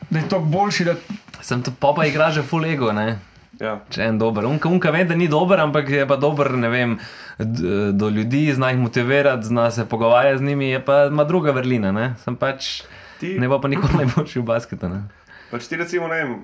da 0.10 0.20
je 0.20 0.30
to 0.30 0.40
boljši, 0.40 0.86
da 0.86 0.96
Sem 1.42 1.64
tu 1.64 1.72
popa 1.72 2.06
igra 2.06 2.32
že 2.36 2.44
full 2.44 2.66
ego, 2.66 2.92
ne. 2.94 3.20
Ja. 3.60 3.80
Če 3.92 4.02
je 4.02 4.08
en 4.12 4.18
dober. 4.20 4.46
Unka, 4.48 4.70
unka 4.70 4.92
ve, 4.92 5.06
da 5.08 5.16
ni 5.16 5.28
dober, 5.32 5.60
ampak 5.60 5.90
je 5.90 6.06
pa 6.08 6.16
dober, 6.20 6.52
ne 6.56 6.70
vem, 6.72 6.96
do 7.40 8.10
ljudi, 8.12 8.46
zna 8.56 8.70
jih 8.72 8.80
motivirati, 8.80 9.48
zna 9.48 9.72
se 9.72 9.86
pogovarjati 9.90 10.40
z 10.40 10.48
njimi, 10.48 10.70
je 10.70 10.82
pa 10.86 11.06
ima 11.12 11.24
druga 11.24 11.52
vrlina, 11.56 11.92
ne. 11.96 12.14
Sem 12.24 12.36
pač, 12.40 12.84
Ti, 13.20 13.34
ne 13.40 13.48
bo 13.52 13.60
pa 13.60 13.72
nikoli 13.72 14.04
najboljši 14.04 14.40
v 14.40 14.46
basketu, 14.48 14.92
ne. 14.92 15.02
pač 15.52 15.68
ti 15.68 15.80
recimo 15.80 16.08
ne 16.08 16.20
vem, 16.22 16.36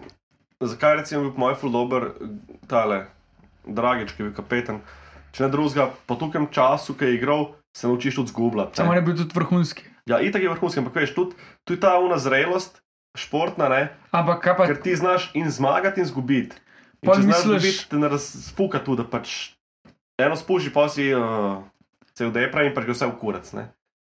zakaj 0.59 0.97
recimo 1.03 1.31
po 1.31 1.43
moj 1.45 1.55
ful 1.59 1.71
dober 1.71 2.09
tale, 2.71 3.05
Dragič, 3.65 4.15
ki 4.15 4.21
je 4.21 4.27
bil 4.27 4.35
kapetan. 4.35 4.81
Če 5.35 5.45
ne 5.45 5.51
drugega, 5.53 5.89
po 6.07 6.15
tukem 6.19 6.49
času, 6.51 6.95
ki 6.99 7.07
je 7.07 7.19
igral, 7.19 7.47
se 7.75 7.87
naučiš 7.87 8.15
tudi 8.15 8.31
zgubljati. 8.31 8.75
samo 8.75 8.93
ne. 8.93 9.01
bi 9.01 9.11
bil 9.11 9.17
tudi 9.17 9.35
vrhunski. 9.35 9.83
Ja, 10.05 10.21
itak 10.21 10.41
je 10.41 10.49
vrhunski, 10.49 10.79
ampak 10.79 10.95
veš, 10.95 11.13
tudi 11.13 11.35
tu 11.63 11.73
je 11.73 11.79
ta 11.79 11.99
una 11.99 12.17
zrelost, 12.17 12.79
športna, 13.15 13.69
ne, 13.69 13.81
Ampak 14.11 14.43
kaj 14.43 14.55
pa 14.55 14.65
ker 14.67 14.79
ti 14.79 14.95
znaš 14.95 15.31
in 15.33 15.49
zmagati 15.51 15.99
in 15.99 16.07
zgubiti. 16.07 16.55
In 17.01 17.07
Pol 17.07 17.15
če 17.15 17.21
znaš 17.21 17.35
misliš- 17.37 17.59
zgubiti, 17.59 17.89
te 17.89 17.97
ne 17.97 18.07
razfuka 18.07 18.79
tu, 18.79 18.95
da 18.95 19.03
pač 19.03 19.55
eno 20.17 20.35
spuži, 20.35 20.71
pa 20.71 20.87
si 20.89 21.09
uh, 21.13 21.59
se 22.13 22.25
vdepra 22.25 22.63
in 22.63 22.73
pač 22.73 22.85
ga 22.85 22.91
vse 22.91 23.07
v 23.07 23.17
kurac. 23.19 23.51
Ne. 23.53 23.71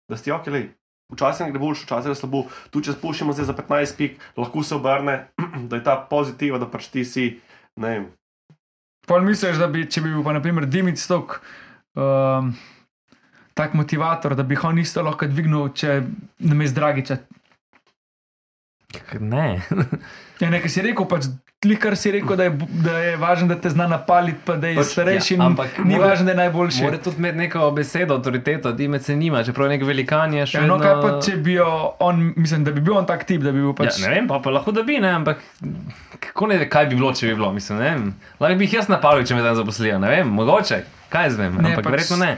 Da 0.09 0.17
si 0.17 0.23
ti 0.23 0.31
ok, 0.31 0.47
lej. 0.47 0.69
Včasih 1.11 1.51
gre 1.51 1.59
boljš, 1.59 1.83
včasih 1.83 2.09
je 2.09 2.15
slabo. 2.15 2.45
Tu 2.71 2.81
če 2.81 2.95
spuščamo 2.95 3.33
zdaj 3.35 3.45
za 3.45 3.53
15 3.53 3.97
pik, 3.97 4.13
lahko 4.37 4.63
se 4.63 4.75
obrne, 4.75 5.27
da 5.69 5.75
je 5.75 5.83
ta 5.83 5.97
pozitiva, 5.99 6.55
da 6.57 6.65
pač 6.65 6.87
ti 6.87 7.03
si, 7.05 7.41
ne 7.75 7.89
vem, 7.89 8.05
Pol 9.07 9.25
misliš, 9.25 9.57
da 9.57 9.67
bi, 9.67 9.81
če 9.83 10.01
bi 10.01 10.13
bil 10.13 10.23
pa 10.23 10.31
naprimer 10.31 10.65
Dimic 10.69 11.01
tok, 11.03 11.41
um, 11.97 12.53
tak 13.61 13.73
motivator, 13.75 14.33
da 14.33 14.43
bi 14.43 14.57
on 14.63 14.79
isto 14.79 15.01
lahko 15.01 15.27
dvignil, 15.27 15.69
če 15.73 16.01
na 16.41 16.55
mest 16.55 16.75
Dragiča. 16.75 17.19
Ne. 19.21 19.61
Ja, 20.41 20.47
nekaj 20.49 20.71
si 20.71 20.81
rekel, 20.81 21.05
pač 21.05 21.27
kar 21.77 21.93
si 21.93 22.09
rekel, 22.09 22.33
da 22.33 22.47
je, 22.47 22.51
da 22.81 22.93
je 22.99 23.11
važno, 23.15 23.45
da 23.45 23.55
te 23.55 23.69
zna 23.69 23.85
napaliti, 23.85 24.39
pa 24.41 24.55
da 24.55 24.67
je 24.67 24.79
Pač, 24.79 24.87
pač, 24.87 24.93
starejši. 24.93 25.35
ja, 25.35 25.37
Ja, 25.37 25.45
ampak 25.45 25.75
ni 25.79 25.93
mora- 25.93 26.07
važno, 26.07 26.25
da 26.25 26.31
je 26.31 26.39
najboljši. 26.39 26.81
Mora 26.81 26.97
tudi 26.97 27.19
imeti 27.19 27.37
neko 27.37 27.67
besedo, 27.71 28.15
avtoriteto, 28.15 28.71
ti 28.73 28.87
med 28.87 29.05
se 29.05 29.13
nima, 29.15 29.43
čeprav 29.43 29.69
nek 29.69 29.83
velikan 29.83 30.33
je 30.33 30.47
še. 30.47 30.57
Ja, 30.57 30.63
no, 30.63 30.75
vedno- 30.75 30.87
kaj 30.87 30.95
pa 31.03 31.21
če 31.21 31.35
bi 31.39 31.59
on, 32.01 32.23
mislim, 32.35 32.65
da 32.65 32.71
bi 32.71 32.81
bil 32.81 32.97
on 32.97 33.05
tak 33.05 33.23
tip, 33.23 33.43
da 33.43 33.51
bi 33.51 33.61
bil 33.61 33.75
pač. 33.75 33.93
Ja, 33.93 34.07
ne 34.07 34.15
vem, 34.15 34.27
pa, 34.27 34.39
pa 34.39 34.49
lahko 34.51 34.73
da 34.73 34.81
bi, 34.81 34.97
ne, 34.97 35.13
ampak 35.13 35.45
kako 36.19 36.47
ne 36.47 36.57
ve, 36.57 36.65
kaj 36.67 36.85
bi 36.87 36.97
bilo, 36.97 37.13
če 37.13 37.27
bi 37.27 37.35
bilo, 37.35 37.53
mislim, 37.53 37.77
ne 37.77 37.85
vem. 37.85 38.09
Lahko 38.39 38.57
bi 38.57 38.65
jih 38.65 38.73
jaz 38.73 38.89
napadel, 38.89 39.21
če 39.23 39.37
me 39.37 39.43
tam 39.43 39.55
zaposlijo, 39.55 39.99
ne 39.99 40.09
vem, 40.09 40.33
mogoče, 40.33 40.81
kaj 41.07 41.27
jaz 41.27 41.37
vem, 41.37 41.53
Ne, 41.55 41.69
ampak 41.69 41.85
pač- 41.85 41.93
verjetno 41.93 42.17
ne. 42.17 42.31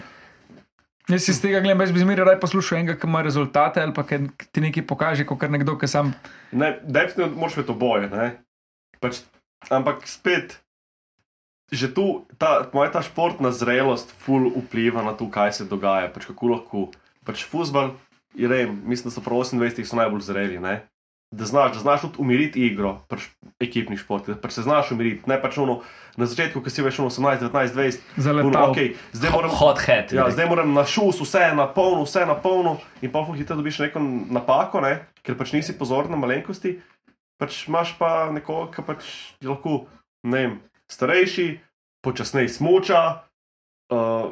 Jaz 1.11 1.27
iz 1.27 1.41
tega 1.43 1.59
gledam, 1.59 1.81
jaz 1.83 1.91
bi 1.91 1.99
zmeraj 1.99 2.25
rad 2.25 2.39
poslušal 2.39 2.77
enega, 2.79 2.95
ki 2.99 3.07
ima 3.09 3.21
rezultate 3.25 3.81
ali 3.83 3.91
pa 3.95 4.05
ki 4.07 4.21
ti 4.51 4.61
nekaj 4.63 4.85
pokaže, 4.87 5.25
kot 5.27 5.43
nekdo, 5.51 5.75
ki 5.79 5.87
sam. 5.91 6.13
Ne, 6.51 6.77
definitivno 6.83 7.39
moraš 7.39 7.57
imeti 7.57 7.71
oboje. 7.71 8.09
ne. 8.09 8.29
Pač, 9.03 9.19
ampak 9.67 10.07
spet, 10.07 10.61
že 11.71 11.91
tu, 11.91 12.23
ta, 12.39 12.69
moja 12.71 12.93
ta 12.93 13.01
športna 13.03 13.51
zrelost, 13.51 14.15
ful 14.23 14.47
vpliva 14.55 15.03
na 15.03 15.11
to, 15.11 15.27
kaj 15.27 15.59
se 15.59 15.67
dogaja. 15.67 16.07
Pač 16.13 16.29
kako 16.31 16.53
lahko, 16.55 16.87
pač 17.27 17.43
futbol, 17.43 17.97
mislim, 18.37 19.09
da 19.09 19.11
so 19.11 19.23
prav 19.25 19.43
28, 19.43 19.83
so 19.83 19.99
najbolj 19.99 20.23
zreli. 20.23 20.59
Ne? 20.63 20.87
Da 21.33 21.47
znaš, 21.49 21.71
da 21.73 21.79
znaš 21.81 22.03
tudi 22.03 22.19
umiriti 22.21 22.61
igro, 22.61 22.99
pač 23.09 23.23
ekipni 23.63 23.97
šport, 23.97 24.27
da 24.29 24.35
pač 24.37 24.53
se 24.53 24.61
znaš 24.61 24.91
umiriti. 24.93 25.25
Ne 25.29 25.39
pač 25.41 25.57
ono, 25.57 25.79
na 26.19 26.27
začetku, 26.29 26.61
ko 26.61 26.69
si 26.69 26.85
veš, 26.85 26.99
ono 27.01 27.09
18, 27.09 27.47
19, 27.47 27.73
20, 27.73 28.03
Zaletal. 28.21 28.51
ono, 28.51 28.67
okay, 28.69 28.93
zdaj 29.17 29.33
moram. 29.33 29.55
Hot 29.57 29.81
hat. 29.81 30.13
Ja, 30.13 30.27
zdaj 30.29 30.49
moram 30.51 30.75
na 30.77 30.85
šus, 30.85 31.23
vse 31.23 31.47
na 31.57 31.65
polno, 31.73 32.03
vse 32.05 32.27
na 32.29 32.37
polno, 32.37 32.75
in 33.01 33.09
pa 33.11 33.25
hitro 33.33 33.57
dobiš 33.57 33.81
neko 33.87 34.03
napako, 34.29 34.83
ne? 34.85 34.99
ker 35.25 35.39
pač 35.39 35.55
nisi 35.57 35.73
pozoren 35.79 36.13
na 36.13 36.21
malenkosti. 36.21 36.77
Pač 37.41 37.63
imaš 37.65 37.95
pa 37.97 38.29
nekoga, 38.29 38.69
ki 38.75 38.85
pač 38.85 39.09
je 39.41 39.49
lahko 39.49 39.87
ne 40.23 40.37
vem, 40.37 40.55
starejši, 40.91 41.47
počasneje 42.03 42.49
smoča, 42.49 43.23
uh, 43.91 44.31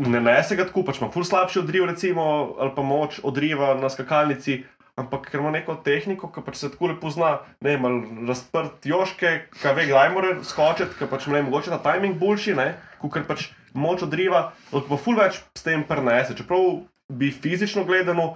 ne 0.00 0.20
nese 0.20 0.56
ga 0.56 0.66
tako, 0.68 0.84
pač 0.86 1.00
ima 1.00 1.10
ful 1.12 1.24
slabši 1.24 1.62
odriv, 1.62 1.86
recimo, 1.88 2.56
ali 2.60 2.74
pa 2.76 2.84
moč 2.84 3.20
odriva 3.24 3.74
na 3.80 3.90
skakalnici. 3.92 4.62
Ampak 4.98 5.30
ker 5.30 5.40
ima 5.40 5.52
neko 5.54 5.76
tehniko, 5.84 6.28
ki 6.34 6.42
pač 6.44 6.58
se 6.60 6.70
tako 6.72 6.90
lepo 6.90 7.10
zna, 7.12 7.38
ne 7.64 7.76
vem, 7.76 8.26
razprt 8.28 8.86
joške, 8.88 9.32
ki 9.60 9.74
ve, 9.76 9.86
kdaj 9.90 10.12
mora 10.14 10.34
skočiti, 10.44 10.96
ki 10.98 11.08
pač 11.10 11.28
ne 11.30 11.42
mogoče 11.46 11.72
ta 11.72 11.80
timing 11.84 12.18
boljši, 12.20 12.56
ne, 12.58 12.68
ker 13.00 13.26
pač 13.28 13.48
moč 13.72 14.04
odriva, 14.06 14.50
lahko 14.72 14.88
pa 14.90 15.00
ful 15.00 15.18
več 15.20 15.40
s 15.56 15.66
tem 15.66 15.84
prenese. 15.86 16.36
Čeprav 16.36 16.82
bi 17.10 17.30
fizično 17.30 17.86
gledano, 17.88 18.34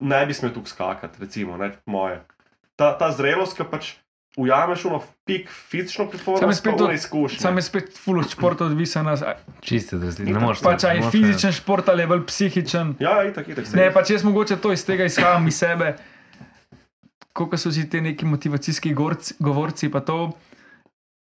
ne 0.00 0.20
bi 0.26 0.36
smel 0.36 0.54
tukaj 0.54 0.74
skakati, 0.74 1.22
recimo, 1.24 1.58
ne, 1.60 1.72
moje. 1.86 2.22
Ta, 2.78 2.92
ta 2.98 3.10
zrelost, 3.10 3.58
ki 3.58 3.66
pač 3.68 3.96
ujameš 4.38 4.84
v 4.84 4.98
pik 5.26 5.48
fizično 5.50 6.06
Sam 6.38 6.48
je 6.48 6.54
spet 6.54 6.76
to- 6.78 6.84
one 6.84 6.94
izkušnje. 6.94 7.38
Sam 7.38 7.56
je 7.58 7.62
spet 7.62 7.98
full 7.98 8.20
od 8.20 8.30
športa 8.30 8.64
odvisen. 8.64 9.08
a- 9.08 9.34
Čiste, 9.60 9.98
da 9.98 10.06
ne 10.18 10.38
moreš. 10.38 10.62
Pač 10.62 10.84
je 10.84 11.02
fizičen 11.10 11.52
šport 11.52 11.88
ali 11.88 12.02
je 12.02 12.06
bolj 12.06 12.26
psihičen. 12.26 12.94
Ja, 12.98 13.24
itak, 13.24 13.48
itak. 13.48 13.66
Ne, 13.74 13.90
pač 13.92 14.10
jaz 14.10 14.22
mogoče 14.22 14.56
to 14.56 14.72
iz 14.72 14.84
tega 14.86 15.04
izhajam 15.04 15.46
iz 15.46 15.58
sebe, 15.58 15.96
koliko 17.32 17.56
so 17.56 17.72
si 17.72 17.90
ti 17.90 18.00
neki 18.00 18.24
motivacijski 18.24 18.94
gorci, 18.94 19.34
govorci. 19.38 19.90
pa 19.90 20.00
to. 20.00 20.30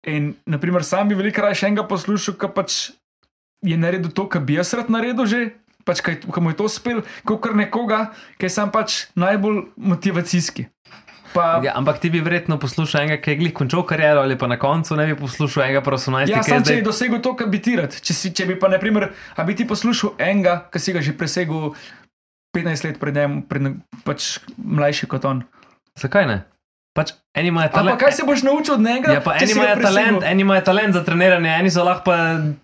In, 0.04 0.34
naprimer, 0.46 0.84
sam 0.84 1.10
bi 1.10 1.16
veliko 1.16 1.42
raje 1.42 1.56
še 1.56 1.68
enega 1.68 1.84
poslušal, 1.84 2.34
ki 2.34 2.48
pač 2.56 2.92
je 3.62 3.78
naredil 3.78 4.12
to, 4.12 4.26
kar 4.26 4.42
bi 4.42 4.54
jaz 4.54 4.74
rad 4.74 4.90
naredil 4.90 5.26
že. 5.26 5.42
Pač, 5.82 5.98
kaj, 6.02 6.20
kaj 6.30 6.42
mu 6.44 6.50
je 6.50 6.58
to 6.58 6.66
uspel, 6.70 7.00
kot 7.26 7.42
kar 7.42 7.56
nekoga, 7.58 8.14
ki 8.38 8.46
je 8.46 8.50
sam 8.54 8.70
pač 8.70 9.08
najbolj 9.18 9.64
motivacijski. 9.82 10.68
Pa, 11.32 11.62
Ja, 11.64 11.74
ampak 11.80 12.02
ti 12.04 12.10
bi 12.12 12.20
verjetno 12.20 12.58
poslušal 12.60 13.06
enega, 13.06 13.22
ki 13.24 13.34
je 13.34 13.40
glih 13.40 13.54
končal 13.56 13.86
kariero, 13.88 14.24
ali 14.26 14.36
pa 14.38 14.50
na 14.52 14.58
koncu 14.60 14.98
ne 15.00 15.06
bi 15.08 15.16
poslušal 15.16 15.64
enega 15.64 15.82
pro 15.86 15.98
18. 15.98 16.32
Ja, 16.32 16.42
ki 16.44 16.52
je 16.52 16.58
sam 16.58 16.66
če 16.66 16.76
je 16.76 16.82
zdaj... 16.82 16.86
dosegel 16.90 17.22
to, 17.24 17.34
kar 17.40 17.48
bi 17.52 17.62
ti 17.64 17.76
rad. 17.80 17.96
Če, 17.96 18.16
si, 18.18 18.34
če 18.36 18.50
bi 18.50 18.60
pa, 18.60 18.68
na 18.72 18.82
primer, 18.82 19.12
a 19.36 19.48
bi 19.48 19.56
ti 19.56 19.68
poslušal 19.70 20.18
enega, 20.20 20.58
ki 20.74 20.84
si 20.84 20.96
ga 20.96 21.04
že 21.06 21.16
presegel 21.16 21.72
15 22.56 22.88
let 22.88 23.00
pred 23.00 23.16
njim, 23.16 23.42
pred, 23.48 23.80
pač 24.04 24.42
mlajši 24.58 25.08
kot 25.12 25.28
on. 25.30 25.46
Zakaj 26.00 26.28
ne? 26.28 26.42
Pač 26.94 27.12
eni 27.34 27.48
imajo 27.48 27.66
Ampak 27.66 27.76
talent. 27.78 28.00
kaj 28.00 28.12
se 28.12 28.24
boš 28.24 28.42
naučil 28.44 28.74
od 28.74 28.82
njega? 28.82 29.12
Ja, 29.14 29.22
pa 29.22 29.34
eni 29.34 29.52
imajo 29.52 29.76
talent, 29.78 30.24
eni 30.26 30.42
imajo 30.42 30.62
talent 30.62 30.94
za 30.94 31.02
treniranje, 31.02 31.50
eni 31.52 31.70
so 31.70 31.84
lahko 31.84 32.04
pa 32.04 32.16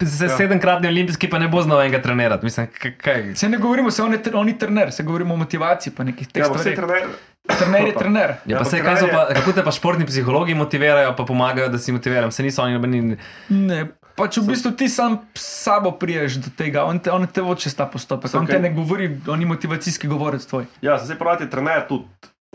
se- 0.05 0.25
Ja. 0.25 0.37
sedemkratni 0.37 0.87
olimpijski, 0.87 1.29
pa 1.29 1.39
ne 1.39 1.47
bo 1.47 1.61
znal 1.61 1.81
enega 1.81 2.01
trenirati. 2.01 2.43
Mislim, 2.43 2.67
kaj. 2.97 3.35
Se 3.35 3.49
ne 3.49 3.57
govorimo, 3.57 3.91
se 3.91 4.03
on 4.03 4.11
je, 4.11 4.19
tre- 4.19 4.35
on 4.35 4.47
je 4.47 4.57
trener, 4.57 4.91
se 4.91 5.03
govorimo 5.03 5.33
o 5.33 5.37
motivaciji, 5.37 5.93
pa 5.93 6.03
nekih 6.03 6.27
teh 6.27 6.41
Ja, 6.41 6.45
ampak 6.45 6.59
vse 6.59 6.71
stvareh. 6.71 7.01
trener. 7.01 7.15
Trener 7.49 7.81
je 7.83 7.93
trener. 7.93 8.29
Ja, 8.29 8.37
Ja, 8.45 8.57
pa 8.57 8.63
pa 8.65 8.69
se, 8.69 8.81
kaj 8.81 8.97
so 8.97 9.07
pa, 9.07 9.27
kako 9.33 9.51
te 9.53 9.63
pa 9.63 9.71
športni 9.71 10.05
psihologi 10.05 10.53
motivirajo, 10.53 11.15
pa 11.15 11.23
pomagajo, 11.23 11.69
da 11.69 11.79
si 11.79 11.91
motiviram. 11.91 12.27
Se 12.29 12.43
niso 12.43 12.61
oni 12.61 12.73
nobeni. 12.73 13.15
Ne, 13.49 13.85
pač 14.13 14.37
v 14.37 14.43
bistvu 14.45 14.71
ti 14.73 14.89
sam 14.89 15.21
s 15.33 15.63
sabo 15.63 15.91
priješ 15.93 16.33
do 16.35 16.49
tega, 16.51 16.83
on 16.83 16.99
te, 16.99 17.07
on 17.09 17.23
te 17.25 17.39
vodi 17.41 17.61
čez 17.61 17.71
ta 17.73 17.85
postopek. 17.85 18.27
Samo 18.27 18.41
On 18.41 18.47
te 18.47 18.59
ne 18.59 18.69
govori, 18.69 19.07
on 19.25 19.39
je 19.39 19.47
motivacijski 19.47 20.07
govorec 20.07 20.43
tvoj. 20.43 20.65
Ja, 20.81 20.97
zdaj 20.97 21.15
pravi 21.15 21.47
trener 21.47 21.87
tudi, 21.87 22.03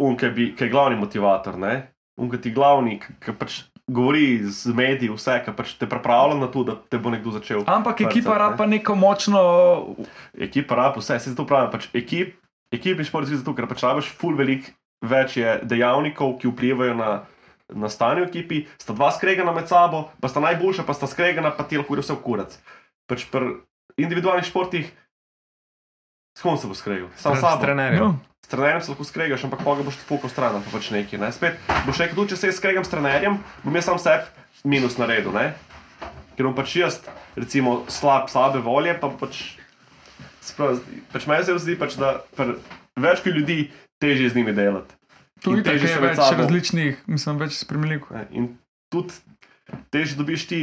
on, 0.01 0.17
ki, 0.17 0.31
bi, 0.33 0.49
ki 0.57 0.67
je 0.67 0.73
glavni 0.73 0.97
motivator, 1.01 1.59
ne? 1.61 1.75
On, 2.21 2.31
ki 2.31 2.41
ti 2.45 2.53
glavni, 2.55 2.99
ki, 3.01 3.35
pač 3.39 3.63
govori 3.93 4.45
z 4.47 4.73
mediji, 4.77 5.11
vse, 5.13 5.39
ki 5.45 5.55
pač 5.57 5.75
te 5.81 5.89
pripravlja 5.91 6.39
na 6.41 6.49
to, 6.53 6.65
da 6.67 6.77
te 6.77 7.01
bo 7.03 7.13
nekdo 7.13 7.35
začel. 7.35 7.65
Ampak 7.67 8.01
Vrcat, 8.01 8.13
ekipa 8.13 8.35
ne. 8.35 8.39
rab 8.45 8.57
pa 8.61 8.69
neko 8.69 8.97
močno. 8.99 9.43
Ekipa 10.39 10.79
rab, 10.79 11.01
vse, 11.01 11.19
se 11.19 11.35
zato 11.35 11.47
pravim, 11.49 11.73
pač 11.73 11.89
ekip, 11.97 12.37
ekipni 12.73 13.07
šport 13.09 13.29
je 13.29 13.41
zato, 13.41 13.55
ker 13.57 13.69
pač 13.71 13.85
rabiš 13.85 14.13
ful 14.19 14.39
velik, 14.39 14.71
več 15.03 15.37
je 15.41 15.59
dejavnikov, 15.69 16.39
ki 16.41 16.53
vplivajo 16.53 16.97
na, 16.99 17.11
na 17.75 17.91
stanje 17.93 18.25
v 18.25 18.31
ekipi, 18.31 18.63
sta 18.81 18.95
dva 18.97 19.11
skregana 19.15 19.55
med 19.57 19.69
sabo, 19.71 20.07
pa 20.23 20.31
sta 20.31 20.43
najboljša, 20.45 20.87
pa 20.89 20.97
sta 20.97 21.11
skregana, 21.11 21.53
pa 21.57 21.67
ti 21.67 21.81
lahko 21.81 21.97
gre 21.97 22.05
vse 22.05 22.17
v 22.17 22.23
kurac. 22.25 22.59
Pač 23.11 23.27
pri 23.33 23.59
individualnih 23.99 24.47
športih, 24.47 24.87
s 26.39 26.41
kom 26.41 26.57
se 26.57 26.71
bo 26.71 26.77
skregal? 26.79 27.11
Sam 27.19 27.37
s 27.37 27.45
sabo. 27.45 27.61
trenerjem. 27.61 28.01
No, 28.01 28.32
trenerjem 28.53 28.85
se 28.85 28.93
lahko 28.93 29.07
skregaš, 29.09 29.45
ampak 29.49 29.65
pa 29.65 29.75
ga 29.79 29.87
boš 29.87 29.99
tako 30.05 30.29
stran, 30.29 30.61
pa 30.61 30.75
pač 30.77 30.91
neki. 30.95 31.19
Ne? 31.21 31.33
Spet 31.33 31.59
boš 31.87 32.03
rekel, 32.05 32.17
tudi 32.19 32.35
če 32.35 32.41
se 32.43 32.53
jaz 32.53 32.61
skregam 32.61 32.85
s 32.85 32.93
trenerjem, 32.93 33.41
bom 33.65 33.79
jaz 33.79 33.89
sam 33.89 34.01
sebi 34.03 34.29
minus 34.69 34.99
naredil. 35.01 35.33
Ne? 35.35 35.53
Ker 36.37 36.49
bom 36.49 36.57
pač 36.57 36.77
jaz, 36.77 37.01
recimo, 37.37 37.83
slab, 37.93 38.29
slabe 38.33 38.63
volje, 38.65 38.95
pa 39.01 39.11
pač. 39.11 39.43
Sprav, 40.43 40.81
pač 41.15 41.27
meni 41.31 41.47
se 41.47 41.55
zdi, 41.63 41.77
pač, 41.79 41.95
da 42.01 42.19
več 42.99 43.23
kot 43.23 43.31
ljudi 43.31 43.71
težje 44.03 44.33
z 44.33 44.41
njimi 44.41 44.55
delati. 44.57 44.95
tu 45.43 45.55
In 45.55 45.61
je 45.61 45.67
težje 45.67 45.99
več 46.03 46.17
sabo- 46.19 46.43
različnih, 46.43 47.03
mislim, 47.07 47.39
več 47.39 47.59
spremljivk. 47.59 48.11
Ne? 48.11 48.27
In 48.31 48.49
tudi 48.91 49.15
težje 49.95 50.19
dobiš 50.19 50.47
ti, 50.51 50.61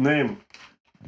ne 0.00 0.14
vem, 0.16 0.30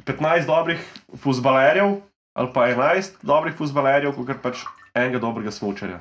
15 0.05 0.45
dobrih 0.45 0.81
fuzbalerjev 1.17 2.01
ali 2.37 2.53
pa 2.53 2.67
11 2.69 3.17
dobrih 3.25 3.55
fuzbalerjev, 3.57 4.13
kot 4.13 4.41
pač 4.41 4.61
enega 4.93 5.19
dobrega 5.19 5.51
smočarja. 5.51 5.99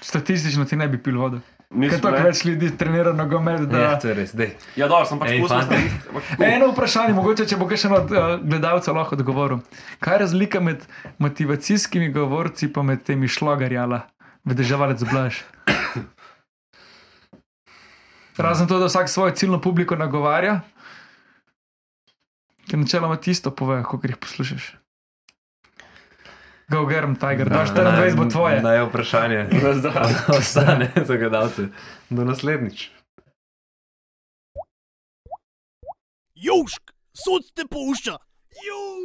Statistično 0.00 0.64
ti 0.64 0.76
ne 0.76 0.88
bi 0.88 1.02
pil 1.02 1.18
vodo. 1.18 1.40
Ker 1.66 1.78
Mislim, 1.82 2.00
tako 2.00 2.22
več 2.22 2.44
ljudi 2.46 2.68
trenira 2.78 3.12
nogomet. 3.12 3.64
Da... 3.66 3.78
Ja, 3.78 3.94
to 3.98 4.06
je 4.08 4.14
res. 4.14 4.32
Dej. 4.38 4.52
Ja, 4.78 4.86
dobro, 4.86 5.02
sem 5.08 5.18
pač 5.18 5.32
Ej, 5.34 5.40
poslušal 5.42 5.72
tako. 5.72 6.44
Eno 6.46 6.68
vprašanje, 6.70 7.14
mogoče 7.16 7.46
če 7.50 7.58
bo 7.58 7.66
še 7.66 7.90
od 7.90 8.14
uh, 8.14 8.36
gledalcev 8.38 8.94
lahko 8.94 9.18
odgovoril. 9.18 9.64
Kaj 9.98 10.14
je 10.14 10.20
razlika 10.22 10.62
med 10.62 10.86
motivacijskimi 11.18 12.12
govorci 12.14 12.70
in 12.70 12.86
med 12.86 13.02
temi 13.02 13.26
šlogarjala, 13.26 14.04
vedeževalec 14.46 15.02
blaž? 15.10 15.42
Razen 18.38 18.70
to, 18.70 18.78
da 18.78 18.86
vsak 18.86 19.10
svojo 19.10 19.34
ciljno 19.34 19.58
publiko 19.60 19.96
nagovarja, 19.98 20.60
ker 22.70 22.78
načeloma 22.78 23.18
tisto 23.18 23.50
povejo, 23.50 23.82
kot 23.82 24.04
jih 24.06 24.16
poslušaš. 24.22 24.76
Go, 26.68 26.86
Germ, 26.86 27.14
Tiger, 27.14 27.48
daš 27.48 27.68
24 27.70 28.16
bo 28.16 28.24
tvoje. 28.24 28.62
Naj 28.62 28.82
vprašanje. 28.86 29.48
Ostane 30.38 30.90
za 31.04 31.16
gledalce. 31.16 31.68
Do 32.10 32.24
naslednjič. 32.24 32.90
Južk, 36.34 36.92
sod 37.12 37.52
te 37.54 37.62
pušča. 37.70 38.18
Južk. 38.66 38.95